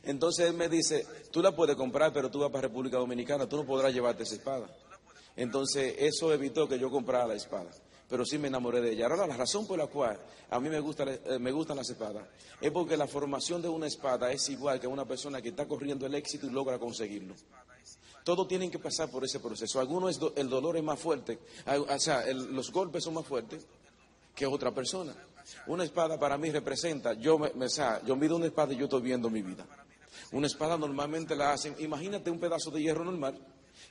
Entonces 0.04 0.48
él 0.48 0.54
me 0.54 0.70
dice, 0.70 1.06
tú 1.32 1.42
la 1.42 1.56
puedes 1.56 1.76
comprar, 1.76 2.14
pero 2.14 2.30
tú 2.30 2.40
vas 2.40 2.52
para 2.52 2.68
República 2.68 2.98
Dominicana, 2.98 3.48
tú 3.48 3.58
no 3.58 3.66
podrás 3.66 3.94
llevarte 3.94 4.24
esa 4.24 4.36
espada. 4.36 4.68
Entonces 5.36 5.96
eso 6.00 6.34
evitó 6.34 6.68
que 6.68 6.80
yo 6.80 6.90
comprara 6.90 7.28
la 7.28 7.36
espada, 7.36 7.70
pero 8.10 8.26
sí 8.26 8.38
me 8.38 8.48
enamoré 8.48 8.82
de 8.82 8.94
ella. 8.94 9.06
Ahora 9.06 9.28
la 9.28 9.38
razón 9.38 9.68
por 9.68 9.78
la 9.78 9.88
cual 9.88 10.18
a 10.50 10.60
mí 10.60 10.70
me, 10.70 10.80
gusta, 10.80 11.04
eh, 11.04 11.38
me 11.40 11.52
gustan 11.52 11.78
las 11.78 11.90
espadas 11.90 12.24
es 12.60 12.72
porque 12.72 12.98
la 12.98 13.08
formación 13.08 13.62
de 13.62 13.70
una 13.70 13.88
espada 13.88 14.32
es 14.32 14.50
igual 14.50 14.80
que 14.80 14.88
una 14.88 15.06
persona 15.06 15.42
que 15.42 15.50
está 15.50 15.68
corriendo 15.68 16.06
el 16.06 16.16
éxito 16.16 16.48
y 16.48 16.50
logra 16.50 16.80
conseguirlo. 16.80 17.36
Todos 18.24 18.48
tienen 18.48 18.72
que 18.72 18.80
pasar 18.80 19.10
por 19.10 19.24
ese 19.24 19.40
proceso. 19.40 19.80
Algunos 19.80 20.20
el 20.36 20.50
dolor 20.50 20.76
es 20.76 20.84
más 20.84 21.00
fuerte, 21.00 21.40
o 21.66 22.00
sea, 22.00 22.26
los 22.34 22.72
golpes 22.72 23.04
son 23.04 23.14
más 23.14 23.26
fuertes 23.26 23.66
que 24.36 24.46
otra 24.46 24.72
persona. 24.72 25.16
Una 25.68 25.84
espada 25.84 26.20
para 26.20 26.38
mí 26.38 26.52
representa, 26.52 27.14
yo, 27.14 27.38
me, 27.40 27.48
o 27.48 27.70
sea, 27.70 28.02
yo 28.06 28.16
mido 28.16 28.36
una 28.36 28.48
espada 28.48 28.74
y 28.74 28.78
yo 28.78 28.86
estoy 28.86 29.02
viendo 29.02 29.30
mi 29.30 29.42
vida. 29.42 29.66
Una 30.32 30.48
espada 30.48 30.78
normalmente 30.78 31.36
la 31.36 31.54
hacen, 31.54 31.76
imagínate 31.80 32.30
un 32.30 32.40
pedazo 32.40 32.72
de 32.72 32.82
hierro 32.82 33.06
normal, 33.06 33.40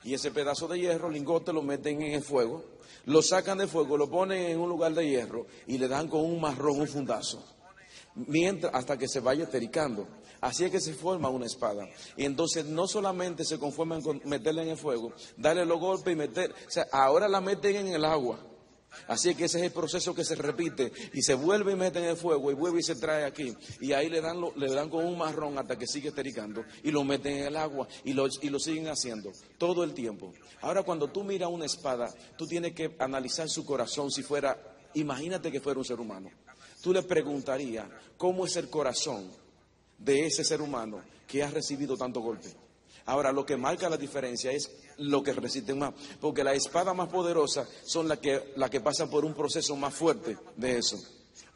y 0.03 0.13
ese 0.13 0.31
pedazo 0.31 0.67
de 0.67 0.79
hierro, 0.79 1.09
lingote, 1.09 1.51
lo 1.51 1.61
meten 1.61 2.01
en 2.01 2.13
el 2.13 2.21
fuego, 2.21 2.63
lo 3.05 3.21
sacan 3.21 3.57
de 3.57 3.67
fuego, 3.67 3.97
lo 3.97 4.09
ponen 4.09 4.51
en 4.51 4.59
un 4.59 4.69
lugar 4.69 4.93
de 4.93 5.07
hierro 5.07 5.47
y 5.65 5.77
le 5.77 5.87
dan 5.87 6.07
con 6.07 6.21
un 6.21 6.39
marrón 6.39 6.81
un 6.81 6.87
fundazo. 6.87 7.43
Mientras, 8.15 8.73
hasta 8.73 8.97
que 8.97 9.07
se 9.07 9.19
vaya 9.19 9.43
estericando. 9.43 10.07
Así 10.41 10.65
es 10.65 10.71
que 10.71 10.79
se 10.79 10.93
forma 10.93 11.29
una 11.29 11.45
espada. 11.45 11.87
Y 12.15 12.25
entonces 12.25 12.65
no 12.65 12.87
solamente 12.87 13.43
se 13.43 13.57
conforman 13.57 14.01
con 14.01 14.21
meterla 14.25 14.63
en 14.63 14.69
el 14.69 14.77
fuego, 14.77 15.13
darle 15.35 15.65
los 15.65 15.79
golpes 15.79 16.13
y 16.13 16.15
meter, 16.15 16.51
o 16.51 16.71
sea, 16.71 16.87
ahora 16.91 17.27
la 17.27 17.41
meten 17.41 17.75
en 17.75 17.87
el 17.87 18.05
agua. 18.05 18.39
Así 19.07 19.35
que 19.35 19.45
ese 19.45 19.59
es 19.59 19.65
el 19.65 19.71
proceso 19.71 20.13
que 20.13 20.25
se 20.25 20.35
repite 20.35 20.91
y 21.13 21.21
se 21.21 21.33
vuelve 21.33 21.73
y 21.73 21.75
mete 21.75 21.99
en 21.99 22.05
el 22.05 22.17
fuego 22.17 22.51
y 22.51 22.55
vuelve 22.55 22.79
y 22.79 22.83
se 22.83 22.95
trae 22.95 23.25
aquí. 23.25 23.55
Y 23.79 23.93
ahí 23.93 24.09
le 24.09 24.21
dan, 24.21 24.41
le 24.55 24.73
dan 24.73 24.89
con 24.89 25.05
un 25.05 25.17
marrón 25.17 25.57
hasta 25.57 25.77
que 25.77 25.87
sigue 25.87 26.09
estericando 26.09 26.65
y 26.83 26.91
lo 26.91 27.03
meten 27.03 27.37
en 27.37 27.45
el 27.45 27.55
agua 27.57 27.87
y 28.03 28.13
lo, 28.13 28.27
y 28.41 28.49
lo 28.49 28.59
siguen 28.59 28.87
haciendo 28.87 29.31
todo 29.57 29.83
el 29.83 29.93
tiempo. 29.93 30.33
Ahora 30.61 30.83
cuando 30.83 31.09
tú 31.09 31.23
miras 31.23 31.49
una 31.49 31.65
espada, 31.65 32.13
tú 32.37 32.45
tienes 32.47 32.73
que 32.73 32.95
analizar 32.99 33.49
su 33.49 33.65
corazón 33.65 34.11
si 34.11 34.23
fuera, 34.23 34.57
imagínate 34.95 35.51
que 35.51 35.61
fuera 35.61 35.79
un 35.79 35.85
ser 35.85 35.99
humano. 35.99 36.29
Tú 36.81 36.93
le 36.93 37.03
preguntarías, 37.03 37.87
¿cómo 38.17 38.45
es 38.45 38.55
el 38.55 38.69
corazón 38.69 39.31
de 39.97 40.25
ese 40.25 40.43
ser 40.43 40.61
humano 40.61 41.01
que 41.27 41.43
ha 41.43 41.49
recibido 41.49 41.97
tanto 41.97 42.21
golpe? 42.21 42.66
Ahora, 43.07 43.31
lo 43.31 43.45
que 43.45 43.55
marca 43.55 43.89
la 43.89 43.95
diferencia 43.95 44.51
es 44.51 44.69
lo 44.97 45.23
que 45.23 45.31
resisten 45.31 45.79
más, 45.79 45.93
porque 46.19 46.43
la 46.43 46.53
espada 46.53 46.93
más 46.93 47.07
poderosa 47.07 47.65
son 47.85 48.09
las 48.09 48.19
que, 48.19 48.53
que 48.69 48.81
pasan 48.81 49.09
por 49.09 49.23
un 49.23 49.33
proceso 49.33 49.77
más 49.77 49.93
fuerte 49.93 50.37
de 50.57 50.77
eso, 50.77 50.99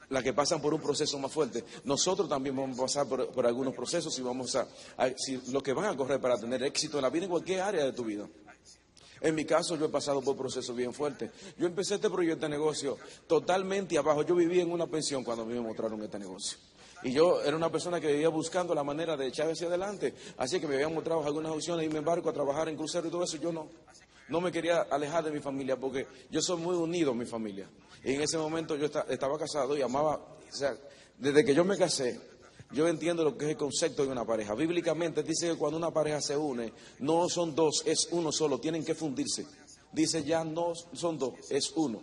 las 0.09 0.23
que 0.23 0.31
pasan 0.31 0.61
por 0.61 0.73
un 0.73 0.79
proceso 0.79 1.19
más 1.19 1.29
fuerte. 1.29 1.65
Nosotros 1.83 2.29
también 2.29 2.55
vamos 2.55 2.79
a 2.79 2.81
pasar 2.83 3.05
por, 3.05 3.45
algunos 3.45 3.75
procesos 3.75 4.17
y 4.17 4.21
vamos 4.21 4.55
a, 4.55 4.65
si, 5.17 5.41
lo 5.51 5.61
que 5.61 5.73
van 5.73 5.85
a 5.85 5.97
correr 5.97 6.21
para 6.21 6.37
tener 6.37 6.63
éxito 6.63 6.97
en 6.97 7.03
la 7.03 7.09
vida 7.09 7.25
en 7.25 7.31
cualquier 7.31 7.59
área 7.59 7.83
de 7.83 7.91
tu 7.91 8.05
vida. 8.05 8.25
En 9.19 9.35
mi 9.35 9.43
caso, 9.43 9.75
yo 9.75 9.85
he 9.85 9.89
pasado 9.89 10.21
por 10.21 10.37
procesos 10.37 10.73
bien 10.73 10.93
fuertes. 10.93 11.31
Yo 11.57 11.67
empecé 11.67 11.95
este 11.95 12.09
proyecto 12.09 12.45
de 12.45 12.49
negocio 12.49 12.97
totalmente 13.27 13.97
abajo. 13.97 14.23
Yo 14.23 14.35
vivía 14.35 14.63
en 14.63 14.71
una 14.71 14.87
pensión 14.87 15.23
cuando 15.23 15.45
me 15.45 15.59
mostraron 15.59 16.01
este 16.01 16.17
negocio. 16.17 16.57
Y 17.03 17.11
yo 17.11 17.41
era 17.41 17.55
una 17.57 17.71
persona 17.71 17.99
que 17.99 18.07
vivía 18.07 18.29
buscando 18.29 18.75
la 18.75 18.83
manera 18.83 19.17
de 19.17 19.27
echar 19.27 19.49
hacia 19.49 19.67
adelante. 19.67 20.13
Así 20.37 20.59
que 20.59 20.67
me 20.67 20.75
habían 20.75 20.93
mostrado 20.93 21.25
algunas 21.25 21.51
opciones 21.51 21.85
y 21.85 21.89
me 21.89 21.99
embarco 21.99 22.29
a 22.29 22.33
trabajar 22.33 22.69
en 22.69 22.77
crucero 22.77 23.07
y 23.07 23.11
todo 23.11 23.23
eso. 23.23 23.37
Yo 23.37 23.51
no. 23.51 23.67
No 24.29 24.39
me 24.39 24.51
quería 24.51 24.83
alejar 24.83 25.25
de 25.25 25.31
mi 25.31 25.39
familia 25.39 25.75
porque 25.77 26.07
yo 26.29 26.41
soy 26.41 26.57
muy 26.57 26.75
unido 26.75 27.11
a 27.11 27.15
mi 27.15 27.25
familia. 27.25 27.67
Y 28.03 28.13
en 28.13 28.21
ese 28.21 28.37
momento 28.37 28.75
yo 28.77 28.85
estaba 28.85 29.37
casado 29.37 29.77
y 29.77 29.81
amaba, 29.81 30.15
o 30.15 30.55
sea, 30.55 30.75
desde 31.17 31.43
que 31.43 31.53
yo 31.53 31.65
me 31.65 31.77
casé, 31.77 32.19
yo 32.71 32.87
entiendo 32.87 33.23
lo 33.23 33.37
que 33.37 33.45
es 33.45 33.51
el 33.51 33.57
concepto 33.57 34.05
de 34.05 34.11
una 34.11 34.25
pareja. 34.25 34.55
Bíblicamente 34.55 35.23
dice 35.23 35.49
que 35.49 35.55
cuando 35.55 35.77
una 35.77 35.91
pareja 35.91 36.21
se 36.21 36.37
une, 36.37 36.71
no 36.99 37.27
son 37.27 37.53
dos, 37.53 37.83
es 37.85 38.07
uno 38.11 38.31
solo, 38.31 38.59
tienen 38.59 38.85
que 38.85 38.95
fundirse. 38.95 39.45
Dice 39.91 40.23
ya 40.23 40.43
no 40.43 40.73
son 40.93 41.17
dos, 41.19 41.33
es 41.49 41.71
uno. 41.75 42.01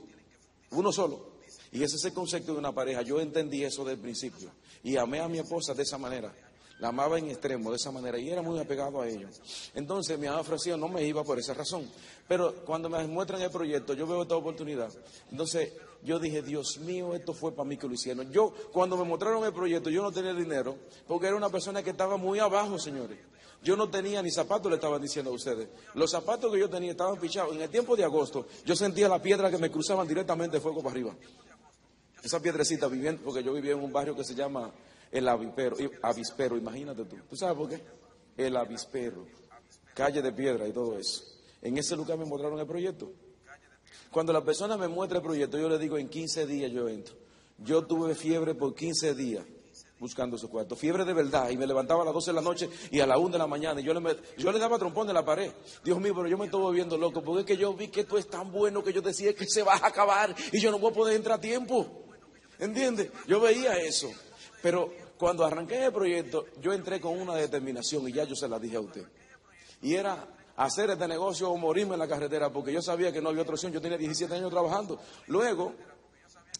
Uno 0.72 0.92
solo. 0.92 1.27
Y 1.72 1.82
ese 1.82 1.96
es 1.96 2.04
el 2.04 2.12
concepto 2.12 2.52
de 2.52 2.58
una 2.58 2.72
pareja. 2.72 3.02
Yo 3.02 3.20
entendí 3.20 3.64
eso 3.64 3.84
del 3.84 3.98
principio. 3.98 4.50
Y 4.82 4.96
amé 4.96 5.20
a 5.20 5.28
mi 5.28 5.38
esposa 5.38 5.74
de 5.74 5.82
esa 5.82 5.98
manera. 5.98 6.32
La 6.80 6.88
amaba 6.88 7.18
en 7.18 7.28
extremo, 7.28 7.70
de 7.70 7.76
esa 7.76 7.90
manera, 7.90 8.18
y 8.20 8.30
era 8.30 8.40
muy 8.40 8.56
apegado 8.58 9.00
a 9.00 9.08
ellos. 9.08 9.40
Entonces 9.74 10.16
me 10.16 10.28
han 10.28 10.36
ofrecido, 10.36 10.76
no 10.76 10.86
me 10.88 11.04
iba 11.04 11.24
por 11.24 11.38
esa 11.38 11.52
razón. 11.52 11.90
Pero 12.28 12.54
cuando 12.64 12.88
me 12.88 13.04
muestran 13.08 13.42
el 13.42 13.50
proyecto, 13.50 13.94
yo 13.94 14.06
veo 14.06 14.22
esta 14.22 14.36
oportunidad. 14.36 14.92
Entonces 15.30 15.72
yo 16.04 16.20
dije, 16.20 16.40
Dios 16.40 16.78
mío, 16.78 17.14
esto 17.14 17.34
fue 17.34 17.52
para 17.52 17.68
mí 17.68 17.76
que 17.76 17.88
lo 17.88 17.94
hicieron. 17.94 18.30
Yo, 18.30 18.54
cuando 18.72 18.96
me 18.96 19.02
mostraron 19.02 19.44
el 19.44 19.52
proyecto, 19.52 19.90
yo 19.90 20.02
no 20.02 20.12
tenía 20.12 20.32
dinero, 20.32 20.76
porque 21.08 21.26
era 21.26 21.34
una 21.34 21.48
persona 21.48 21.82
que 21.82 21.90
estaba 21.90 22.16
muy 22.16 22.38
abajo, 22.38 22.78
señores. 22.78 23.18
Yo 23.60 23.76
no 23.76 23.88
tenía 23.90 24.22
ni 24.22 24.30
zapatos, 24.30 24.70
le 24.70 24.76
estaban 24.76 25.02
diciendo 25.02 25.32
a 25.32 25.34
ustedes. 25.34 25.68
Los 25.94 26.12
zapatos 26.12 26.52
que 26.52 26.60
yo 26.60 26.70
tenía 26.70 26.92
estaban 26.92 27.18
pichados. 27.18 27.56
En 27.56 27.60
el 27.60 27.68
tiempo 27.68 27.96
de 27.96 28.04
agosto, 28.04 28.46
yo 28.64 28.76
sentía 28.76 29.08
la 29.08 29.20
piedra 29.20 29.50
que 29.50 29.58
me 29.58 29.68
cruzaban 29.68 30.06
directamente 30.06 30.58
de 30.58 30.60
fuego 30.60 30.80
para 30.80 30.92
arriba. 30.92 31.12
Esa 32.22 32.40
piedrecita 32.40 32.88
viviendo, 32.88 33.22
porque 33.22 33.42
yo 33.42 33.52
vivía 33.52 33.72
en 33.72 33.80
un 33.80 33.92
barrio 33.92 34.16
que 34.16 34.24
se 34.24 34.34
llama 34.34 34.72
El 35.10 35.28
Avispero, 35.28 35.76
Avispero, 36.02 36.56
imagínate 36.56 37.04
tú. 37.04 37.16
¿Tú 37.28 37.36
sabes 37.36 37.56
por 37.56 37.68
qué? 37.68 37.80
El 38.36 38.56
Avispero, 38.56 39.26
calle 39.94 40.22
de 40.22 40.32
piedra 40.32 40.66
y 40.66 40.72
todo 40.72 40.98
eso. 40.98 41.24
En 41.62 41.76
ese 41.78 41.96
lugar 41.96 42.18
me 42.18 42.24
mostraron 42.24 42.58
el 42.58 42.66
proyecto. 42.66 43.12
Cuando 44.10 44.32
la 44.32 44.42
persona 44.42 44.76
me 44.76 44.88
muestra 44.88 45.18
el 45.18 45.24
proyecto, 45.24 45.58
yo 45.58 45.68
le 45.68 45.78
digo, 45.78 45.98
en 45.98 46.08
15 46.08 46.46
días 46.46 46.70
yo 46.72 46.88
entro. 46.88 47.14
Yo 47.58 47.84
tuve 47.84 48.14
fiebre 48.14 48.54
por 48.54 48.74
15 48.74 49.14
días 49.14 49.44
buscando 49.98 50.38
su 50.38 50.48
cuarto. 50.48 50.76
Fiebre 50.76 51.04
de 51.04 51.12
verdad. 51.12 51.50
Y 51.50 51.56
me 51.56 51.66
levantaba 51.66 52.02
a 52.02 52.04
las 52.04 52.14
12 52.14 52.30
de 52.30 52.34
la 52.34 52.40
noche 52.40 52.70
y 52.90 53.00
a 53.00 53.06
las 53.06 53.18
1 53.18 53.30
de 53.30 53.38
la 53.38 53.46
mañana. 53.46 53.80
Y 53.80 53.84
yo 53.84 53.92
le, 53.92 54.16
yo 54.36 54.52
le 54.52 54.58
daba 54.58 54.78
trompón 54.78 55.08
en 55.08 55.14
la 55.14 55.24
pared. 55.24 55.50
Dios 55.84 56.00
mío, 56.00 56.14
pero 56.14 56.28
yo 56.28 56.38
me 56.38 56.46
estoy 56.46 56.60
volviendo 56.60 56.96
loco. 56.96 57.22
Porque 57.22 57.40
es 57.40 57.46
que 57.46 57.56
yo 57.56 57.74
vi 57.74 57.88
que 57.88 58.00
esto 58.00 58.16
es 58.18 58.28
tan 58.28 58.50
bueno 58.50 58.82
que 58.82 58.92
yo 58.92 59.02
decía 59.02 59.34
que 59.34 59.46
se 59.46 59.62
va 59.62 59.74
a 59.74 59.86
acabar 59.86 60.34
y 60.52 60.60
yo 60.60 60.70
no 60.70 60.78
voy 60.78 60.92
a 60.92 60.94
poder 60.94 61.16
entrar 61.16 61.38
a 61.38 61.40
tiempo. 61.40 62.04
¿Entiendes? 62.58 63.10
Yo 63.26 63.40
veía 63.40 63.76
eso. 63.78 64.10
Pero 64.62 64.92
cuando 65.16 65.44
arranqué 65.44 65.84
el 65.84 65.92
proyecto, 65.92 66.46
yo 66.60 66.72
entré 66.72 67.00
con 67.00 67.18
una 67.18 67.34
determinación 67.34 68.08
y 68.08 68.12
ya 68.12 68.24
yo 68.24 68.34
se 68.34 68.48
la 68.48 68.58
dije 68.58 68.76
a 68.76 68.80
usted. 68.80 69.04
Y 69.82 69.94
era 69.94 70.26
hacer 70.56 70.90
este 70.90 71.06
negocio 71.06 71.50
o 71.50 71.56
morirme 71.56 71.94
en 71.94 72.00
la 72.00 72.08
carretera 72.08 72.50
porque 72.50 72.72
yo 72.72 72.82
sabía 72.82 73.12
que 73.12 73.22
no 73.22 73.28
había 73.28 73.42
otra 73.42 73.54
opción. 73.54 73.72
Yo 73.72 73.80
tenía 73.80 73.98
17 73.98 74.34
años 74.34 74.50
trabajando. 74.50 75.00
Luego 75.28 75.72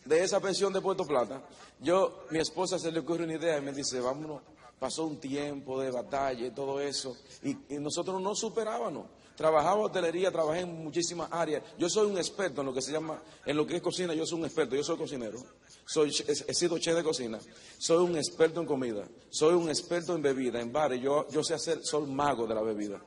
de 0.05 0.23
esa 0.23 0.41
pensión 0.41 0.73
de 0.73 0.81
Puerto 0.81 1.05
Plata, 1.05 1.43
yo, 1.81 2.25
mi 2.31 2.39
esposa 2.39 2.79
se 2.79 2.91
le 2.93 3.01
ocurre 3.01 3.25
una 3.25 3.35
idea 3.35 3.59
y 3.59 3.63
me 3.63 3.73
dice, 3.73 4.01
vámonos, 4.01 4.43
pasó 4.79 5.05
un 5.05 5.19
tiempo 5.19 5.81
de 5.81 5.91
batalla 5.91 6.47
y 6.47 6.51
todo 6.51 6.81
eso, 6.81 7.17
y, 7.43 7.51
y 7.75 7.79
nosotros 7.79 8.21
no 8.21 8.35
superábamos. 8.35 9.07
Trabajaba 9.39 9.83
hotelería, 9.83 10.33
trabajé 10.33 10.63
en 10.63 10.83
muchísimas 10.83 11.29
áreas. 11.31 11.63
Yo 11.79 11.89
soy 11.89 12.11
un 12.11 12.19
experto 12.19 12.61
en 12.61 12.67
lo 12.67 12.75
que 12.75 12.83
se 12.83 12.91
llama, 12.91 13.23
en 13.47 13.57
lo 13.57 13.65
que 13.65 13.77
es 13.77 13.83
cocina, 13.83 14.13
yo 14.13 14.27
soy 14.27 14.41
un 14.41 14.47
experto, 14.47 14.75
yo 14.75 14.83
soy 14.83 14.97
cocinero. 14.97 15.39
Soy, 15.87 16.09
he 16.27 16.53
sido 16.53 16.77
chef 16.79 16.97
de 16.97 17.05
cocina. 17.05 17.39
Soy 17.79 18.05
un 18.05 18.17
experto 18.17 18.61
en 18.61 18.67
comida. 18.67 19.07
Soy 19.31 19.55
un 19.55 19.69
experto 19.69 20.17
en 20.17 20.23
bebida, 20.23 20.61
en 20.61 20.73
bares. 20.73 21.01
Yo, 21.01 21.29
yo 21.29 21.45
sé 21.45 21.55
hacer, 21.55 21.85
soy 21.85 22.09
mago 22.09 22.49
de 22.49 22.55
la 22.57 22.63
bebida. 22.63 23.01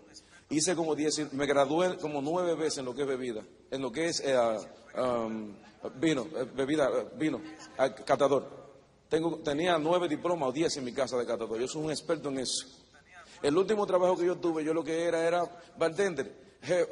Hice 0.49 0.73
como 0.73 0.95
diez, 0.95 1.33
me 1.33 1.45
gradué 1.45 1.97
como 1.97 2.21
nueve 2.21 2.55
veces 2.55 2.77
en 2.77 2.85
lo 2.85 2.95
que 2.95 3.01
es 3.01 3.07
bebida, 3.09 3.43
en 3.69 3.81
lo 3.81 3.91
que 3.91 4.05
es 4.05 4.21
eh, 4.21 4.37
um, 4.97 5.53
vino, 5.99 6.27
eh, 6.33 6.47
bebida, 6.55 6.89
eh, 6.97 7.07
vino, 7.17 7.41
catador. 8.05 8.47
Tengo, 9.09 9.39
tenía 9.39 9.77
nueve 9.77 10.07
diplomas 10.07 10.47
o 10.47 10.51
diez 10.53 10.77
en 10.77 10.85
mi 10.85 10.93
casa 10.93 11.17
de 11.17 11.25
catador. 11.25 11.59
Yo 11.59 11.67
soy 11.67 11.83
un 11.83 11.91
experto 11.91 12.29
en 12.29 12.39
eso. 12.39 12.65
El 13.41 13.57
último 13.57 13.85
trabajo 13.87 14.17
que 14.17 14.25
yo 14.25 14.37
tuve, 14.37 14.63
yo 14.63 14.73
lo 14.73 14.83
que 14.83 15.03
era 15.03 15.25
era 15.27 15.43
bartender, 15.77 16.35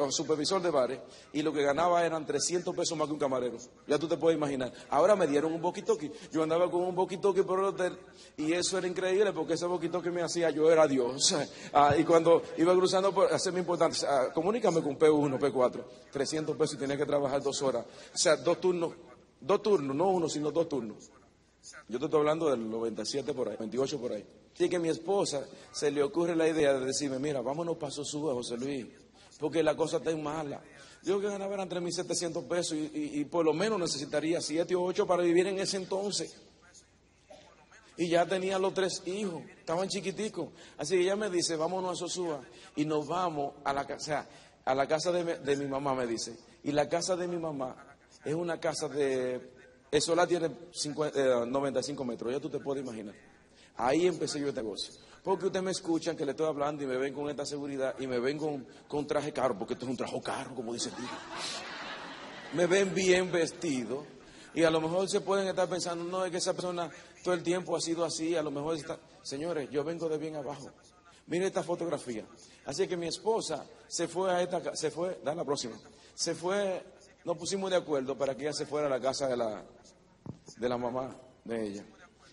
supervisor 0.10 0.62
de 0.62 0.72
bares, 0.72 1.00
y 1.32 1.44
lo 1.44 1.54
que 1.54 1.62
ganaba 1.62 2.04
eran 2.04 2.26
300 2.26 2.76
pesos 2.76 2.98
más 2.98 3.08
que 3.08 3.14
un 3.14 3.20
camarero. 3.20 3.58
Ya 3.88 4.00
tú 4.00 4.08
te 4.08 4.18
puedes 4.18 4.38
imaginar. 4.38 4.74
Ahora 4.90 5.16
me 5.16 5.28
dieron 5.28 5.54
un 5.54 5.62
boquitoqui. 5.62 6.12
Yo 6.32 6.42
andaba 6.42 6.70
con 6.72 6.82
un 6.82 6.96
boquitoqui 6.96 7.44
por 7.44 7.60
el 7.60 7.66
hotel, 7.66 7.98
y 8.38 8.54
eso 8.54 8.78
era 8.78 8.88
increíble 8.88 9.32
porque 9.32 9.54
ese 9.54 9.68
boquitoqui 9.68 10.10
me 10.10 10.24
hacía, 10.24 10.50
yo 10.50 10.72
era 10.72 10.88
Dios. 10.88 11.36
Ah, 11.72 11.96
y 11.96 12.04
cuando 12.04 12.42
iba 12.58 12.74
cruzando 12.74 13.14
por 13.14 13.32
hacerme 13.32 13.60
importante, 13.60 14.00
ah, 14.08 14.30
comunícame 14.34 14.82
con 14.82 14.98
P1, 14.98 15.40
P4, 15.40 15.84
300 16.12 16.58
pesos 16.58 16.76
y 16.76 16.78
tenía 16.78 16.98
que 16.98 17.06
trabajar 17.06 17.42
dos 17.44 17.62
horas. 17.62 17.86
O 18.14 18.18
sea, 18.18 18.36
dos 18.38 18.60
turnos, 18.60 18.94
dos 19.40 19.62
turnos, 19.62 19.96
no 19.96 20.10
uno, 20.10 20.28
sino 20.28 20.52
dos 20.52 20.68
turnos. 20.68 21.12
Yo 21.88 22.00
te 22.00 22.06
estoy 22.06 22.20
hablando 22.20 22.50
del 22.50 22.70
97 22.70 23.34
por 23.34 23.50
ahí, 23.50 23.58
28 23.58 24.00
por 24.00 24.14
ahí. 24.14 24.26
Así 24.60 24.68
que 24.68 24.78
mi 24.78 24.90
esposa 24.90 25.46
se 25.72 25.90
le 25.90 26.04
ocurre 26.04 26.36
la 26.36 26.46
idea 26.46 26.74
de 26.74 26.88
decirme, 26.88 27.18
mira, 27.18 27.40
vámonos 27.40 27.78
para 27.78 27.94
Sosúa, 27.94 28.34
José 28.34 28.58
Luis, 28.58 28.88
porque 29.40 29.64
la 29.64 29.74
cosa 29.74 30.00
está 30.00 30.14
mala. 30.18 30.62
Yo 31.02 31.22
que 31.22 31.28
ganaba 31.28 31.54
eran 31.54 31.70
3.700 31.70 32.46
pesos 32.46 32.78
y, 32.94 33.24
por 33.24 33.46
lo 33.46 33.54
menos 33.54 33.80
necesitaría 33.80 34.42
7 34.42 34.76
o 34.76 34.84
8 34.84 35.08
para 35.08 35.24
vivir 35.24 35.48
en 35.48 35.60
ese 35.60 35.78
entonces. 35.78 36.36
Y 37.96 38.10
ya 38.10 38.26
tenía 38.26 38.60
los 38.60 38.74
tres 38.74 39.02
hijos, 39.06 39.44
estaban 39.58 39.88
chiquiticos. 39.88 40.50
Así 40.78 40.96
que 40.96 41.04
ella 41.04 41.16
me 41.16 41.30
dice, 41.30 41.56
vámonos 41.56 41.94
a 41.94 41.96
Sosúa 41.96 42.42
y 42.76 42.84
nos 42.84 43.08
vamos 43.08 43.54
a 43.64 43.72
la 43.72 43.88
casa, 43.88 44.28
a 44.66 44.76
la 44.76 44.86
casa 44.90 45.14
de, 45.14 45.38
de 45.38 45.56
mi 45.56 45.68
mamá, 45.68 45.96
me 45.96 46.06
dice. 46.06 46.38
Y 46.66 46.74
la 46.74 46.90
casa 46.90 47.16
de 47.16 47.30
mi 47.30 47.38
mamá 47.38 47.78
es 48.26 48.34
una 48.34 48.60
casa 48.60 48.90
de, 48.90 49.54
eso 49.90 50.14
la 50.16 50.28
tiene 50.28 50.52
95 51.48 52.04
metros, 52.04 52.34
ya 52.34 52.42
tú 52.42 52.50
te 52.50 52.60
puedes 52.60 52.84
imaginar. 52.84 53.16
Ahí 53.80 54.08
empecé 54.08 54.40
yo 54.40 54.50
este 54.50 54.62
negocio. 54.62 54.94
Porque 55.24 55.48
ustedes 55.48 55.64
me 55.64 55.72
escuchan 55.72 56.16
que 56.16 56.26
le 56.26 56.32
estoy 56.32 56.48
hablando 56.48 56.84
y 56.84 56.88
me 56.88 56.98
ven 56.98 57.14
con 57.14 57.30
esta 57.30 57.46
seguridad 57.46 57.96
y 58.00 58.08
me 58.08 58.20
ven 58.20 58.38
con, 58.38 58.66
con 58.88 59.08
traje 59.08 59.32
caro, 59.32 59.58
porque 59.58 59.74
esto 59.74 59.86
es 59.86 59.92
un 59.92 59.98
traje 59.98 60.22
caro, 60.22 60.54
como 60.54 60.74
dice 60.74 60.90
el 60.90 60.96
tío. 60.96 61.06
Me 62.54 62.68
ven 62.68 62.94
bien 62.94 63.32
vestido 63.32 64.06
y 64.54 64.64
a 64.64 64.70
lo 64.70 64.82
mejor 64.82 65.10
se 65.10 65.22
pueden 65.22 65.48
estar 65.48 65.70
pensando, 65.70 66.04
no, 66.04 66.26
es 66.26 66.32
que 66.32 66.38
esa 66.38 66.54
persona 66.54 66.90
todo 67.24 67.34
el 67.34 67.44
tiempo 67.44 67.76
ha 67.76 67.82
sido 67.82 68.04
así, 68.04 68.36
a 68.36 68.42
lo 68.42 68.52
mejor 68.52 68.76
está... 68.76 69.00
Señores, 69.22 69.70
yo 69.70 69.84
vengo 69.84 70.10
de 70.10 70.18
bien 70.18 70.36
abajo. 70.36 70.72
Mire 71.28 71.48
esta 71.48 71.64
fotografía. 71.64 72.26
Así 72.66 72.88
que 72.88 72.98
mi 72.98 73.08
esposa 73.08 73.66
se 73.88 74.08
fue 74.08 74.32
a 74.32 74.42
esta 74.42 74.76
se 74.76 74.90
fue, 74.90 75.22
da 75.24 75.36
la 75.36 75.46
próxima. 75.46 75.80
Se 76.16 76.34
fue, 76.34 76.84
nos 77.24 77.38
pusimos 77.38 77.70
de 77.70 77.78
acuerdo 77.78 78.18
para 78.18 78.36
que 78.36 78.44
ella 78.44 78.54
se 78.54 78.66
fuera 78.66 78.88
a 78.88 78.90
la 78.90 79.00
casa 79.00 79.28
de 79.28 79.38
la, 79.38 79.64
de 80.58 80.70
la 80.70 80.78
mamá 80.78 81.16
de 81.46 81.68
ella. 81.68 81.86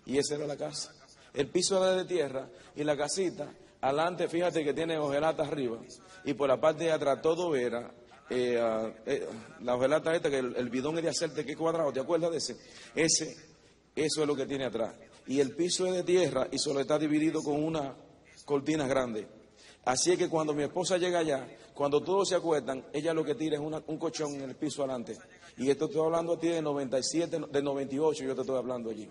Y 0.06 0.18
esa 0.18 0.36
era 0.36 0.46
la 0.46 0.56
casa. 0.56 0.95
El 1.36 1.48
piso 1.48 1.76
era 1.76 1.94
de 1.96 2.06
tierra 2.06 2.48
y 2.74 2.82
la 2.82 2.96
casita, 2.96 3.52
adelante, 3.82 4.26
fíjate 4.26 4.64
que 4.64 4.72
tiene 4.72 4.96
hojelata 4.96 5.42
arriba. 5.42 5.78
Y 6.24 6.32
por 6.32 6.48
la 6.48 6.58
parte 6.58 6.84
de 6.84 6.92
atrás 6.92 7.20
todo 7.20 7.54
era 7.54 7.92
eh, 8.30 8.58
ah, 8.58 8.90
eh, 9.04 9.28
la 9.60 9.76
hojelata 9.76 10.14
esta, 10.14 10.30
que 10.30 10.38
el, 10.38 10.70
bidón 10.70 10.96
es 10.96 11.04
de 11.04 11.10
hacerte 11.10 11.44
que 11.44 11.54
cuadrado, 11.54 11.92
¿te 11.92 12.00
acuerdas 12.00 12.30
de 12.30 12.38
ese? 12.38 12.56
Ese, 12.94 13.36
eso 13.94 14.22
es 14.22 14.26
lo 14.26 14.34
que 14.34 14.46
tiene 14.46 14.64
atrás. 14.64 14.94
Y 15.26 15.38
el 15.40 15.54
piso 15.54 15.86
es 15.86 15.92
de 15.92 16.02
tierra 16.04 16.48
y 16.50 16.58
solo 16.58 16.80
está 16.80 16.98
dividido 16.98 17.42
con 17.42 17.62
una 17.62 17.94
cortina 18.46 18.86
grande. 18.86 19.28
Así 19.84 20.12
es 20.12 20.18
que 20.18 20.30
cuando 20.30 20.54
mi 20.54 20.62
esposa 20.62 20.96
llega 20.96 21.18
allá, 21.18 21.46
cuando 21.74 22.02
todos 22.02 22.30
se 22.30 22.34
acuestan, 22.34 22.86
ella 22.94 23.12
lo 23.12 23.22
que 23.22 23.34
tira 23.34 23.56
es 23.56 23.62
un 23.62 23.98
colchón 23.98 24.34
en 24.36 24.42
el 24.48 24.56
piso 24.56 24.82
adelante. 24.82 25.18
Y 25.58 25.68
esto 25.68 25.84
estoy 25.84 26.02
hablando 26.02 26.32
a 26.32 26.40
ti 26.40 26.48
de 26.48 26.62
97, 26.62 27.40
de 27.52 27.62
98, 27.62 28.24
yo 28.24 28.34
te 28.34 28.40
estoy 28.40 28.56
hablando 28.56 28.88
allí. 28.88 29.08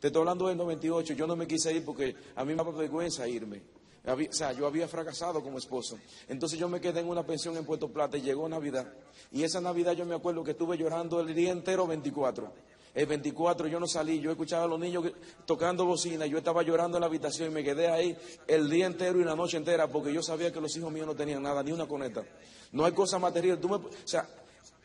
Te 0.00 0.08
estoy 0.08 0.20
hablando 0.20 0.46
del 0.46 0.56
98, 0.56 1.14
yo 1.14 1.26
no 1.26 1.34
me 1.34 1.46
quise 1.46 1.72
ir 1.72 1.84
porque 1.84 2.14
a 2.36 2.44
mí 2.44 2.54
me 2.54 2.62
da 2.62 2.70
vergüenza 2.70 3.26
irme. 3.26 3.62
o 4.06 4.32
sea, 4.32 4.52
yo 4.52 4.66
había 4.66 4.86
fracasado 4.86 5.42
como 5.42 5.58
esposo. 5.58 5.98
Entonces 6.28 6.58
yo 6.58 6.68
me 6.68 6.80
quedé 6.80 7.00
en 7.00 7.08
una 7.08 7.26
pensión 7.26 7.56
en 7.56 7.64
Puerto 7.64 7.88
Plata 7.88 8.16
y 8.16 8.22
llegó 8.22 8.48
Navidad. 8.48 8.92
Y 9.32 9.42
esa 9.42 9.60
Navidad 9.60 9.94
yo 9.94 10.06
me 10.06 10.14
acuerdo 10.14 10.44
que 10.44 10.52
estuve 10.52 10.78
llorando 10.78 11.20
el 11.20 11.34
día 11.34 11.50
entero 11.50 11.86
24. 11.86 12.52
El 12.94 13.06
24 13.06 13.66
yo 13.66 13.78
no 13.78 13.86
salí, 13.86 14.20
yo 14.20 14.30
escuchaba 14.30 14.64
a 14.64 14.66
los 14.68 14.78
niños 14.78 15.04
tocando 15.44 15.84
bocina, 15.84 16.26
yo 16.26 16.38
estaba 16.38 16.62
llorando 16.62 16.96
en 16.96 17.02
la 17.02 17.06
habitación 17.06 17.50
y 17.50 17.54
me 17.54 17.62
quedé 17.62 17.88
ahí 17.88 18.16
el 18.46 18.70
día 18.70 18.86
entero 18.86 19.20
y 19.20 19.24
la 19.24 19.36
noche 19.36 19.56
entera 19.56 19.88
porque 19.88 20.12
yo 20.12 20.22
sabía 20.22 20.52
que 20.52 20.60
los 20.60 20.74
hijos 20.76 20.90
míos 20.90 21.06
no 21.06 21.14
tenían 21.14 21.42
nada, 21.42 21.62
ni 21.62 21.72
una 21.72 21.86
coneta. 21.86 22.24
No 22.72 22.84
hay 22.84 22.92
cosa 22.92 23.18
material. 23.18 23.58
Tú 23.58 23.68
me, 23.68 23.76
o 23.76 23.90
sea, 24.04 24.28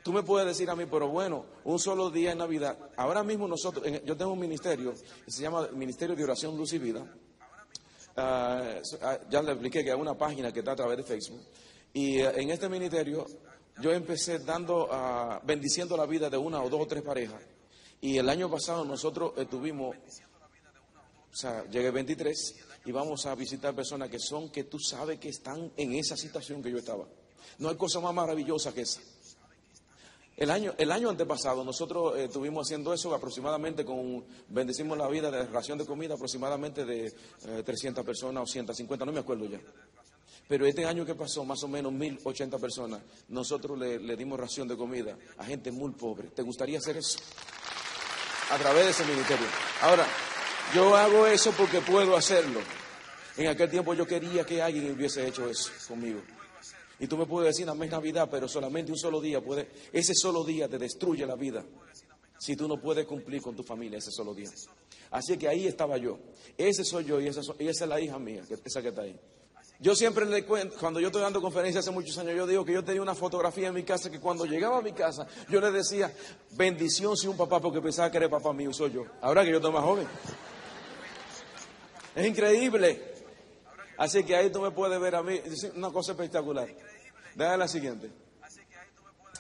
Tú 0.04 0.12
me 0.12 0.22
puedes 0.22 0.46
decir 0.46 0.70
a 0.70 0.76
mí, 0.76 0.86
pero 0.86 1.08
bueno, 1.08 1.46
un 1.64 1.80
solo 1.80 2.10
día 2.10 2.34
en 2.34 2.40
Navidad. 2.40 2.78
Ahora 2.98 3.24
mismo 3.24 3.48
nosotros, 3.48 3.86
yo 4.04 4.18
tengo 4.18 4.34
un 4.34 4.40
ministerio 4.40 4.94
que 5.24 5.32
se 5.32 5.42
llama 5.42 5.70
Ministerio 5.72 6.14
de 6.14 6.24
Oración 6.24 6.58
Luz 6.58 6.74
y 6.74 6.80
Vida. 6.80 7.06
Ah, 8.18 8.76
ah, 9.02 9.20
ya 9.30 9.42
le 9.42 9.54
expliqué 9.54 9.84
que 9.84 9.92
hay 9.92 10.00
una 10.00 10.18
página 10.18 10.52
que 10.52 10.60
está 10.60 10.74
a 10.74 10.76
través 10.76 10.98
de 10.98 11.04
Facebook. 11.04 11.42
Y 11.94 12.20
eh, 12.20 12.32
en 12.36 12.50
este 12.50 12.68
ministerio 12.68 13.26
yo 13.82 13.92
empecé 13.92 14.40
dando, 14.40 14.88
uh, 14.88 15.46
bendiciendo 15.46 15.96
la 15.96 16.06
vida 16.06 16.30
de 16.30 16.38
una 16.38 16.62
o 16.62 16.70
dos 16.70 16.82
o 16.82 16.88
tres 16.88 17.02
parejas. 17.02 17.42
Y 18.02 18.18
el 18.18 18.28
año 18.30 18.52
pasado 18.52 18.84
nosotros 18.84 19.32
estuvimos, 19.38 19.96
o 19.96 21.36
sea, 21.36 21.66
llegué 21.70 21.92
23 21.92 22.56
y 22.86 22.92
vamos 22.92 23.26
a 23.26 23.34
visitar 23.36 23.74
personas 23.74 24.10
que 24.10 24.20
son, 24.20 24.50
que 24.50 24.66
tú 24.66 24.80
sabes 24.80 25.18
que 25.18 25.30
están 25.30 25.72
en 25.78 25.94
esa 25.94 26.18
situación 26.18 26.62
que 26.62 26.72
yo 26.72 26.78
estaba. 26.78 27.06
No 27.60 27.70
hay 27.70 27.78
cosa 27.78 28.02
más 28.02 28.14
maravillosa 28.14 28.74
que 28.74 28.82
esa. 28.82 29.00
El 30.36 30.50
año, 30.50 30.74
el 30.78 30.92
año 30.92 31.10
antepasado 31.10 31.64
nosotros 31.64 32.18
eh, 32.18 32.26
estuvimos 32.26 32.68
haciendo 32.68 32.94
eso 32.94 33.14
aproximadamente 33.14 33.86
con, 33.86 34.26
bendecimos 34.50 34.98
la 34.98 35.08
vida 35.08 35.30
de 35.30 35.46
ración 35.46 35.78
de 35.78 35.86
comida 35.86 36.16
aproximadamente 36.16 36.86
de 36.86 37.14
300 37.64 38.02
eh, 38.02 38.06
personas 38.06 38.44
o 38.44 38.48
150, 38.48 39.06
no 39.06 39.12
me 39.12 39.20
acuerdo 39.20 39.46
ya. 39.46 39.60
Pero 40.48 40.66
este 40.66 40.86
año 40.86 41.06
que 41.06 41.16
pasó, 41.16 41.46
más 41.46 41.64
o 41.64 41.68
menos 41.68 41.94
1080 41.94 42.58
personas, 42.58 43.02
nosotros 43.30 43.78
le 43.80 44.18
dimos 44.18 44.40
ración 44.40 44.68
de 44.68 44.76
comida 44.76 45.18
a 45.38 45.46
gente 45.46 45.72
muy 45.72 45.92
pobre. 45.92 46.30
¿Te 46.30 46.42
gustaría 46.42 46.80
hacer 46.80 46.98
eso? 46.98 47.18
A 48.52 48.58
través 48.58 48.84
de 48.84 48.92
ese 48.92 49.06
ministerio. 49.06 49.48
Ahora, 49.82 50.06
yo 50.76 50.96
hago 50.98 51.28
eso 51.28 51.52
porque 51.52 51.80
puedo 51.80 52.18
hacerlo. 52.18 52.60
En 53.38 53.48
aquel 53.48 53.70
tiempo 53.70 53.94
yo 53.94 54.06
quería 54.06 54.46
que 54.46 54.62
alguien 54.62 54.92
hubiese 54.92 55.28
hecho 55.28 55.50
eso 55.50 55.72
conmigo. 55.88 56.22
Y 57.04 57.08
tú 57.08 57.18
me 57.18 57.26
puedes 57.26 57.54
decir, 57.54 57.70
amén 57.70 57.90
Navidad, 57.90 58.30
pero 58.32 58.48
solamente 58.48 58.90
un 58.90 58.98
solo 58.98 59.20
día 59.20 59.42
puede, 59.44 59.68
ese 59.92 60.14
solo 60.16 60.42
día 60.46 60.70
te 60.70 60.78
destruye 60.78 61.26
la 61.26 61.36
vida. 61.36 61.62
Si 62.40 62.56
tú 62.56 62.66
no 62.66 62.80
puedes 62.80 63.06
cumplir 63.06 63.42
con 63.42 63.58
tu 63.58 63.62
familia 63.62 63.98
ese 63.98 64.10
solo 64.10 64.34
día. 64.34 64.50
Así 65.12 65.38
que 65.38 65.50
ahí 65.50 65.68
estaba 65.68 65.98
yo. 65.98 66.18
Ese 66.58 66.86
soy 66.86 67.04
yo 67.04 67.20
y 67.20 67.28
esa, 67.28 67.42
es 67.60 67.82
la 67.82 68.00
hija 68.00 68.18
mía, 68.18 68.44
esa 68.64 68.82
que 68.82 68.88
está 68.88 69.02
ahí. 69.02 69.20
Yo 69.82 69.98
siempre 69.98 70.26
le 70.26 70.46
cuento, 70.46 70.78
cuando 70.80 71.02
yo 71.02 71.08
estoy 71.08 71.22
dando 71.22 71.42
conferencias 71.42 71.84
hace 71.84 71.94
muchos 71.94 72.18
años, 72.20 72.38
yo 72.38 72.48
digo 72.48 72.64
que 72.64 72.72
yo 72.72 72.86
tenía 72.86 73.02
una 73.02 73.16
fotografía 73.16 73.68
en 73.68 73.74
mi 73.74 73.84
casa 73.84 74.10
que 74.10 74.22
cuando 74.22 74.46
llegaba 74.46 74.78
a 74.78 74.82
mi 74.82 74.94
casa, 74.94 75.28
yo 75.50 75.60
le 75.60 75.72
decía, 75.72 76.10
bendición 76.52 77.18
si 77.18 77.28
un 77.28 77.36
papá, 77.36 77.60
porque 77.60 77.82
pensaba 77.82 78.10
que 78.10 78.16
era 78.16 78.30
papá 78.30 78.54
mío, 78.54 78.72
soy 78.72 78.94
yo. 78.94 79.04
Ahora 79.20 79.44
que 79.44 79.52
yo 79.52 79.58
estoy 79.58 79.74
más 79.74 79.84
joven. 79.84 80.08
Es 82.16 82.26
increíble. 82.26 83.12
Así 83.98 84.24
que 84.24 84.36
ahí 84.36 84.50
tú 84.50 84.62
me 84.62 84.72
puedes 84.72 85.00
ver 85.00 85.16
a 85.16 85.24
mí, 85.24 85.40
una 85.76 85.92
cosa 85.92 86.14
espectacular. 86.14 86.68
Déjame 87.36 87.58
la 87.58 87.68
siguiente. 87.68 88.24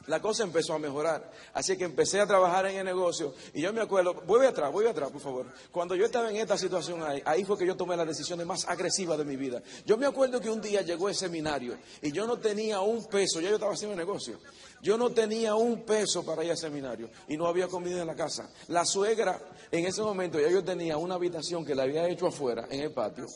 La 0.07 0.21
cosa 0.21 0.43
empezó 0.43 0.73
a 0.73 0.79
mejorar. 0.79 1.31
Así 1.53 1.77
que 1.77 1.85
empecé 1.85 2.19
a 2.19 2.27
trabajar 2.27 2.65
en 2.65 2.75
el 2.77 2.85
negocio. 2.85 3.33
Y 3.53 3.61
yo 3.61 3.71
me 3.71 3.81
acuerdo, 3.81 4.13
voy 4.25 4.45
atrás, 4.45 4.71
voy 4.71 4.85
atrás, 4.85 5.09
por 5.11 5.21
favor. 5.21 5.45
Cuando 5.71 5.95
yo 5.95 6.05
estaba 6.05 6.29
en 6.29 6.37
esta 6.37 6.57
situación 6.57 7.01
ahí, 7.03 7.21
ahí 7.25 7.45
fue 7.45 7.57
que 7.57 7.65
yo 7.65 7.77
tomé 7.77 7.95
las 7.95 8.07
decisiones 8.07 8.45
más 8.45 8.67
agresivas 8.67 9.17
de 9.17 9.23
mi 9.23 9.37
vida. 9.37 9.61
Yo 9.85 9.97
me 9.97 10.05
acuerdo 10.05 10.41
que 10.41 10.49
un 10.49 10.61
día 10.61 10.81
llegó 10.81 11.07
el 11.07 11.15
seminario 11.15 11.77
y 12.01 12.11
yo 12.11 12.27
no 12.27 12.37
tenía 12.37 12.81
un 12.81 13.05
peso, 13.05 13.39
ya 13.39 13.49
yo 13.49 13.55
estaba 13.55 13.73
haciendo 13.73 13.93
el 13.93 13.99
negocio. 13.99 14.39
Yo 14.81 14.97
no 14.97 15.11
tenía 15.11 15.55
un 15.55 15.83
peso 15.83 16.25
para 16.25 16.43
ir 16.43 16.51
al 16.51 16.57
seminario 16.57 17.09
y 17.29 17.37
no 17.37 17.47
había 17.47 17.69
comida 17.69 18.01
en 18.01 18.07
la 18.07 18.15
casa. 18.15 18.49
La 18.67 18.83
suegra, 18.83 19.39
en 19.71 19.85
ese 19.85 20.01
momento, 20.01 20.37
ya 20.37 20.49
yo 20.49 20.63
tenía 20.63 20.97
una 20.97 21.15
habitación 21.15 21.63
que 21.63 21.75
le 21.75 21.81
había 21.81 22.09
hecho 22.09 22.27
afuera, 22.27 22.67
en 22.69 22.81
el 22.81 22.91
patio 22.91 23.27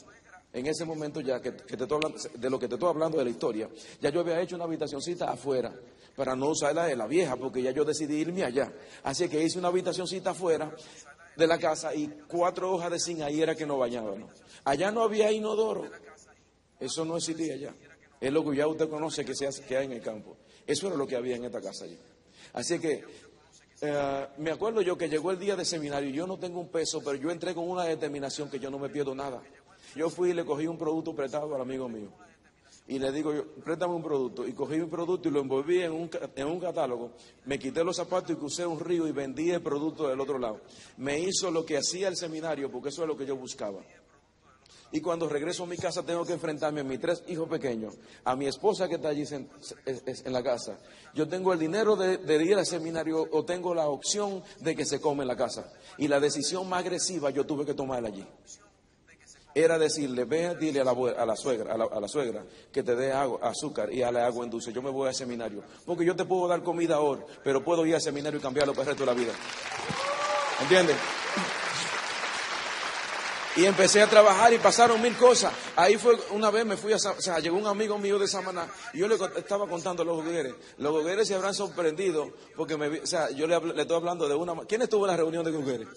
en 0.60 0.68
ese 0.68 0.86
momento 0.86 1.22
ya 1.22 1.42
que, 1.42 1.52
te 1.52 1.76
estoy 1.76 1.96
hablando, 1.96 2.18
de 2.34 2.50
lo 2.50 2.60
que 2.60 2.68
te 2.68 2.76
estoy 2.76 2.90
hablando 2.90 3.18
de 3.18 3.26
la 3.26 3.30
historia, 3.30 3.70
ya 4.02 4.10
yo 4.10 4.22
había 4.22 4.42
hecho 4.42 4.56
una 4.56 4.66
habitacioncita 4.66 5.32
afuera 5.32 5.74
para 6.16 6.36
no 6.36 6.50
usar 6.50 6.74
la 6.74 6.86
de 6.86 6.96
la 6.96 7.08
vieja, 7.08 7.36
porque 7.36 7.62
ya 7.62 7.72
yo 7.72 7.86
decidí 7.86 8.16
irme 8.16 8.44
allá. 8.44 8.72
Así 9.04 9.30
que 9.30 9.44
hice 9.44 9.60
una 9.60 9.68
habitacioncita 9.68 10.32
afuera 10.32 10.74
de 11.36 11.48
la 11.48 11.60
casa 11.60 11.94
y 11.94 12.08
cuatro 12.28 12.72
hojas 12.72 12.92
de 12.92 13.00
zinc 13.00 13.22
ahí 13.22 13.42
era 13.42 13.56
que 13.56 13.66
no 13.66 13.78
bañábamos. 13.78 14.32
Allá 14.64 14.92
no 14.92 15.04
había 15.04 15.32
inodoro. 15.32 15.86
Eso 16.80 17.06
no 17.06 17.18
existía 17.18 17.54
allá. 17.54 17.76
Es 18.20 18.34
lo 18.34 18.44
que 18.44 18.58
ya 18.58 18.68
usted 18.68 18.90
conoce 18.90 19.24
que, 19.24 19.36
se 19.36 19.46
hace, 19.46 19.64
que 19.64 19.78
hay 19.78 19.86
en 19.86 19.92
el 19.94 20.02
campo. 20.02 20.38
Eso 20.66 20.88
era 20.88 20.96
lo 20.96 21.06
que 21.06 21.16
había 21.16 21.36
en 21.36 21.46
esta 21.46 21.62
casa 21.62 21.86
allí. 21.86 21.98
Así 22.54 22.80
que 22.80 23.04
eh, 23.82 24.28
me 24.38 24.52
acuerdo 24.52 24.82
yo 24.82 24.98
que 24.98 25.08
llegó 25.08 25.30
el 25.30 25.38
día 25.38 25.56
de 25.56 25.64
seminario, 25.64 26.10
yo 26.10 26.26
no 26.26 26.40
tengo 26.40 26.60
un 26.60 26.70
peso, 26.70 27.00
pero 27.04 27.16
yo 27.16 27.30
entré 27.30 27.54
con 27.54 27.70
una 27.70 27.84
determinación 27.84 28.50
que 28.50 28.60
yo 28.60 28.72
no 28.72 28.80
me 28.80 28.90
pierdo 28.90 29.14
nada. 29.14 29.42
Yo 29.98 30.12
fui 30.12 30.30
y 30.30 30.34
le 30.34 30.46
cogí 30.46 30.68
un 30.68 30.78
producto 30.78 31.16
prestado 31.16 31.56
al 31.56 31.62
amigo 31.62 31.90
mío. 31.90 32.10
Y 32.88 33.00
le 33.00 33.12
digo, 33.12 33.34
yo, 33.34 33.46
préstame 33.64 33.96
un 33.96 34.04
producto. 34.04 34.48
Y 34.48 34.54
cogí 34.54 34.80
un 34.80 34.92
producto 34.92 35.28
y 35.28 35.32
lo 35.32 35.42
envolví 35.42 35.82
en 35.82 35.92
un, 35.92 36.10
en 36.36 36.48
un 36.48 36.60
catálogo. 36.60 37.12
Me 37.46 37.58
quité 37.58 37.84
los 37.84 37.98
zapatos 37.98 38.30
y 38.32 38.36
crucé 38.36 38.66
un 38.66 38.80
río 38.80 39.08
y 39.08 39.12
vendí 39.12 39.50
el 39.50 39.62
producto 39.62 40.08
del 40.08 40.20
otro 40.22 40.38
lado. 40.38 40.62
Me 40.98 41.20
hizo 41.20 41.50
lo 41.50 41.66
que 41.66 41.78
hacía 41.78 42.08
el 42.10 42.16
seminario 42.16 42.72
porque 42.72 42.90
eso 42.90 43.02
es 43.02 43.08
lo 43.08 43.18
que 43.18 43.26
yo 43.26 43.36
buscaba. 43.36 43.80
Y 44.92 45.02
cuando 45.02 45.28
regreso 45.28 45.64
a 45.64 45.68
mi 45.68 45.76
casa 45.76 46.04
tengo 46.04 46.24
que 46.24 46.32
enfrentarme 46.32 46.80
a 46.80 46.84
mis 46.84 47.02
tres 47.02 47.24
hijos 47.28 47.50
pequeños, 47.50 47.96
a 48.24 48.38
mi 48.38 48.46
esposa 48.46 48.88
que 48.88 48.96
está 48.96 49.10
allí 49.10 49.24
en, 49.32 50.32
la 50.32 50.42
casa. 50.42 50.80
Yo 51.14 51.28
tengo 51.28 51.52
el 51.52 51.60
dinero 51.60 51.98
de, 51.98 52.18
de, 52.18 52.46
ir 52.46 52.56
al 52.56 52.66
seminario 52.66 53.28
o 53.32 53.44
tengo 53.44 53.74
la 53.76 53.90
opción 53.90 54.42
de 54.62 54.76
que 54.76 54.86
se 54.86 55.02
come 55.02 55.24
en 55.24 55.28
la 55.28 55.36
casa. 55.36 55.74
Y 55.98 56.08
la 56.08 56.22
decisión 56.22 56.70
más 56.70 56.86
agresiva 56.86 57.32
yo 57.32 57.46
tuve 57.46 57.66
que 57.66 57.74
tomarla 57.74 58.08
allí 58.08 58.26
era 59.64 59.80
decirle, 59.80 60.26
ve, 60.26 60.56
dile 60.56 60.82
a 60.82 60.84
la, 60.84 60.92
a 60.92 61.26
la 61.26 61.36
suegra, 61.36 61.74
a 61.74 62.00
la, 62.00 62.08
suegra 62.08 62.44
que 62.72 62.84
te 62.84 62.96
dé 62.96 63.12
azúcar 63.12 63.92
y 63.92 64.00
dale 64.00 64.22
agua 64.22 64.46
en 64.46 64.52
dulce. 64.52 64.72
Yo 64.72 64.82
me 64.82 64.90
voy 64.90 65.08
al 65.08 65.16
seminario. 65.16 65.64
Porque 65.86 66.06
yo 66.06 66.16
te 66.16 66.26
puedo 66.26 66.48
dar 66.48 66.62
comida 66.64 66.96
ahora, 66.96 67.24
pero 67.44 67.64
puedo 67.64 67.86
ir 67.86 67.96
al 67.96 68.02
seminario 68.02 68.40
y 68.40 68.42
cambiarlo 68.42 68.74
para 68.74 68.84
el 68.84 68.88
resto 68.90 69.06
de 69.06 69.16
la 69.16 69.20
vida. 69.20 69.34
¿Entiendes? 70.62 70.96
Y 73.56 73.66
empecé 73.66 74.04
a 74.04 74.08
trabajar 74.08 74.54
y 74.54 74.60
pasaron 74.60 75.02
mil 75.02 75.16
cosas. 75.18 75.52
Ahí 75.76 75.98
fue, 75.98 76.16
una 76.30 76.52
vez 76.52 76.64
me 76.64 76.78
fui 76.78 76.94
a, 76.94 76.98
o 76.98 77.00
sea, 77.00 77.40
llegó 77.40 77.58
un 77.58 77.66
amigo 77.66 77.98
mío 77.98 78.20
de 78.20 78.28
Samaná 78.28 78.68
y 78.94 79.00
yo 79.00 79.08
le 79.08 79.16
estaba 79.16 79.68
contando 79.68 80.04
a 80.04 80.06
los 80.06 80.18
gogueres. 80.18 80.54
Los 80.78 80.92
gogueres 80.92 81.28
se 81.28 81.34
habrán 81.34 81.56
sorprendido 81.56 82.32
porque 82.56 82.78
me, 82.78 83.00
o 83.00 83.08
sea, 83.08 83.32
yo 83.32 83.48
le, 83.48 83.56
estoy 83.82 83.98
hablando 83.98 84.30
de 84.30 84.36
una, 84.36 84.54
¿quién 84.68 84.84
estuvo 84.84 85.06
en 85.06 85.12
la 85.12 85.18
reunión 85.18 85.44
de 85.44 85.52
gogueres? 85.52 85.88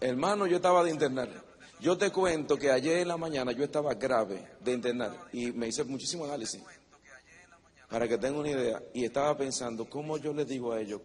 Hermano, 0.00 0.48
yo 0.48 0.56
estaba 0.56 0.82
de 0.82 0.90
internar. 0.90 1.47
Yo 1.80 1.96
te 1.96 2.10
cuento 2.10 2.56
que 2.56 2.70
ayer 2.70 2.98
en 2.98 3.08
la 3.08 3.16
mañana 3.16 3.52
yo 3.52 3.64
estaba 3.64 3.94
grave 3.94 4.52
de 4.60 4.72
internar 4.72 5.28
y 5.32 5.52
me 5.52 5.68
hice 5.68 5.84
muchísimo 5.84 6.24
análisis 6.24 6.62
para 7.88 8.08
que 8.08 8.18
tengan 8.18 8.40
una 8.40 8.50
idea 8.50 8.82
y 8.92 9.04
estaba 9.04 9.36
pensando 9.36 9.88
cómo 9.88 10.18
yo 10.18 10.32
les 10.32 10.48
digo 10.48 10.72
a 10.72 10.80
ellos 10.80 11.00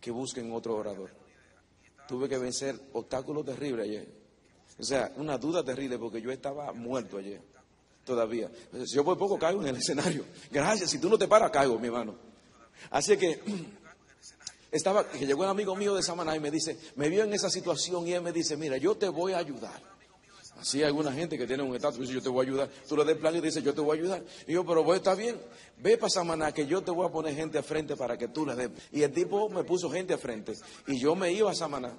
que 0.00 0.10
busquen 0.10 0.52
otro 0.52 0.74
orador. 0.74 1.10
Tuve 2.08 2.28
que 2.28 2.38
vencer 2.38 2.78
obstáculos 2.92 3.44
terribles 3.44 3.86
ayer. 3.86 4.08
O 4.78 4.82
sea, 4.82 5.12
una 5.16 5.38
duda 5.38 5.62
terrible 5.62 5.98
porque 5.98 6.20
yo 6.20 6.30
estaba 6.30 6.72
muerto 6.72 7.18
ayer 7.18 7.40
todavía. 8.04 8.50
Si 8.86 8.96
yo 8.96 9.04
por 9.04 9.18
poco 9.18 9.38
caigo 9.38 9.60
en 9.60 9.68
el 9.68 9.76
escenario. 9.82 10.24
Gracias, 10.50 10.90
si 10.90 10.98
tú 10.98 11.08
no 11.08 11.18
te 11.18 11.28
paras, 11.28 11.50
caigo, 11.50 11.78
mi 11.78 11.86
hermano. 11.86 12.16
Así 12.90 13.16
que 13.16 13.40
estaba, 14.72 15.08
que 15.08 15.26
llegó 15.26 15.42
un 15.42 15.48
amigo 15.48 15.76
mío 15.76 15.94
de 15.94 16.02
Samaná 16.02 16.34
y 16.34 16.40
me 16.40 16.50
dice, 16.50 16.78
me 16.96 17.08
vio 17.08 17.24
en 17.24 17.32
esa 17.32 17.50
situación 17.50 18.06
y 18.06 18.14
él 18.14 18.22
me 18.22 18.32
dice, 18.32 18.56
mira, 18.56 18.76
yo 18.78 18.96
te 18.96 19.08
voy 19.08 19.32
a 19.32 19.38
ayudar. 19.38 19.97
Así 20.58 20.78
hay 20.78 20.84
alguna 20.84 21.12
gente 21.12 21.38
que 21.38 21.46
tiene 21.46 21.62
un 21.62 21.74
estatus 21.74 21.98
y 21.98 22.02
dice, 22.02 22.14
yo 22.14 22.22
te 22.22 22.28
voy 22.28 22.44
a 22.44 22.48
ayudar. 22.48 22.70
Tú 22.88 22.96
le 22.96 23.04
das 23.04 23.16
plan 23.16 23.34
y 23.36 23.40
dice, 23.40 23.62
yo 23.62 23.72
te 23.74 23.80
voy 23.80 23.96
a 23.96 24.00
ayudar. 24.00 24.22
Y 24.46 24.52
yo, 24.52 24.64
pero 24.66 24.84
pues 24.84 24.98
está 24.98 25.14
bien, 25.14 25.36
ve 25.78 25.96
para 25.96 26.10
Samaná 26.10 26.52
que 26.52 26.66
yo 26.66 26.82
te 26.82 26.90
voy 26.90 27.06
a 27.06 27.10
poner 27.10 27.34
gente 27.34 27.58
a 27.58 27.62
frente 27.62 27.96
para 27.96 28.16
que 28.16 28.28
tú 28.28 28.44
le 28.44 28.54
des. 28.56 28.70
Y 28.92 29.02
el 29.02 29.12
tipo 29.12 29.48
me 29.48 29.64
puso 29.64 29.90
gente 29.90 30.14
a 30.14 30.18
frente. 30.18 30.54
Y 30.86 30.98
yo 30.98 31.14
me 31.14 31.32
iba 31.32 31.50
a 31.50 31.54
Samaná 31.54 31.92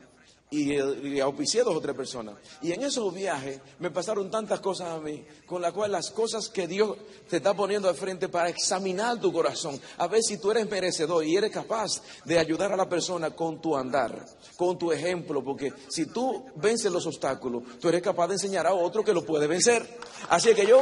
y, 0.52 0.74
y 0.74 1.20
auspicié 1.20 1.64
dos 1.64 1.76
o 1.76 1.82
tres 1.82 1.96
personas. 1.96 2.36
Y 2.62 2.72
en 2.72 2.82
esos 2.82 3.14
viajes 3.14 3.60
me 3.80 3.92
pasaron 3.92 4.32
tantas 4.32 4.60
cosas 4.60 4.90
a 4.90 5.00
mí, 5.00 5.24
con 5.46 5.62
las 5.62 5.72
cuales 5.74 5.92
las 5.92 6.12
cosas 6.12 6.50
que 6.50 6.68
Dios 6.68 6.98
te 7.30 7.38
está 7.38 7.54
poniendo 7.54 7.88
al 7.88 7.96
frente 7.96 8.30
para 8.30 8.50
examinar 8.50 9.20
tu 9.20 9.32
corazón, 9.32 9.80
a 9.98 10.08
ver 10.08 10.22
si 10.24 10.38
tú 10.38 10.52
eres 10.52 10.70
merecedor 10.70 11.24
y 11.24 11.36
eres 11.36 11.52
capaz 11.52 12.02
de 12.26 12.40
ayudar 12.40 12.72
a 12.72 12.78
la 12.78 12.90
persona 12.90 13.32
con 13.32 13.62
tu 13.62 13.78
andar, 13.78 14.26
con 14.58 14.78
tu 14.78 14.92
ejemplo, 14.92 15.44
porque 15.44 15.72
si 15.88 16.08
tú 16.08 16.46
vences 16.56 16.92
los 16.92 17.06
obstáculos, 17.06 17.64
tú 17.80 17.90
eres 17.90 18.02
capaz 18.02 18.28
de 18.28 18.34
enseñar 18.34 18.66
a 18.66 18.74
otro 18.74 19.04
que 19.04 19.14
lo 19.14 19.24
puede 19.24 19.46
vencer. 19.46 20.00
Así 20.30 20.54
que 20.56 20.66
yo 20.66 20.80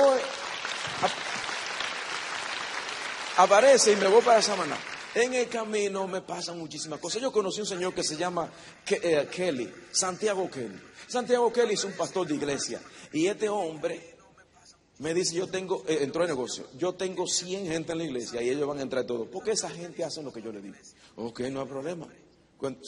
aparece 3.37 3.91
y 3.91 3.95
me 3.97 4.07
voy 4.07 4.21
para 4.21 4.41
Samaná. 4.41 4.77
En 5.17 5.33
el 5.33 5.47
camino 5.47 6.07
me 6.07 6.21
pasan 6.21 6.59
muchísimas 6.59 6.99
cosas. 6.99 7.19
Yo 7.19 7.31
conocí 7.31 7.59
un 7.59 7.65
señor 7.65 7.91
que 7.91 8.03
se 8.03 8.15
llama 8.15 8.51
eh, 8.87 9.27
Kelly, 9.31 9.67
Santiago 9.89 10.47
Kelly. 10.47 10.79
Santiago 11.07 11.51
Kelly 11.51 11.73
es 11.73 11.83
un 11.85 11.93
pastor 11.93 12.27
de 12.27 12.35
iglesia. 12.35 12.79
Y 13.11 13.25
este 13.25 13.49
hombre 13.49 14.15
me 14.99 15.15
dice, 15.15 15.33
yo 15.33 15.47
tengo, 15.47 15.83
eh, 15.87 15.97
entró 16.01 16.21
en 16.21 16.29
negocio, 16.29 16.67
yo 16.77 16.93
tengo 16.93 17.25
100 17.25 17.65
gente 17.65 17.93
en 17.93 17.97
la 17.97 18.03
iglesia 18.03 18.43
y 18.43 18.51
ellos 18.51 18.67
van 18.67 18.77
a 18.77 18.83
entrar 18.83 19.05
todos. 19.05 19.27
Porque 19.27 19.53
esa 19.53 19.71
gente 19.71 20.03
hace 20.03 20.21
lo 20.21 20.31
que 20.31 20.39
yo 20.39 20.51
le 20.51 20.61
digo. 20.61 20.75
Ok, 21.15 21.39
no 21.49 21.61
hay 21.61 21.67
problema. 21.67 22.07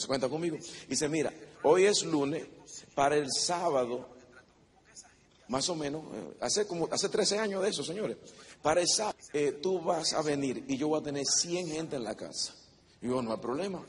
Cuenta 0.06 0.28
conmigo. 0.28 0.56
Y 0.56 0.90
dice, 0.90 1.08
mira, 1.08 1.32
hoy 1.64 1.86
es 1.86 2.04
lunes, 2.04 2.46
para 2.94 3.16
el 3.16 3.26
sábado, 3.32 4.08
más 5.48 5.68
o 5.68 5.74
menos, 5.74 6.04
eh, 6.14 6.36
hace 6.42 6.64
como, 6.64 6.88
hace 6.92 7.08
13 7.08 7.40
años 7.40 7.60
de 7.60 7.70
eso, 7.70 7.82
señores. 7.82 8.18
Para 8.62 8.86
sábado, 8.86 9.16
eh, 9.32 9.58
tú 9.62 9.80
vas 9.80 10.12
a 10.12 10.22
venir 10.22 10.64
y 10.68 10.76
yo 10.76 10.88
voy 10.88 11.00
a 11.00 11.02
tener 11.02 11.24
100 11.24 11.68
gente 11.68 11.96
en 11.96 12.04
la 12.04 12.14
casa. 12.14 12.54
Y 13.00 13.08
yo, 13.08 13.22
no 13.22 13.32
hay 13.32 13.38
problema. 13.38 13.82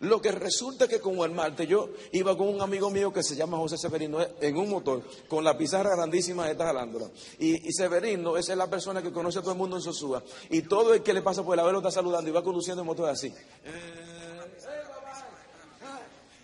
Lo 0.00 0.20
que 0.20 0.32
resulta 0.32 0.86
que 0.86 1.00
como 1.00 1.24
el 1.24 1.32
martes 1.32 1.66
yo 1.66 1.88
iba 2.12 2.36
con 2.36 2.48
un 2.48 2.60
amigo 2.60 2.90
mío 2.90 3.10
que 3.10 3.22
se 3.22 3.34
llama 3.34 3.56
José 3.56 3.78
Severino 3.78 4.18
en 4.40 4.56
un 4.56 4.68
motor 4.68 5.02
con 5.28 5.42
la 5.42 5.56
pizarra 5.56 5.96
grandísima 5.96 6.44
de 6.44 6.52
esta 6.52 6.66
jalándola. 6.66 7.08
Y, 7.38 7.72
Severino 7.72 8.36
esa 8.36 8.52
es 8.52 8.58
la 8.58 8.68
persona 8.68 9.02
que 9.02 9.10
conoce 9.10 9.38
a 9.38 9.42
todo 9.42 9.52
el 9.52 9.58
mundo 9.58 9.76
en 9.76 9.82
Sosúa. 9.82 10.22
Y 10.50 10.62
todo 10.62 10.92
el 10.92 11.02
que 11.02 11.14
le 11.14 11.22
pasa 11.22 11.42
por 11.42 11.54
el 11.54 11.60
abuelo 11.60 11.78
está 11.78 11.90
saludando 11.90 12.28
y 12.28 12.32
va 12.32 12.44
conduciendo 12.44 12.82
el 12.82 12.86
motor 12.86 13.08
así. 13.08 13.32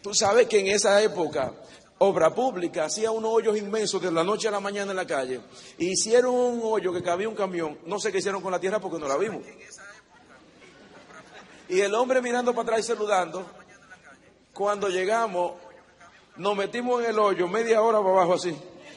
Tú 0.03 0.15
sabes 0.15 0.47
que 0.47 0.61
en 0.61 0.69
esa 0.69 1.03
época 1.03 1.55
obra 1.99 2.35
pública, 2.35 2.85
hacía 2.85 3.11
unos 3.11 3.33
hoyos 3.33 3.57
inmensos 3.57 4.03
de 4.03 4.11
la 4.11 4.25
noche 4.25 4.49
a 4.49 4.51
la 4.51 4.61
mañana 4.61 4.91
en 4.91 4.97
la 4.97 5.07
calle. 5.07 5.41
hicieron 5.79 6.35
un 6.35 6.61
hoyo 6.63 6.93
que 6.93 7.03
cabía 7.03 7.29
un 7.29 7.35
camión. 7.35 7.79
No 7.87 7.99
sé 7.99 8.11
qué 8.11 8.19
hicieron 8.19 8.43
con 8.43 8.53
la 8.53 8.61
tierra 8.61 8.81
porque 8.81 8.99
no 8.99 9.09
la 9.09 9.17
vimos. 9.17 9.43
Y 11.69 11.81
el 11.81 11.95
hombre 11.95 12.21
mirando 12.21 12.53
para 12.53 12.65
atrás 12.65 12.81
y 12.81 12.83
saludando. 12.83 13.47
Cuando 14.53 14.89
llegamos, 14.89 15.53
nos 16.37 16.57
metimos 16.57 17.03
en 17.03 17.11
el 17.11 17.19
hoyo, 17.19 17.49
media 17.49 17.83
hora 17.83 17.99
para 17.99 18.11
abajo 18.11 18.35
así. 18.35 18.57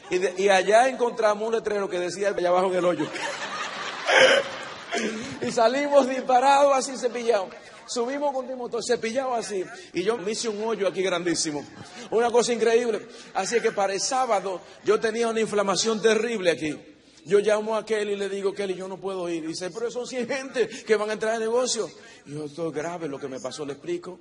Y, 0.09 0.43
y 0.43 0.49
allá 0.49 0.87
encontramos 0.87 1.47
un 1.47 1.55
letrero 1.55 1.89
que 1.89 1.99
decía 1.99 2.29
allá 2.29 2.49
abajo 2.49 2.67
en 2.67 2.75
el 2.75 2.85
hoyo. 2.85 3.07
y 5.41 5.51
salimos 5.51 6.07
disparados 6.07 6.73
así 6.75 6.97
cepillados. 6.97 7.49
Subimos 7.88 8.33
con 8.33 8.57
motor, 8.57 8.83
cepillado 8.83 9.33
así. 9.33 9.63
Y 9.93 10.03
yo 10.03 10.17
me 10.17 10.31
hice 10.31 10.49
un 10.49 10.63
hoyo 10.63 10.88
aquí 10.88 11.01
grandísimo. 11.01 11.65
Una 12.11 12.29
cosa 12.29 12.53
increíble. 12.53 13.07
Así 13.33 13.59
que 13.61 13.71
para 13.71 13.93
el 13.93 14.01
sábado 14.01 14.61
yo 14.83 14.99
tenía 14.99 15.29
una 15.29 15.39
inflamación 15.39 16.01
terrible 16.01 16.51
aquí. 16.51 16.77
Yo 17.25 17.39
llamo 17.39 17.75
a 17.75 17.85
Kelly 17.85 18.13
y 18.13 18.15
le 18.15 18.29
digo, 18.29 18.53
Kelly, 18.53 18.75
yo 18.75 18.88
no 18.88 18.97
puedo 18.97 19.27
ir. 19.29 19.43
Y 19.43 19.47
dice, 19.47 19.69
pero 19.71 19.91
son 19.91 20.07
100 20.07 20.27
gente 20.27 20.67
que 20.67 20.95
van 20.95 21.09
a 21.09 21.13
entrar 21.13 21.33
al 21.33 21.41
negocio. 21.41 21.89
Y 22.25 22.33
yo, 22.33 22.45
esto 22.45 22.67
es 22.67 22.73
grave 22.73 23.09
lo 23.09 23.19
que 23.19 23.27
me 23.27 23.39
pasó, 23.39 23.65
le 23.65 23.73
explico. 23.73 24.19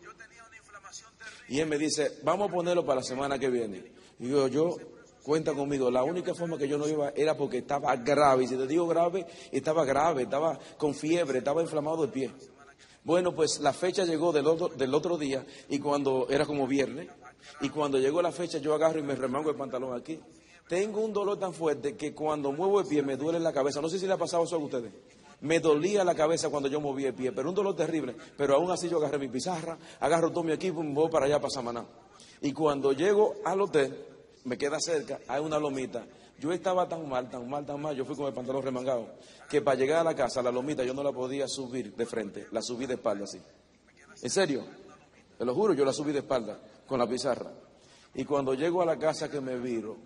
Y 1.49 1.61
él 1.61 1.69
me 1.69 1.79
dice, 1.79 2.19
vamos 2.25 2.49
a 2.49 2.53
ponerlo 2.53 2.85
para 2.85 3.01
la 3.01 3.07
semana 3.07 3.39
que 3.39 3.49
viene. 3.49 3.93
Y 4.19 4.29
yo, 4.29 4.49
yo, 4.49 4.77
cuenta 5.23 5.55
conmigo. 5.55 5.89
La 5.91 6.03
única 6.03 6.35
forma 6.35 6.59
que 6.59 6.67
yo 6.67 6.79
no 6.79 6.89
iba 6.89 7.12
era 7.14 7.37
porque 7.37 7.59
estaba 7.59 7.95
grave. 7.97 8.45
Y 8.45 8.49
si 8.49 8.57
te 8.57 8.67
digo 8.67 8.89
grave, 8.89 9.27
estaba 9.53 9.85
grave, 9.85 10.23
estaba 10.23 10.59
con 10.77 10.93
fiebre, 10.93 11.39
estaba 11.39 11.62
inflamado 11.62 12.07
de 12.07 12.12
pie. 12.12 12.33
Bueno, 13.07 13.37
pues 13.37 13.61
la 13.61 13.73
fecha 13.73 14.05
llegó 14.05 14.33
del 14.33 14.49
otro, 14.49 14.67
del 14.67 14.93
otro 14.93 15.17
día 15.17 15.47
y 15.69 15.79
cuando 15.79 16.27
era 16.29 16.45
como 16.45 16.67
viernes, 16.67 17.07
y 17.61 17.69
cuando 17.69 18.01
llegó 18.01 18.21
la 18.21 18.33
fecha 18.33 18.59
yo 18.59 18.75
agarro 18.75 18.99
y 18.99 19.05
me 19.05 19.15
remango 19.15 19.49
el 19.49 19.55
pantalón 19.55 19.97
aquí. 19.97 20.19
Tengo 20.67 21.03
un 21.03 21.13
dolor 21.13 21.39
tan 21.39 21.55
fuerte 21.55 21.95
que 21.95 22.13
cuando 22.13 22.51
muevo 22.51 22.81
el 22.81 22.87
pie 22.89 23.03
me 23.03 23.17
duele 23.17 23.39
la 23.39 23.53
cabeza. 23.53 23.81
No 23.81 23.89
sé 23.89 24.01
si 24.01 24.09
le 24.09 24.15
ha 24.15 24.17
pasado 24.17 24.43
eso 24.43 24.57
a 24.57 24.59
ustedes. 24.59 24.93
Me 25.41 25.61
dolía 25.61 26.03
la 26.03 26.17
cabeza 26.17 26.49
cuando 26.49 26.69
yo 26.69 26.81
movía 26.81 27.07
el 27.07 27.15
pie, 27.15 27.31
pero 27.31 27.49
un 27.49 27.55
dolor 27.55 27.77
terrible. 27.77 28.17
Pero 28.37 28.57
aún 28.57 28.73
así 28.73 28.89
yo 28.89 28.97
agarré 28.97 29.19
mi 29.19 29.29
pizarra, 29.29 29.79
agarro 30.01 30.33
todo 30.33 30.43
mi 30.43 30.51
equipo 30.51 30.83
y 30.83 30.89
me 30.89 30.95
voy 30.95 31.09
para 31.09 31.27
allá, 31.27 31.39
para 31.39 31.51
Samaná. 31.51 31.87
Y 32.41 32.53
cuando 32.53 32.91
llego 32.91 33.37
al 33.45 33.61
hotel, 33.61 33.97
me 34.43 34.59
queda 34.59 34.81
cerca, 34.81 35.21
hay 35.29 35.41
una 35.41 35.61
lomita. 35.61 36.05
Yo 36.39 36.53
estaba 36.53 36.87
tan 36.87 37.09
mal, 37.09 37.30
tan 37.30 37.49
mal, 37.49 37.64
tan 37.64 37.80
mal, 37.80 37.97
yo 37.97 38.05
fui 38.05 38.14
con 38.14 38.26
el 38.26 38.34
pantalón 38.34 38.62
remangado, 38.62 39.09
que 39.49 39.62
para 39.62 39.76
llegar 39.76 40.01
a 40.01 40.05
la 40.05 40.14
casa, 40.14 40.43
la 40.43 40.53
lomita, 40.53 40.84
yo 40.84 40.93
no 40.93 41.03
la 41.03 41.12
podía 41.12 41.49
subir 41.49 41.95
de 41.95 42.05
frente, 42.05 42.47
la 42.53 42.61
subí 42.61 42.87
de 42.87 42.95
espalda 42.95 43.24
así. 43.24 43.41
¿En 44.22 44.30
serio? 44.30 44.64
Te 45.39 45.45
lo 45.45 45.55
juro, 45.55 45.72
yo 45.72 45.84
la 45.84 45.93
subí 45.93 46.12
de 46.12 46.18
espalda 46.18 46.59
con 46.87 46.99
la 46.99 47.07
pizarra. 47.07 47.51
Y 48.14 48.24
cuando 48.24 48.55
llego 48.55 48.82
a 48.82 48.87
la 48.87 48.99
casa 48.99 49.30
que 49.30 49.41
me 49.41 49.59
viro, 49.59 49.97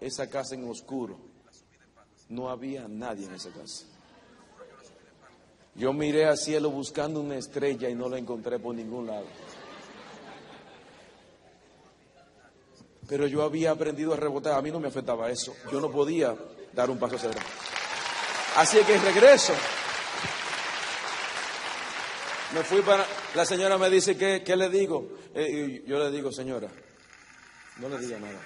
esa 0.00 0.28
casa 0.28 0.54
en 0.54 0.68
oscuro, 0.68 1.18
no 2.28 2.48
había 2.48 2.86
nadie 2.88 3.26
en 3.26 3.34
esa 3.34 3.50
casa. 3.50 3.86
Yo 5.74 5.92
miré 5.92 6.26
al 6.26 6.36
cielo 6.36 6.70
buscando 6.70 7.20
una 7.20 7.36
estrella 7.36 7.88
y 7.88 7.94
no 7.94 8.08
la 8.08 8.18
encontré 8.18 8.58
por 8.58 8.74
ningún 8.74 9.06
lado. 9.06 9.26
Pero 13.10 13.26
yo 13.26 13.42
había 13.42 13.72
aprendido 13.72 14.14
a 14.14 14.16
rebotar, 14.16 14.54
a 14.54 14.62
mí 14.62 14.70
no 14.70 14.78
me 14.78 14.86
afectaba 14.86 15.28
eso. 15.28 15.52
Yo 15.72 15.80
no 15.80 15.90
podía 15.90 16.32
dar 16.72 16.88
un 16.90 16.96
paso 16.96 17.16
hacia 17.16 17.28
adelante. 17.28 17.50
Así 18.54 18.78
que 18.84 18.96
regreso. 18.98 19.52
Me 22.54 22.62
fui 22.62 22.82
para. 22.82 23.04
La 23.34 23.44
señora 23.44 23.78
me 23.78 23.90
dice, 23.90 24.16
¿qué, 24.16 24.44
qué 24.44 24.54
le 24.54 24.68
digo? 24.68 25.18
Eh, 25.34 25.82
yo 25.88 25.98
le 25.98 26.12
digo, 26.12 26.30
señora, 26.30 26.68
no 27.78 27.88
le 27.88 27.98
diga 27.98 28.20
nada. 28.20 28.40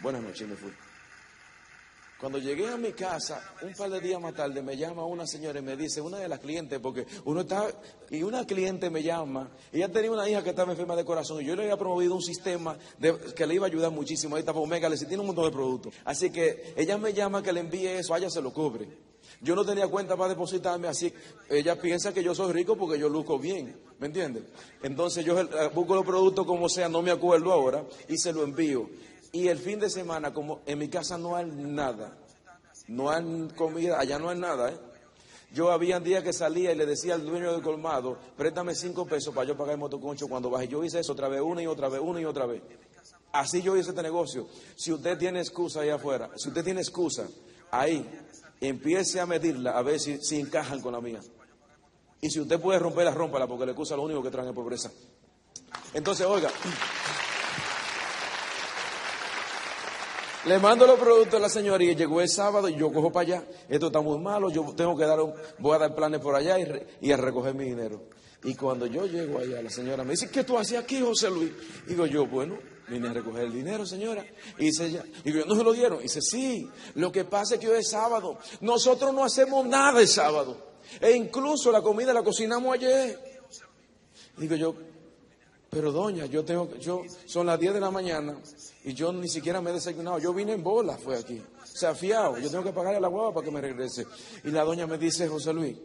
Buenas 0.00 0.20
noches, 0.20 0.46
me 0.46 0.54
fui. 0.54 0.70
Cuando 2.20 2.38
llegué 2.38 2.66
a 2.66 2.76
mi 2.76 2.92
casa, 2.92 3.40
un 3.62 3.72
par 3.74 3.90
de 3.90 4.00
días 4.00 4.20
más 4.20 4.34
tarde, 4.34 4.60
me 4.60 4.76
llama 4.76 5.04
una 5.04 5.24
señora 5.24 5.60
y 5.60 5.62
me 5.62 5.76
dice, 5.76 6.00
una 6.00 6.18
de 6.18 6.28
las 6.28 6.40
clientes, 6.40 6.80
porque 6.80 7.06
uno 7.26 7.42
está, 7.42 7.68
y 8.10 8.24
una 8.24 8.44
cliente 8.44 8.90
me 8.90 9.04
llama, 9.04 9.48
ella 9.72 9.88
tenía 9.88 10.10
una 10.10 10.28
hija 10.28 10.42
que 10.42 10.50
estaba 10.50 10.72
enferma 10.72 10.96
de 10.96 11.04
corazón, 11.04 11.40
y 11.40 11.44
yo 11.44 11.54
le 11.54 11.62
había 11.62 11.76
promovido 11.76 12.16
un 12.16 12.22
sistema 12.22 12.76
que 13.36 13.46
le 13.46 13.54
iba 13.54 13.66
a 13.66 13.68
ayudar 13.68 13.92
muchísimo, 13.92 14.34
ahí 14.34 14.40
estaba 14.40 14.58
Omega, 14.58 14.88
le 14.88 14.96
tiene 14.96 15.20
un 15.20 15.28
montón 15.28 15.44
de 15.44 15.52
productos. 15.52 15.94
Así 16.04 16.30
que 16.30 16.74
ella 16.76 16.98
me 16.98 17.12
llama 17.12 17.40
que 17.40 17.52
le 17.52 17.60
envíe 17.60 17.86
eso, 17.86 18.16
ella 18.16 18.30
se 18.30 18.42
lo 18.42 18.52
cubre. 18.52 18.88
Yo 19.40 19.54
no 19.54 19.64
tenía 19.64 19.86
cuenta 19.86 20.16
para 20.16 20.30
depositarme, 20.30 20.88
así 20.88 21.12
ella 21.48 21.80
piensa 21.80 22.12
que 22.12 22.24
yo 22.24 22.34
soy 22.34 22.52
rico 22.52 22.76
porque 22.76 22.98
yo 22.98 23.08
luzco 23.08 23.38
bien, 23.38 23.76
¿me 24.00 24.08
entiendes? 24.08 24.42
Entonces 24.82 25.24
yo 25.24 25.38
eh, 25.38 25.46
busco 25.72 25.94
los 25.94 26.04
productos 26.04 26.44
como 26.44 26.68
sea, 26.68 26.88
no 26.88 27.02
me 27.02 27.12
acuerdo 27.12 27.52
ahora, 27.52 27.84
y 28.08 28.18
se 28.18 28.32
lo 28.32 28.42
envío. 28.42 28.90
Y 29.32 29.48
el 29.48 29.58
fin 29.58 29.78
de 29.78 29.90
semana, 29.90 30.32
como 30.32 30.60
en 30.66 30.78
mi 30.78 30.88
casa 30.88 31.18
no 31.18 31.36
hay 31.36 31.46
nada, 31.46 32.16
no 32.86 33.10
hay 33.10 33.48
comida, 33.56 34.00
allá 34.00 34.18
no 34.18 34.30
hay 34.30 34.38
nada, 34.38 34.70
¿eh? 34.70 34.76
Yo 35.52 35.70
había 35.70 35.98
días 35.98 36.22
que 36.22 36.32
salía 36.32 36.72
y 36.72 36.76
le 36.76 36.84
decía 36.84 37.14
al 37.14 37.24
dueño 37.24 37.52
del 37.52 37.62
colmado, 37.62 38.18
préstame 38.36 38.74
cinco 38.74 39.06
pesos 39.06 39.34
para 39.34 39.48
yo 39.48 39.56
pagar 39.56 39.74
el 39.74 39.78
motoconcho 39.78 40.28
cuando 40.28 40.50
baje. 40.50 40.68
Yo 40.68 40.84
hice 40.84 41.00
eso 41.00 41.12
otra 41.12 41.28
vez, 41.28 41.40
una 41.40 41.62
y 41.62 41.66
otra 41.66 41.88
vez, 41.88 42.00
una 42.02 42.20
y 42.20 42.26
otra 42.26 42.44
vez. 42.44 42.62
Así 43.32 43.62
yo 43.62 43.76
hice 43.76 43.90
este 43.90 44.02
negocio. 44.02 44.46
Si 44.76 44.92
usted 44.92 45.16
tiene 45.16 45.40
excusa 45.40 45.80
ahí 45.80 45.88
afuera, 45.88 46.30
si 46.36 46.48
usted 46.48 46.64
tiene 46.64 46.80
excusa, 46.80 47.26
ahí, 47.70 48.06
empiece 48.60 49.20
a 49.20 49.26
medirla 49.26 49.72
a 49.72 49.82
ver 49.82 49.98
si, 49.98 50.18
si 50.18 50.38
encajan 50.38 50.82
con 50.82 50.92
la 50.92 51.00
mía. 51.00 51.20
Y 52.20 52.30
si 52.30 52.40
usted 52.40 52.60
puede 52.60 52.78
romperla, 52.78 53.12
rómpala, 53.12 53.46
porque 53.46 53.64
la 53.64 53.72
excusa 53.72 53.94
es 53.94 53.98
lo 53.98 54.04
único 54.04 54.22
que 54.22 54.30
trae 54.30 54.52
pobreza. 54.52 54.90
Entonces, 55.94 56.26
oiga. 56.26 56.50
Le 60.48 60.58
mando 60.58 60.86
los 60.86 60.98
productos 60.98 61.34
a 61.34 61.40
la 61.40 61.50
señora 61.50 61.84
y 61.84 61.94
llegó 61.94 62.22
el 62.22 62.28
sábado 62.30 62.70
y 62.70 62.74
yo 62.74 62.90
cojo 62.90 63.12
para 63.12 63.36
allá. 63.36 63.44
Esto 63.68 63.88
está 63.88 64.00
muy 64.00 64.18
malo, 64.18 64.48
yo 64.48 64.72
tengo 64.74 64.96
que 64.96 65.04
dar, 65.04 65.18
voy 65.58 65.74
a 65.74 65.78
dar 65.78 65.94
planes 65.94 66.20
por 66.20 66.34
allá 66.34 66.56
y, 67.02 67.12
a 67.12 67.16
recoger 67.18 67.54
mi 67.54 67.64
dinero. 67.64 68.04
Y 68.44 68.54
cuando 68.54 68.86
yo 68.86 69.04
llego 69.04 69.40
allá, 69.40 69.60
la 69.60 69.68
señora 69.68 70.04
me 70.04 70.12
dice, 70.12 70.30
¿qué 70.30 70.44
tú 70.44 70.56
haces 70.56 70.78
aquí, 70.78 71.02
José 71.02 71.28
Luis? 71.28 71.52
Digo 71.86 72.06
yo, 72.06 72.26
bueno, 72.26 72.56
vine 72.88 73.08
a 73.08 73.12
recoger 73.12 73.44
el 73.44 73.52
dinero, 73.52 73.84
señora. 73.84 74.24
Y 74.56 74.66
dice 74.66 74.86
ella, 74.86 75.04
digo, 75.22 75.44
¿no 75.44 75.54
se 75.54 75.62
lo 75.62 75.72
dieron? 75.74 75.98
Y 75.98 76.04
dice, 76.04 76.22
sí, 76.22 76.66
lo 76.94 77.12
que 77.12 77.26
pasa 77.26 77.56
es 77.56 77.60
que 77.60 77.68
hoy 77.68 77.80
es 77.80 77.90
sábado. 77.90 78.38
Nosotros 78.62 79.12
no 79.12 79.24
hacemos 79.24 79.66
nada 79.66 80.00
el 80.00 80.08
sábado. 80.08 80.56
E 80.98 81.10
incluso 81.12 81.70
la 81.70 81.82
comida 81.82 82.14
la 82.14 82.22
cocinamos 82.22 82.72
ayer. 82.72 83.18
Digo 84.38 84.54
yo, 84.54 84.74
pero 85.70 85.92
doña, 85.92 86.24
yo 86.26 86.44
tengo, 86.44 86.74
yo, 86.76 87.02
son 87.26 87.46
las 87.46 87.60
10 87.60 87.74
de 87.74 87.80
la 87.80 87.90
mañana 87.90 88.36
y 88.84 88.94
yo 88.94 89.12
ni 89.12 89.28
siquiera 89.28 89.60
me 89.60 89.70
he 89.70 89.74
desayunado. 89.74 90.18
Yo 90.18 90.32
vine 90.32 90.52
en 90.52 90.62
bola, 90.62 90.96
fue 90.96 91.18
aquí. 91.18 91.42
O 91.62 91.66
sea, 91.66 91.94
fiado. 91.94 92.38
Yo 92.38 92.50
tengo 92.50 92.64
que 92.64 92.72
pagarle 92.72 93.00
la 93.00 93.08
guava 93.08 93.34
para 93.34 93.44
que 93.44 93.50
me 93.50 93.60
regrese. 93.60 94.06
Y 94.44 94.50
la 94.50 94.64
doña 94.64 94.86
me 94.86 94.96
dice, 94.96 95.28
José 95.28 95.52
Luis, 95.52 95.76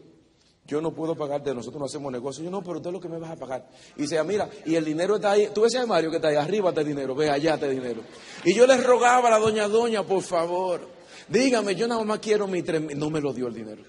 yo 0.66 0.80
no 0.80 0.94
puedo 0.94 1.14
pagarte, 1.14 1.54
nosotros 1.54 1.78
no 1.80 1.84
hacemos 1.84 2.10
negocio. 2.10 2.42
Yo 2.42 2.50
no, 2.50 2.62
pero 2.62 2.76
usted 2.76 2.88
es 2.88 2.94
lo 2.94 3.00
que 3.00 3.10
me 3.10 3.18
vas 3.18 3.32
a 3.32 3.36
pagar. 3.36 3.68
Y 3.96 4.02
dice, 4.02 4.18
ah, 4.18 4.24
mira, 4.24 4.48
y 4.64 4.74
el 4.74 4.84
dinero 4.86 5.16
está 5.16 5.32
ahí. 5.32 5.50
Tú 5.52 5.60
ves 5.60 5.74
a 5.74 5.84
Mario 5.84 6.10
que 6.10 6.16
está 6.16 6.28
ahí, 6.28 6.36
arriba 6.36 6.70
está 6.70 6.82
dinero, 6.82 7.14
ve 7.14 7.28
allá 7.28 7.54
está 7.54 7.68
dinero. 7.68 8.00
Y 8.44 8.54
yo 8.54 8.66
le 8.66 8.78
rogaba 8.78 9.28
a 9.28 9.32
la 9.32 9.38
doña, 9.38 9.68
doña, 9.68 10.02
por 10.02 10.22
favor, 10.22 10.80
dígame, 11.28 11.74
yo 11.74 11.86
nada 11.86 12.02
más 12.04 12.20
quiero 12.20 12.46
mi 12.46 12.62
tres 12.62 12.96
No 12.96 13.10
me 13.10 13.20
lo 13.20 13.34
dio 13.34 13.48
el 13.48 13.54
dinero. 13.54 13.82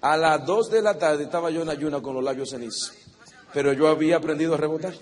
A 0.00 0.16
las 0.16 0.46
dos 0.46 0.70
de 0.70 0.80
la 0.80 0.98
tarde 0.98 1.24
estaba 1.24 1.50
yo 1.50 1.62
en 1.62 1.68
ayuna 1.68 2.00
con 2.00 2.14
los 2.14 2.24
labios 2.24 2.50
cenizos. 2.50 3.03
Pero 3.54 3.72
yo 3.72 3.88
había 3.88 4.16
aprendido 4.16 4.54
a 4.54 4.56
rebotar. 4.58 4.94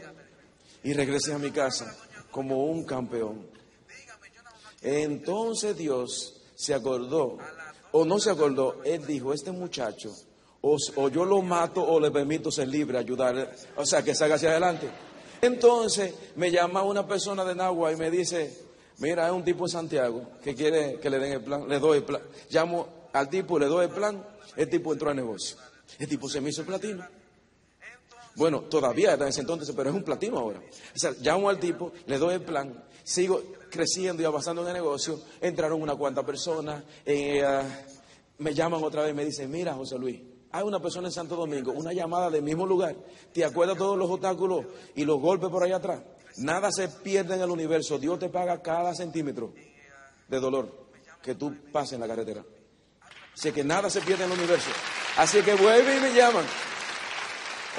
Y 0.85 0.93
regresé 0.93 1.33
a 1.33 1.39
mi 1.39 1.51
casa 1.51 1.97
como 2.31 2.67
un 2.67 2.85
campeón. 2.85 3.47
Entonces 4.83 5.77
Dios 5.77 6.43
se 6.55 6.75
acordó, 6.75 7.39
o 7.93 8.05
no 8.05 8.19
se 8.19 8.31
acordó, 8.31 8.83
Él 8.85 9.07
dijo, 9.07 9.33
este 9.33 9.53
muchacho, 9.53 10.13
o, 10.61 11.09
yo 11.09 11.25
lo 11.25 11.43
mato 11.43 11.83
o 11.83 12.01
le 12.01 12.11
permito 12.11 12.51
ser 12.51 12.69
libre, 12.69 12.99
ayudar, 12.99 13.53
o 13.77 13.87
sea, 13.87 14.03
que 14.03 14.15
salga 14.15 14.37
hacia 14.37 14.51
adelante. 14.51 14.89
Entonces 15.41 16.15
me 16.37 16.51
llama 16.51 16.83
una 16.83 17.07
persona 17.07 17.45
de 17.45 17.55
Nagua 17.55 17.93
y 17.93 17.97
me 17.97 18.11
dice, 18.11 18.57
mira, 18.99 19.27
es 19.27 19.33
un 19.33 19.45
tipo 19.45 19.65
de 19.65 19.73
Santiago 19.73 20.25
que 20.43 20.55
quiere 20.55 20.99
que 21.01 21.11
le 21.11 21.19
den 21.19 21.33
el 21.33 21.41
plan, 21.43 21.69
le 21.69 21.79
doy 21.79 21.99
el 21.99 22.05
plan. 22.05 22.23
Llamo 22.51 23.09
al 23.13 23.29
tipo, 23.29 23.59
le 23.59 23.67
doy 23.67 23.87
el 23.87 23.91
plan, 23.91 24.25
el 24.57 24.69
tipo 24.69 24.93
entró 24.93 25.11
al 25.11 25.17
negocio. 25.17 25.57
El 25.99 26.09
tipo 26.09 26.29
se 26.29 26.41
me 26.41 26.51
hizo 26.51 26.63
el 26.63 26.69
platino. 26.69 27.05
Bueno, 28.37 28.61
todavía 28.63 29.15
en 29.15 29.23
ese 29.23 29.41
entonces, 29.41 29.75
pero 29.77 29.91
es 29.91 29.97
un 29.97 30.03
platino 30.03 30.39
ahora. 30.39 30.61
O 30.61 30.99
sea, 30.99 31.13
llamo 31.21 31.49
al 31.49 31.59
tipo, 31.59 31.93
le 32.07 32.19
doy 32.19 32.35
el 32.35 32.43
plan, 32.43 32.83
sigo 33.03 33.43
creciendo 33.71 34.23
y 34.23 34.25
avanzando 34.25 34.63
en 34.63 34.69
el 34.69 34.75
negocio. 34.75 35.21
Entraron 35.41 35.83
una 35.83 35.95
cuanta 35.95 36.25
personas, 36.25 36.83
eh, 37.05 37.43
ah, 37.45 37.63
me 38.39 38.55
llaman 38.55 38.83
otra 38.83 39.03
vez 39.03 39.15
me 39.15 39.25
dicen, 39.25 39.51
mira 39.51 39.75
José 39.75 39.99
Luis, 39.99 40.21
hay 40.51 40.63
una 40.65 40.81
persona 40.81 41.09
en 41.09 41.13
Santo 41.13 41.37
Domingo, 41.37 41.73
una 41.73 41.93
llamada 41.93 42.31
del 42.31 42.43
mismo 42.43 42.67
lugar. 42.67 42.95
¿Te 43.33 43.45
acuerdas 43.45 43.79
todos 43.79 43.97
los 43.97 44.11
obstáculos 44.11 44.67
y 44.95 45.05
los 45.05 45.21
golpes 45.21 45.49
por 45.49 45.63
allá 45.63 45.77
atrás? 45.77 46.03
Nada 46.37 46.71
se 46.71 46.89
pierde 46.89 47.35
en 47.35 47.43
el 47.43 47.51
universo. 47.51 47.99
Dios 47.99 48.19
te 48.19 48.29
paga 48.29 48.61
cada 48.61 48.95
centímetro 48.95 49.53
de 50.29 50.41
dolor 50.41 50.89
que 51.23 51.35
tú 51.35 51.55
pases 51.73 51.95
en 51.95 52.01
la 52.01 52.09
carretera. 52.09 52.45
Así 53.35 53.53
que 53.53 53.65
nada 53.65 53.89
se 53.89 54.01
pierde 54.03 54.25
en 54.25 54.33
el 54.33 54.39
universo. 54.39 54.71
Así 55.17 55.41
que 55.43 55.55
vuelve 55.55 55.97
y 55.97 56.01
me 56.01 56.15
llaman. 56.15 56.45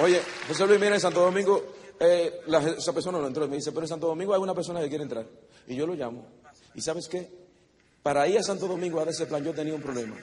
Oye, 0.01 0.21
José 0.47 0.65
Luis, 0.65 0.79
mira, 0.79 0.95
en 0.95 1.01
Santo 1.01 1.21
Domingo, 1.21 1.61
eh, 1.99 2.41
esa 2.77 2.93
persona 2.93 3.19
no 3.19 3.27
entró. 3.27 3.47
Me 3.47 3.57
dice, 3.57 3.71
pero 3.71 3.83
en 3.83 3.89
Santo 3.89 4.07
Domingo 4.07 4.33
hay 4.33 4.41
una 4.41 4.55
persona 4.55 4.81
que 4.81 4.89
quiere 4.89 5.03
entrar. 5.03 5.25
Y 5.67 5.75
yo 5.75 5.85
lo 5.85 5.93
llamo. 5.93 6.25
¿Y 6.73 6.81
sabes 6.81 7.07
qué? 7.07 7.29
Para 8.01 8.27
ir 8.27 8.37
a 8.39 8.43
Santo 8.43 8.67
Domingo 8.67 8.99
a 8.99 9.03
ese 9.03 9.25
plan, 9.25 9.43
yo 9.43 9.53
tenía 9.53 9.75
un 9.75 9.81
problema. 9.81 10.15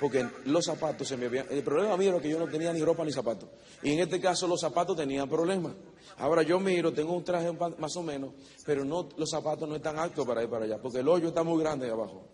Porque 0.00 0.26
los 0.46 0.64
zapatos 0.64 1.06
se 1.06 1.16
me 1.16 1.26
habían. 1.26 1.46
El 1.48 1.62
problema 1.62 1.96
mío 1.96 2.10
era 2.10 2.20
que 2.20 2.28
yo 2.28 2.38
no 2.38 2.48
tenía 2.48 2.72
ni 2.72 2.82
ropa 2.82 3.04
ni 3.04 3.12
zapatos. 3.12 3.48
Y 3.82 3.92
en 3.92 4.00
este 4.00 4.20
caso, 4.20 4.48
los 4.48 4.60
zapatos 4.60 4.96
tenían 4.96 5.28
problemas. 5.28 5.74
Ahora 6.18 6.42
yo 6.42 6.58
miro, 6.58 6.92
tengo 6.92 7.12
un 7.12 7.22
traje 7.22 7.52
más 7.52 7.96
o 7.96 8.02
menos, 8.02 8.32
pero 8.66 8.84
no, 8.84 9.08
los 9.16 9.30
zapatos 9.30 9.68
no 9.68 9.76
están 9.76 9.98
altos 9.98 10.26
para 10.26 10.42
ir 10.42 10.50
para 10.50 10.64
allá. 10.64 10.78
Porque 10.82 10.98
el 10.98 11.08
hoyo 11.08 11.28
está 11.28 11.44
muy 11.44 11.62
grande 11.62 11.86
ahí 11.86 11.92
abajo. 11.92 12.26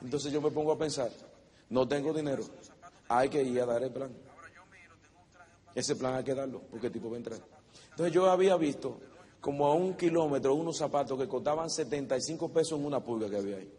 Entonces 0.00 0.32
yo 0.32 0.40
me 0.40 0.50
pongo 0.50 0.72
a 0.72 0.78
pensar, 0.78 1.10
no 1.68 1.86
tengo 1.86 2.12
dinero, 2.14 2.42
hay 3.08 3.28
que 3.28 3.42
ir 3.42 3.60
a 3.60 3.66
dar 3.66 3.82
el 3.82 3.92
plan. 3.92 4.29
Ese 5.74 5.96
plan 5.96 6.14
hay 6.14 6.24
que 6.24 6.34
darlo, 6.34 6.62
porque 6.70 6.88
el 6.88 6.92
tipo 6.92 7.08
va 7.08 7.16
a 7.16 7.18
entrar. 7.18 7.40
Entonces 7.90 8.12
yo 8.12 8.30
había 8.30 8.56
visto 8.56 8.98
como 9.40 9.66
a 9.66 9.74
un 9.74 9.94
kilómetro 9.94 10.54
unos 10.54 10.76
zapatos 10.76 11.18
que 11.18 11.26
costaban 11.26 11.70
75 11.70 12.50
pesos 12.50 12.78
en 12.78 12.84
una 12.84 13.00
pulga 13.00 13.28
que 13.30 13.36
había 13.36 13.56
ahí. 13.56 13.72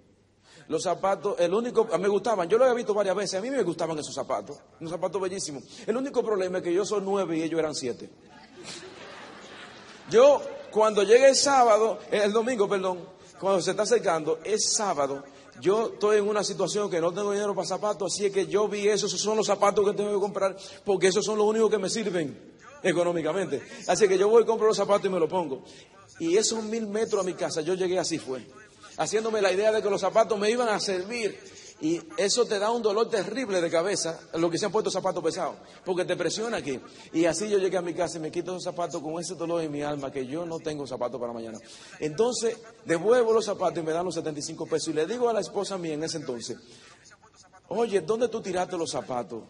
Los 0.67 0.83
zapatos, 0.83 1.39
el 1.39 1.53
único, 1.53 1.85
me 1.97 2.07
gustaban, 2.07 2.47
yo 2.47 2.57
lo 2.57 2.63
había 2.63 2.75
visto 2.75 2.93
varias 2.93 3.15
veces, 3.15 3.39
a 3.39 3.41
mí 3.41 3.49
me 3.49 3.61
gustaban 3.63 3.97
esos 3.99 4.13
zapatos, 4.13 4.57
unos 4.79 4.91
zapatos 4.91 5.21
bellísimos. 5.21 5.63
El 5.85 5.97
único 5.97 6.23
problema 6.23 6.59
es 6.59 6.63
que 6.63 6.73
yo 6.73 6.85
soy 6.85 7.01
nueve 7.03 7.37
y 7.37 7.43
ellos 7.43 7.59
eran 7.59 7.75
siete. 7.75 8.09
Yo, 10.09 10.41
cuando 10.71 11.03
llegue 11.03 11.29
el 11.29 11.35
sábado, 11.35 11.99
el 12.09 12.31
domingo, 12.31 12.67
perdón, 12.67 12.99
cuando 13.39 13.61
se 13.61 13.71
está 13.71 13.83
acercando, 13.83 14.39
es 14.43 14.73
sábado, 14.73 15.23
yo 15.59 15.91
estoy 15.93 16.19
en 16.19 16.27
una 16.27 16.43
situación 16.43 16.89
que 16.89 17.01
no 17.01 17.11
tengo 17.11 17.31
dinero 17.31 17.53
para 17.53 17.67
zapatos, 17.67 18.13
así 18.13 18.25
es 18.25 18.31
que 18.31 18.47
yo 18.47 18.67
vi 18.67 18.87
eso, 18.87 19.07
esos 19.07 19.19
son 19.19 19.37
los 19.37 19.47
zapatos 19.47 19.85
que 19.85 19.93
tengo 19.93 20.13
que 20.13 20.19
comprar, 20.19 20.55
porque 20.85 21.07
esos 21.07 21.25
son 21.25 21.37
los 21.37 21.47
únicos 21.47 21.69
que 21.69 21.77
me 21.77 21.89
sirven 21.89 22.37
económicamente. 22.83 23.61
Así 23.87 24.07
que 24.07 24.17
yo 24.17 24.29
voy 24.29 24.45
compro 24.45 24.67
los 24.67 24.77
zapatos 24.77 25.05
y 25.05 25.09
me 25.09 25.19
los 25.19 25.29
pongo. 25.29 25.63
Y 26.19 26.37
esos 26.37 26.63
mil 26.63 26.87
metros 26.87 27.21
a 27.21 27.25
mi 27.25 27.33
casa, 27.33 27.61
yo 27.61 27.73
llegué 27.73 27.99
así 27.99 28.17
fue, 28.17 28.45
haciéndome 28.97 29.41
la 29.41 29.51
idea 29.51 29.71
de 29.71 29.81
que 29.81 29.89
los 29.89 30.01
zapatos 30.01 30.37
me 30.39 30.49
iban 30.49 30.69
a 30.69 30.79
servir 30.79 31.37
y 31.81 31.99
eso 32.15 32.45
te 32.45 32.59
da 32.59 32.69
un 32.69 32.83
dolor 32.83 33.09
terrible 33.09 33.59
de 33.59 33.69
cabeza, 33.69 34.19
lo 34.35 34.51
que 34.51 34.59
se 34.59 34.67
han 34.67 34.71
puesto 34.71 34.91
zapatos 34.91 35.23
pesados, 35.23 35.55
porque 35.83 36.05
te 36.05 36.15
presiona 36.15 36.57
aquí. 36.57 36.79
Y 37.11 37.25
así 37.25 37.49
yo 37.49 37.57
llegué 37.57 37.77
a 37.77 37.81
mi 37.81 37.95
casa 37.95 38.17
y 38.17 38.21
me 38.21 38.31
quito 38.31 38.53
los 38.53 38.63
zapatos 38.63 39.01
con 39.01 39.19
ese 39.19 39.33
dolor 39.33 39.63
en 39.63 39.71
mi 39.71 39.81
alma, 39.81 40.11
que 40.11 40.27
yo 40.27 40.45
no 40.45 40.59
tengo 40.59 40.85
zapatos 40.85 41.19
para 41.19 41.33
mañana. 41.33 41.57
Entonces, 41.99 42.55
devuelvo 42.85 43.33
los 43.33 43.45
zapatos 43.45 43.79
y 43.79 43.81
me 43.81 43.93
dan 43.93 44.05
los 44.05 44.13
75 44.13 44.67
pesos. 44.67 44.89
Y 44.89 44.93
le 44.93 45.07
digo 45.07 45.27
a 45.27 45.33
la 45.33 45.39
esposa 45.39 45.79
mía 45.79 45.95
en 45.95 46.03
ese 46.03 46.17
entonces, 46.17 46.55
oye, 47.69 48.01
¿dónde 48.01 48.27
tú 48.27 48.41
tiraste 48.41 48.77
los 48.77 48.91
zapatos 48.91 49.41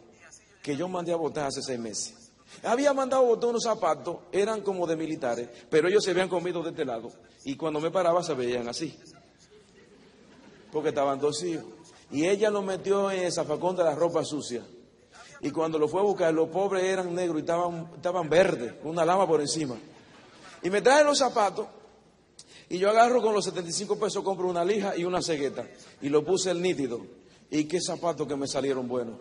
que 0.64 0.78
yo 0.78 0.88
mandé 0.88 1.12
a 1.12 1.18
botar 1.18 1.48
hace 1.48 1.62
seis 1.62 1.80
meses? 1.80 2.16
Había 2.64 2.94
mandado 2.94 3.24
a 3.24 3.26
botar 3.26 3.50
unos 3.50 3.64
zapatos, 3.64 4.18
eran 4.32 4.62
como 4.62 4.88
de 4.88 4.96
militares, 4.96 5.50
pero 5.70 5.90
ellos 5.90 6.02
se 6.02 6.12
habían 6.12 6.30
comido 6.30 6.64
de 6.64 6.70
este 6.70 6.86
lado. 6.86 7.12
Y 7.44 7.58
cuando 7.58 7.82
me 7.82 7.92
paraba 7.92 8.24
se 8.24 8.34
veían 8.36 8.70
así, 8.70 8.98
porque 10.72 10.90
estaban 10.90 11.20
dos 11.20 11.44
hijos. 11.44 11.81
Y 12.12 12.28
ella 12.28 12.50
lo 12.50 12.62
metió 12.62 13.10
en 13.12 13.24
el 13.24 13.32
zafacón 13.32 13.76
de 13.76 13.84
la 13.84 13.96
ropa 13.96 14.24
sucia. 14.26 14.64
Y 15.42 15.50
cuando 15.52 15.80
lo 15.80 15.88
fue 15.88 16.02
a 16.02 16.04
buscar, 16.04 16.34
los 16.34 16.50
pobres 16.50 16.84
eran 16.84 17.14
negros 17.16 17.38
y 17.38 17.40
estaban, 17.42 17.90
estaban 17.96 18.30
verdes, 18.30 18.74
una 18.84 19.04
lama 19.04 19.28
por 19.28 19.42
encima. 19.42 19.76
Y 20.62 20.70
me 20.70 20.82
trae 20.82 21.04
los 21.04 21.18
zapatos. 21.18 21.68
Y 22.70 22.78
yo 22.78 22.90
agarro 22.90 23.22
con 23.22 23.34
los 23.34 23.44
75 23.46 24.00
pesos, 24.00 24.24
compro 24.24 24.48
una 24.48 24.64
lija 24.64 24.96
y 24.96 25.04
una 25.04 25.22
cegueta. 25.22 25.66
Y 26.02 26.10
lo 26.10 26.24
puse 26.24 26.52
el 26.52 26.62
nítido. 26.62 27.02
Y 27.50 27.66
qué 27.66 27.82
zapatos 27.82 28.28
que 28.28 28.36
me 28.36 28.48
salieron 28.48 28.88
buenos. 28.88 29.16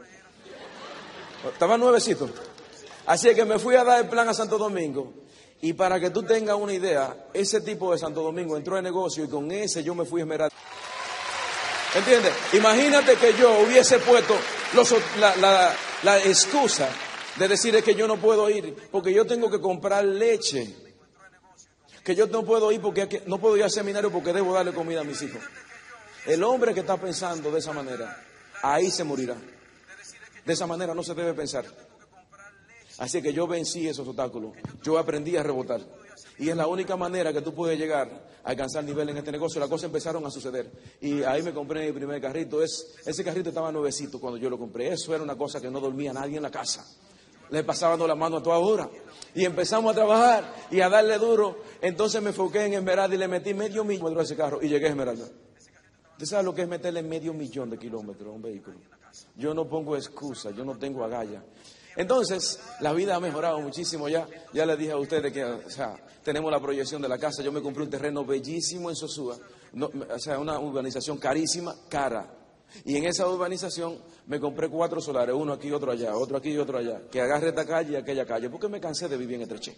Estaban 1.53 1.81
nuevecitos. 1.81 2.31
Así 3.07 3.35
que 3.35 3.45
me 3.45 3.59
fui 3.59 3.75
a 3.75 3.83
dar 3.83 4.01
el 4.05 4.09
plan 4.09 4.29
a 4.29 4.35
Santo 4.35 4.59
Domingo. 4.59 5.13
Y 5.63 5.73
para 5.73 5.99
que 5.99 6.11
tú 6.11 6.23
tengas 6.23 6.57
una 6.57 6.73
idea, 6.73 7.29
ese 7.33 7.61
tipo 7.61 7.93
de 7.93 7.99
Santo 7.99 8.23
Domingo 8.23 8.57
entró 8.57 8.77
en 8.79 8.85
negocio 8.85 9.25
y 9.25 9.29
con 9.29 9.51
ese 9.51 9.83
yo 9.83 9.95
me 9.95 10.05
fui 10.05 10.21
a 10.21 10.25
esmerar. 10.25 10.53
¿Entiendes? 11.95 12.33
Imagínate 12.53 13.17
que 13.17 13.35
yo 13.35 13.61
hubiese 13.61 13.99
puesto 13.99 14.37
la, 15.19 16.19
excusa 16.25 16.89
de 17.37 17.49
decir 17.49 17.83
que 17.83 17.95
yo 17.95 18.07
no 18.07 18.17
puedo 18.17 18.49
ir 18.49 18.75
porque 18.93 19.13
yo 19.13 19.27
tengo 19.27 19.51
que 19.51 19.61
comprar 19.61 20.05
leche. 20.05 20.75
Que 22.05 22.15
yo 22.15 22.27
no 22.29 22.45
puedo 22.45 22.71
ir 22.73 22.81
porque 22.81 23.23
no 23.27 23.39
puedo 23.39 23.57
ir 23.57 23.65
al 23.65 23.71
seminario 23.71 24.11
porque 24.11 24.33
debo 24.33 24.55
darle 24.55 24.73
comida 24.73 25.01
a 25.01 25.05
mis 25.05 25.21
hijos. 25.23 25.43
El 26.27 26.45
hombre 26.45 26.75
que 26.75 26.81
está 26.81 26.97
pensando 26.97 27.51
de 27.51 27.59
esa 27.59 27.73
manera, 27.73 28.25
ahí 28.63 28.91
se 28.91 29.05
morirá. 29.05 29.37
De 30.45 30.53
esa 30.53 30.67
manera 30.67 30.95
no 30.95 31.03
se 31.03 31.15
debe 31.15 31.35
pensar. 31.35 31.65
Así 32.99 33.21
que 33.21 33.33
yo 33.33 33.47
vencí 33.47 33.89
esos 33.89 34.07
obstáculos. 34.07 34.53
Yo 34.83 34.99
aprendí 34.99 35.37
a 35.37 35.43
rebotar. 35.43 35.81
Y 36.41 36.49
es 36.49 36.57
la 36.57 36.67
única 36.67 36.97
manera 36.97 37.35
que 37.35 37.43
tú 37.43 37.53
puedes 37.53 37.79
llegar 37.79 38.09
a 38.43 38.49
alcanzar 38.49 38.83
nivel 38.83 39.11
en 39.11 39.19
este 39.19 39.31
negocio. 39.31 39.61
Las 39.61 39.69
cosas 39.69 39.85
empezaron 39.85 40.25
a 40.25 40.31
suceder. 40.31 40.73
Y 41.03 41.23
ahí 41.23 41.43
me 41.43 41.53
compré 41.53 41.85
mi 41.85 41.93
primer 41.93 42.19
carrito. 42.19 42.63
Es, 42.63 42.95
ese 43.05 43.23
carrito 43.23 43.51
estaba 43.51 43.71
nuevecito 43.71 44.19
cuando 44.19 44.39
yo 44.39 44.49
lo 44.49 44.59
compré. 44.59 44.89
Eso 44.89 45.15
era 45.15 45.23
una 45.23 45.37
cosa 45.37 45.61
que 45.61 45.71
no 45.71 45.81
dormía 45.81 46.15
nadie 46.15 46.39
en 46.39 46.43
la 46.43 46.51
casa. 46.51 46.87
Le 47.51 47.63
pasaban 47.63 48.01
la 48.09 48.15
mano 48.15 48.39
a 48.39 48.43
toda 48.43 48.57
hora. 48.57 48.89
Y 49.35 49.45
empezamos 49.45 49.93
a 49.93 49.95
trabajar 49.95 50.55
y 50.71 50.81
a 50.81 50.89
darle 50.89 51.19
duro. 51.19 51.59
Entonces 51.83 52.23
me 52.23 52.31
enfoqué 52.31 52.65
en 52.65 52.73
Esmeralda 52.73 53.15
y 53.15 53.19
le 53.19 53.29
metí 53.29 53.53
medio 53.53 53.85
millón 53.85 54.19
a 54.19 54.23
ese 54.23 54.35
carro 54.35 54.61
y 54.63 54.69
llegué 54.71 54.87
a 54.87 54.91
Esmeralda. 54.91 55.27
¿Usted 56.13 56.25
sabe 56.27 56.45
lo 56.45 56.55
que 56.55 56.63
es 56.63 56.69
meterle 56.69 57.03
medio 57.03 57.35
millón 57.35 57.69
de 57.69 57.77
kilómetros 57.77 58.29
a 58.29 58.33
un 58.33 58.41
vehículo? 58.41 58.79
Yo 59.37 59.53
no 59.53 59.69
pongo 59.69 59.95
excusa, 59.95 60.53
yo 60.53 60.65
no 60.65 60.79
tengo 60.79 61.05
agalla. 61.05 61.43
Entonces, 61.97 62.61
la 62.81 62.93
vida 62.93 63.17
ha 63.17 63.21
mejorado 63.21 63.61
muchísimo 63.61 64.09
ya. 64.09 64.27
Ya 64.53 64.65
les 64.67 64.79
dije 64.79 64.93
a 64.93 64.97
ustedes 64.97 65.33
que, 65.33 65.45
o 65.45 65.71
sea, 65.71 65.97
tenemos 66.23 66.51
la 66.51 66.61
proyección 66.61 67.03
de 67.03 67.09
la 67.09 67.19
casa. 67.19 67.43
Yo 67.43 67.53
me 67.53 67.61
compré 67.61 67.83
un 67.83 67.91
terreno 67.91 68.25
bellísimo 68.25 68.91
en 68.91 68.97
Sosúa. 68.97 69.37
o 69.79 70.19
sea, 70.19 70.39
una 70.39 70.59
urbanización 70.59 71.19
carísima, 71.19 71.75
cara. 71.89 72.41
Y 72.85 72.97
en 72.97 73.05
esa 73.05 73.29
urbanización 73.29 73.99
me 74.27 74.39
compré 74.39 74.69
cuatro 74.69 75.01
solares, 75.01 75.35
uno 75.35 75.53
aquí, 75.53 75.73
otro 75.73 75.91
allá, 75.91 76.17
otro 76.17 76.37
aquí 76.37 76.51
y 76.51 76.59
otro 76.59 76.79
allá, 76.79 77.03
que 77.11 77.21
agarre 77.21 77.49
esta 77.49 77.67
calle 77.67 77.93
y 77.93 77.97
aquella 77.97 78.25
calle, 78.25 78.49
porque 78.49 78.69
me 78.69 78.81
cansé 78.81 79.09
de 79.09 79.17
vivir 79.17 79.37
en 79.37 79.43
Estreché. 79.43 79.77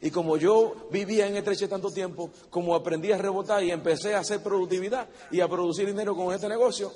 Y 0.00 0.10
como 0.10 0.36
yo 0.36 0.88
vivía 0.90 1.26
en 1.26 1.36
Estreché 1.36 1.68
tanto 1.68 1.90
tiempo, 1.90 2.30
como 2.50 2.74
aprendí 2.74 3.12
a 3.12 3.18
rebotar 3.18 3.62
y 3.62 3.70
empecé 3.70 4.14
a 4.14 4.20
hacer 4.20 4.42
productividad 4.42 5.08
y 5.30 5.40
a 5.40 5.48
producir 5.48 5.86
dinero 5.86 6.14
con 6.14 6.32
este 6.32 6.48
negocio, 6.48 6.92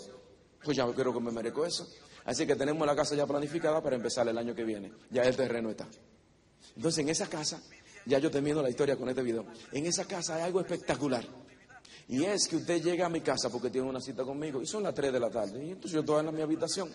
pues 0.64 0.76
ya 0.76 0.86
creo 0.92 1.12
que 1.12 1.20
me 1.20 1.30
merezco 1.30 1.64
eso. 1.64 1.86
Así 2.26 2.46
que 2.46 2.56
tenemos 2.56 2.86
la 2.86 2.94
casa 2.94 3.14
ya 3.14 3.26
planificada 3.26 3.80
para 3.80 3.96
empezar 3.96 4.26
el 4.28 4.36
año 4.36 4.54
que 4.54 4.64
viene. 4.64 4.92
Ya 5.10 5.22
el 5.22 5.36
terreno 5.36 5.70
está. 5.70 5.86
Entonces, 6.74 7.02
en 7.02 7.08
esa 7.08 7.28
casa, 7.28 7.62
ya 8.04 8.18
yo 8.18 8.30
termino 8.30 8.60
la 8.60 8.68
historia 8.68 8.96
con 8.96 9.08
este 9.08 9.22
video. 9.22 9.46
En 9.72 9.86
esa 9.86 10.04
casa 10.04 10.36
hay 10.36 10.42
algo 10.42 10.60
espectacular. 10.60 11.24
Y 12.08 12.24
es 12.24 12.48
que 12.48 12.56
usted 12.56 12.82
llega 12.82 13.06
a 13.06 13.08
mi 13.08 13.20
casa 13.20 13.48
porque 13.48 13.70
tiene 13.70 13.88
una 13.88 14.00
cita 14.00 14.24
conmigo 14.24 14.60
y 14.60 14.66
son 14.66 14.82
las 14.82 14.94
3 14.94 15.12
de 15.12 15.20
la 15.20 15.30
tarde. 15.30 15.64
Y 15.64 15.70
entonces 15.70 15.92
yo 15.92 16.00
estoy 16.00 16.26
en 16.26 16.34
mi 16.34 16.42
habitación. 16.42 16.92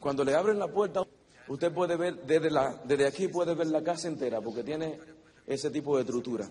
Cuando 0.00 0.24
le 0.24 0.34
abren 0.34 0.58
la 0.58 0.68
puerta, 0.68 1.02
usted 1.48 1.72
puede 1.72 1.96
ver 1.96 2.22
desde, 2.26 2.50
la, 2.50 2.80
desde 2.84 3.06
aquí, 3.06 3.28
puede 3.28 3.54
ver 3.54 3.68
la 3.68 3.82
casa 3.82 4.08
entera 4.08 4.40
porque 4.40 4.62
tiene 4.62 4.98
ese 5.46 5.70
tipo 5.70 5.96
de 5.96 6.02
estructura. 6.02 6.48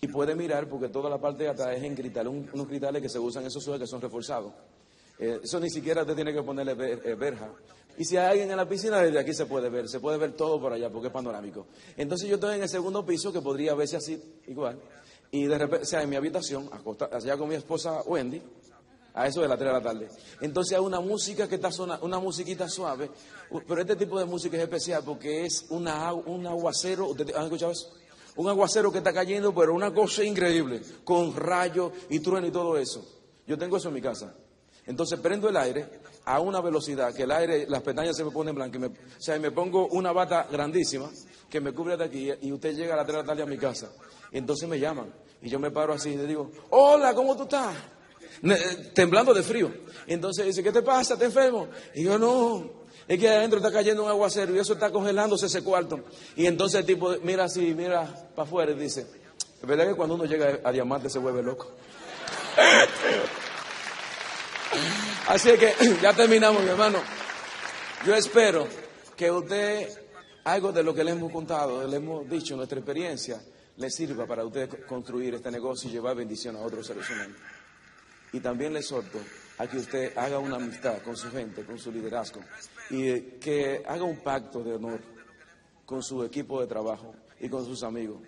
Y 0.00 0.08
puede 0.08 0.34
mirar 0.34 0.68
porque 0.68 0.88
toda 0.88 1.08
la 1.08 1.18
parte 1.18 1.44
de 1.44 1.50
atrás 1.50 1.76
es 1.76 1.82
en 1.82 1.94
cristal, 1.94 2.28
unos 2.28 2.66
cristales 2.66 3.00
que 3.00 3.08
se 3.08 3.18
usan 3.18 3.42
en 3.42 3.48
esos 3.48 3.62
suelos 3.62 3.80
que 3.80 3.86
son 3.86 4.00
reforzados. 4.00 4.52
Eh, 5.22 5.38
eso 5.40 5.60
ni 5.60 5.70
siquiera 5.70 6.04
te 6.04 6.16
tiene 6.16 6.32
que 6.32 6.42
ponerle 6.42 6.72
eh, 6.72 7.14
verja. 7.14 7.48
Y 7.96 8.04
si 8.04 8.16
hay 8.16 8.30
alguien 8.30 8.50
en 8.50 8.56
la 8.56 8.68
piscina, 8.68 9.00
desde 9.00 9.20
aquí 9.20 9.32
se 9.32 9.46
puede 9.46 9.70
ver, 9.70 9.88
se 9.88 10.00
puede 10.00 10.18
ver 10.18 10.32
todo 10.32 10.60
por 10.60 10.72
allá 10.72 10.90
porque 10.90 11.06
es 11.06 11.12
panorámico. 11.12 11.68
Entonces 11.96 12.28
yo 12.28 12.34
estoy 12.34 12.56
en 12.56 12.62
el 12.62 12.68
segundo 12.68 13.06
piso 13.06 13.32
que 13.32 13.40
podría 13.40 13.72
verse 13.74 13.96
así, 13.96 14.20
igual. 14.48 14.80
Y 15.30 15.44
de 15.44 15.56
repente, 15.56 15.84
o 15.84 15.86
sea, 15.86 16.02
en 16.02 16.10
mi 16.10 16.16
habitación, 16.16 16.68
allá 17.12 17.36
con 17.36 17.48
mi 17.48 17.54
esposa 17.54 18.02
Wendy, 18.02 18.42
a 19.14 19.28
eso 19.28 19.42
de 19.42 19.46
las 19.46 19.56
3 19.58 19.68
de 19.68 19.78
la 19.78 19.80
tarde. 19.80 20.08
Entonces 20.40 20.76
hay 20.76 20.84
una 20.84 20.98
música 20.98 21.48
que 21.48 21.54
está 21.54 21.70
sonando, 21.70 22.04
una 22.04 22.18
musiquita 22.18 22.68
suave, 22.68 23.08
pero 23.68 23.80
este 23.80 23.94
tipo 23.94 24.18
de 24.18 24.24
música 24.24 24.56
es 24.56 24.64
especial 24.64 25.04
porque 25.06 25.46
es 25.46 25.66
una, 25.70 26.12
un 26.12 26.44
aguacero, 26.48 27.06
¿ustedes 27.06 27.36
han 27.36 27.44
escuchado 27.44 27.70
eso? 27.70 27.92
Un 28.34 28.48
aguacero 28.48 28.90
que 28.90 28.98
está 28.98 29.12
cayendo, 29.12 29.54
pero 29.54 29.72
una 29.72 29.94
cosa 29.94 30.24
increíble, 30.24 30.82
con 31.04 31.32
rayos 31.36 31.92
y 32.08 32.18
trueno 32.18 32.48
y 32.48 32.50
todo 32.50 32.76
eso. 32.76 33.06
Yo 33.46 33.56
tengo 33.56 33.76
eso 33.76 33.86
en 33.86 33.94
mi 33.94 34.02
casa. 34.02 34.34
Entonces 34.86 35.18
prendo 35.20 35.48
el 35.48 35.56
aire 35.56 35.86
a 36.24 36.40
una 36.40 36.60
velocidad 36.60 37.14
que 37.14 37.22
el 37.22 37.30
aire, 37.30 37.66
las 37.68 37.82
pestañas 37.82 38.16
se 38.16 38.24
me 38.24 38.30
ponen 38.30 38.54
blancas. 38.54 38.80
Me, 38.80 38.86
o 38.88 38.92
sea, 39.18 39.38
me 39.38 39.50
pongo 39.50 39.86
una 39.88 40.12
bata 40.12 40.46
grandísima 40.50 41.10
que 41.48 41.60
me 41.60 41.72
cubre 41.72 41.96
de 41.96 42.04
aquí 42.04 42.30
y 42.40 42.52
usted 42.52 42.74
llega 42.74 42.94
a 42.94 42.96
las 42.96 43.06
3 43.06 43.16
de 43.16 43.22
la 43.22 43.26
tarde 43.26 43.42
a 43.42 43.46
mi 43.46 43.58
casa. 43.58 43.90
Entonces 44.30 44.68
me 44.68 44.78
llaman 44.78 45.12
y 45.40 45.50
yo 45.50 45.58
me 45.58 45.70
paro 45.70 45.92
así 45.92 46.10
y 46.10 46.16
le 46.16 46.26
digo, 46.26 46.50
hola, 46.70 47.14
¿cómo 47.14 47.36
tú 47.36 47.44
estás? 47.44 47.74
Eh, 48.42 48.90
temblando 48.94 49.34
de 49.34 49.42
frío. 49.42 49.70
Entonces 50.06 50.46
dice, 50.46 50.62
¿qué 50.62 50.72
te 50.72 50.82
pasa? 50.82 51.16
¿Te 51.16 51.26
enfermo? 51.26 51.68
Y 51.94 52.04
yo 52.04 52.18
no, 52.18 52.82
es 53.06 53.18
que 53.18 53.28
adentro 53.28 53.58
está 53.58 53.70
cayendo 53.70 54.04
un 54.04 54.08
aguacero 54.08 54.54
y 54.54 54.58
eso 54.58 54.72
está 54.72 54.90
congelándose 54.90 55.46
ese 55.46 55.62
cuarto. 55.62 56.00
Y 56.36 56.46
entonces 56.46 56.80
el 56.80 56.86
tipo 56.86 57.14
mira 57.22 57.44
así, 57.44 57.74
mira 57.74 58.06
para 58.34 58.46
afuera 58.46 58.72
y 58.72 58.76
dice, 58.76 59.06
verdad 59.62 59.86
que 59.86 59.94
cuando 59.94 60.14
uno 60.14 60.24
llega 60.24 60.60
a 60.64 60.72
diamante 60.72 61.10
se 61.10 61.18
vuelve 61.18 61.42
loco. 61.42 61.70
Así 65.28 65.50
que 65.56 65.72
ya 66.02 66.12
terminamos, 66.12 66.62
mi 66.62 66.68
hermano. 66.68 66.98
Yo 68.04 68.14
espero 68.14 68.66
que 69.16 69.30
usted, 69.30 69.88
algo 70.44 70.72
de 70.72 70.82
lo 70.82 70.92
que 70.92 71.04
le 71.04 71.12
hemos 71.12 71.30
contado, 71.30 71.86
le 71.86 71.96
hemos 71.96 72.28
dicho, 72.28 72.56
nuestra 72.56 72.78
experiencia, 72.78 73.40
le 73.76 73.90
sirva 73.90 74.26
para 74.26 74.44
usted 74.44 74.84
construir 74.86 75.34
este 75.34 75.50
negocio 75.50 75.88
y 75.88 75.92
llevar 75.92 76.16
bendición 76.16 76.56
a 76.56 76.60
otros 76.60 76.86
seres 76.86 77.08
humanos. 77.08 77.36
Y 78.32 78.40
también 78.40 78.72
le 78.72 78.80
exhorto 78.80 79.18
a 79.58 79.66
que 79.68 79.78
usted 79.78 80.18
haga 80.18 80.38
una 80.38 80.56
amistad 80.56 81.00
con 81.02 81.16
su 81.16 81.30
gente, 81.30 81.64
con 81.64 81.78
su 81.78 81.92
liderazgo, 81.92 82.40
y 82.90 83.20
que 83.38 83.82
haga 83.86 84.02
un 84.02 84.18
pacto 84.18 84.64
de 84.64 84.74
honor 84.74 85.00
con 85.86 86.02
su 86.02 86.24
equipo 86.24 86.60
de 86.60 86.66
trabajo 86.66 87.14
y 87.38 87.48
con 87.48 87.64
sus 87.64 87.84
amigos, 87.84 88.20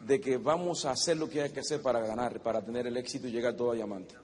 de 0.00 0.20
que 0.20 0.38
vamos 0.38 0.84
a 0.84 0.92
hacer 0.92 1.16
lo 1.16 1.28
que 1.28 1.42
hay 1.42 1.50
que 1.50 1.60
hacer 1.60 1.80
para 1.80 2.00
ganar, 2.00 2.40
para 2.42 2.60
tener 2.62 2.86
el 2.88 2.96
éxito 2.96 3.28
y 3.28 3.30
llegar 3.30 3.54
todo 3.54 3.70
a 3.70 3.74
diamante 3.74 4.16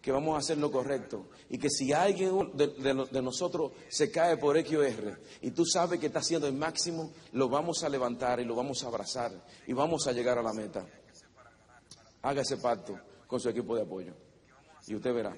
que 0.00 0.12
vamos 0.12 0.34
a 0.34 0.38
hacer 0.38 0.58
lo 0.58 0.70
correcto. 0.70 1.28
Y 1.48 1.58
que 1.58 1.68
si 1.68 1.92
alguien 1.92 2.52
de, 2.54 3.22
nosotros 3.22 3.72
se 3.88 4.10
cae 4.10 4.36
por 4.36 4.56
X 4.56 4.76
o 4.76 4.82
R 4.82 5.16
y 5.42 5.50
tú 5.50 5.64
sabes 5.64 6.00
que 6.00 6.06
está 6.06 6.20
haciendo 6.20 6.46
el 6.46 6.54
máximo, 6.54 7.12
lo 7.32 7.48
vamos 7.48 7.82
a 7.82 7.88
levantar 7.88 8.40
y 8.40 8.44
lo 8.44 8.54
vamos 8.54 8.82
a 8.84 8.88
abrazar 8.88 9.32
y 9.66 9.72
vamos 9.72 10.06
a 10.06 10.12
llegar 10.12 10.38
a 10.38 10.42
la 10.42 10.52
meta. 10.52 10.86
Haga 12.22 12.42
ese 12.42 12.56
pacto 12.58 12.98
con 13.26 13.40
su 13.40 13.48
equipo 13.48 13.76
de 13.76 13.82
apoyo. 13.82 14.14
Y 14.86 14.94
usted 14.94 15.12
verá 15.12 15.36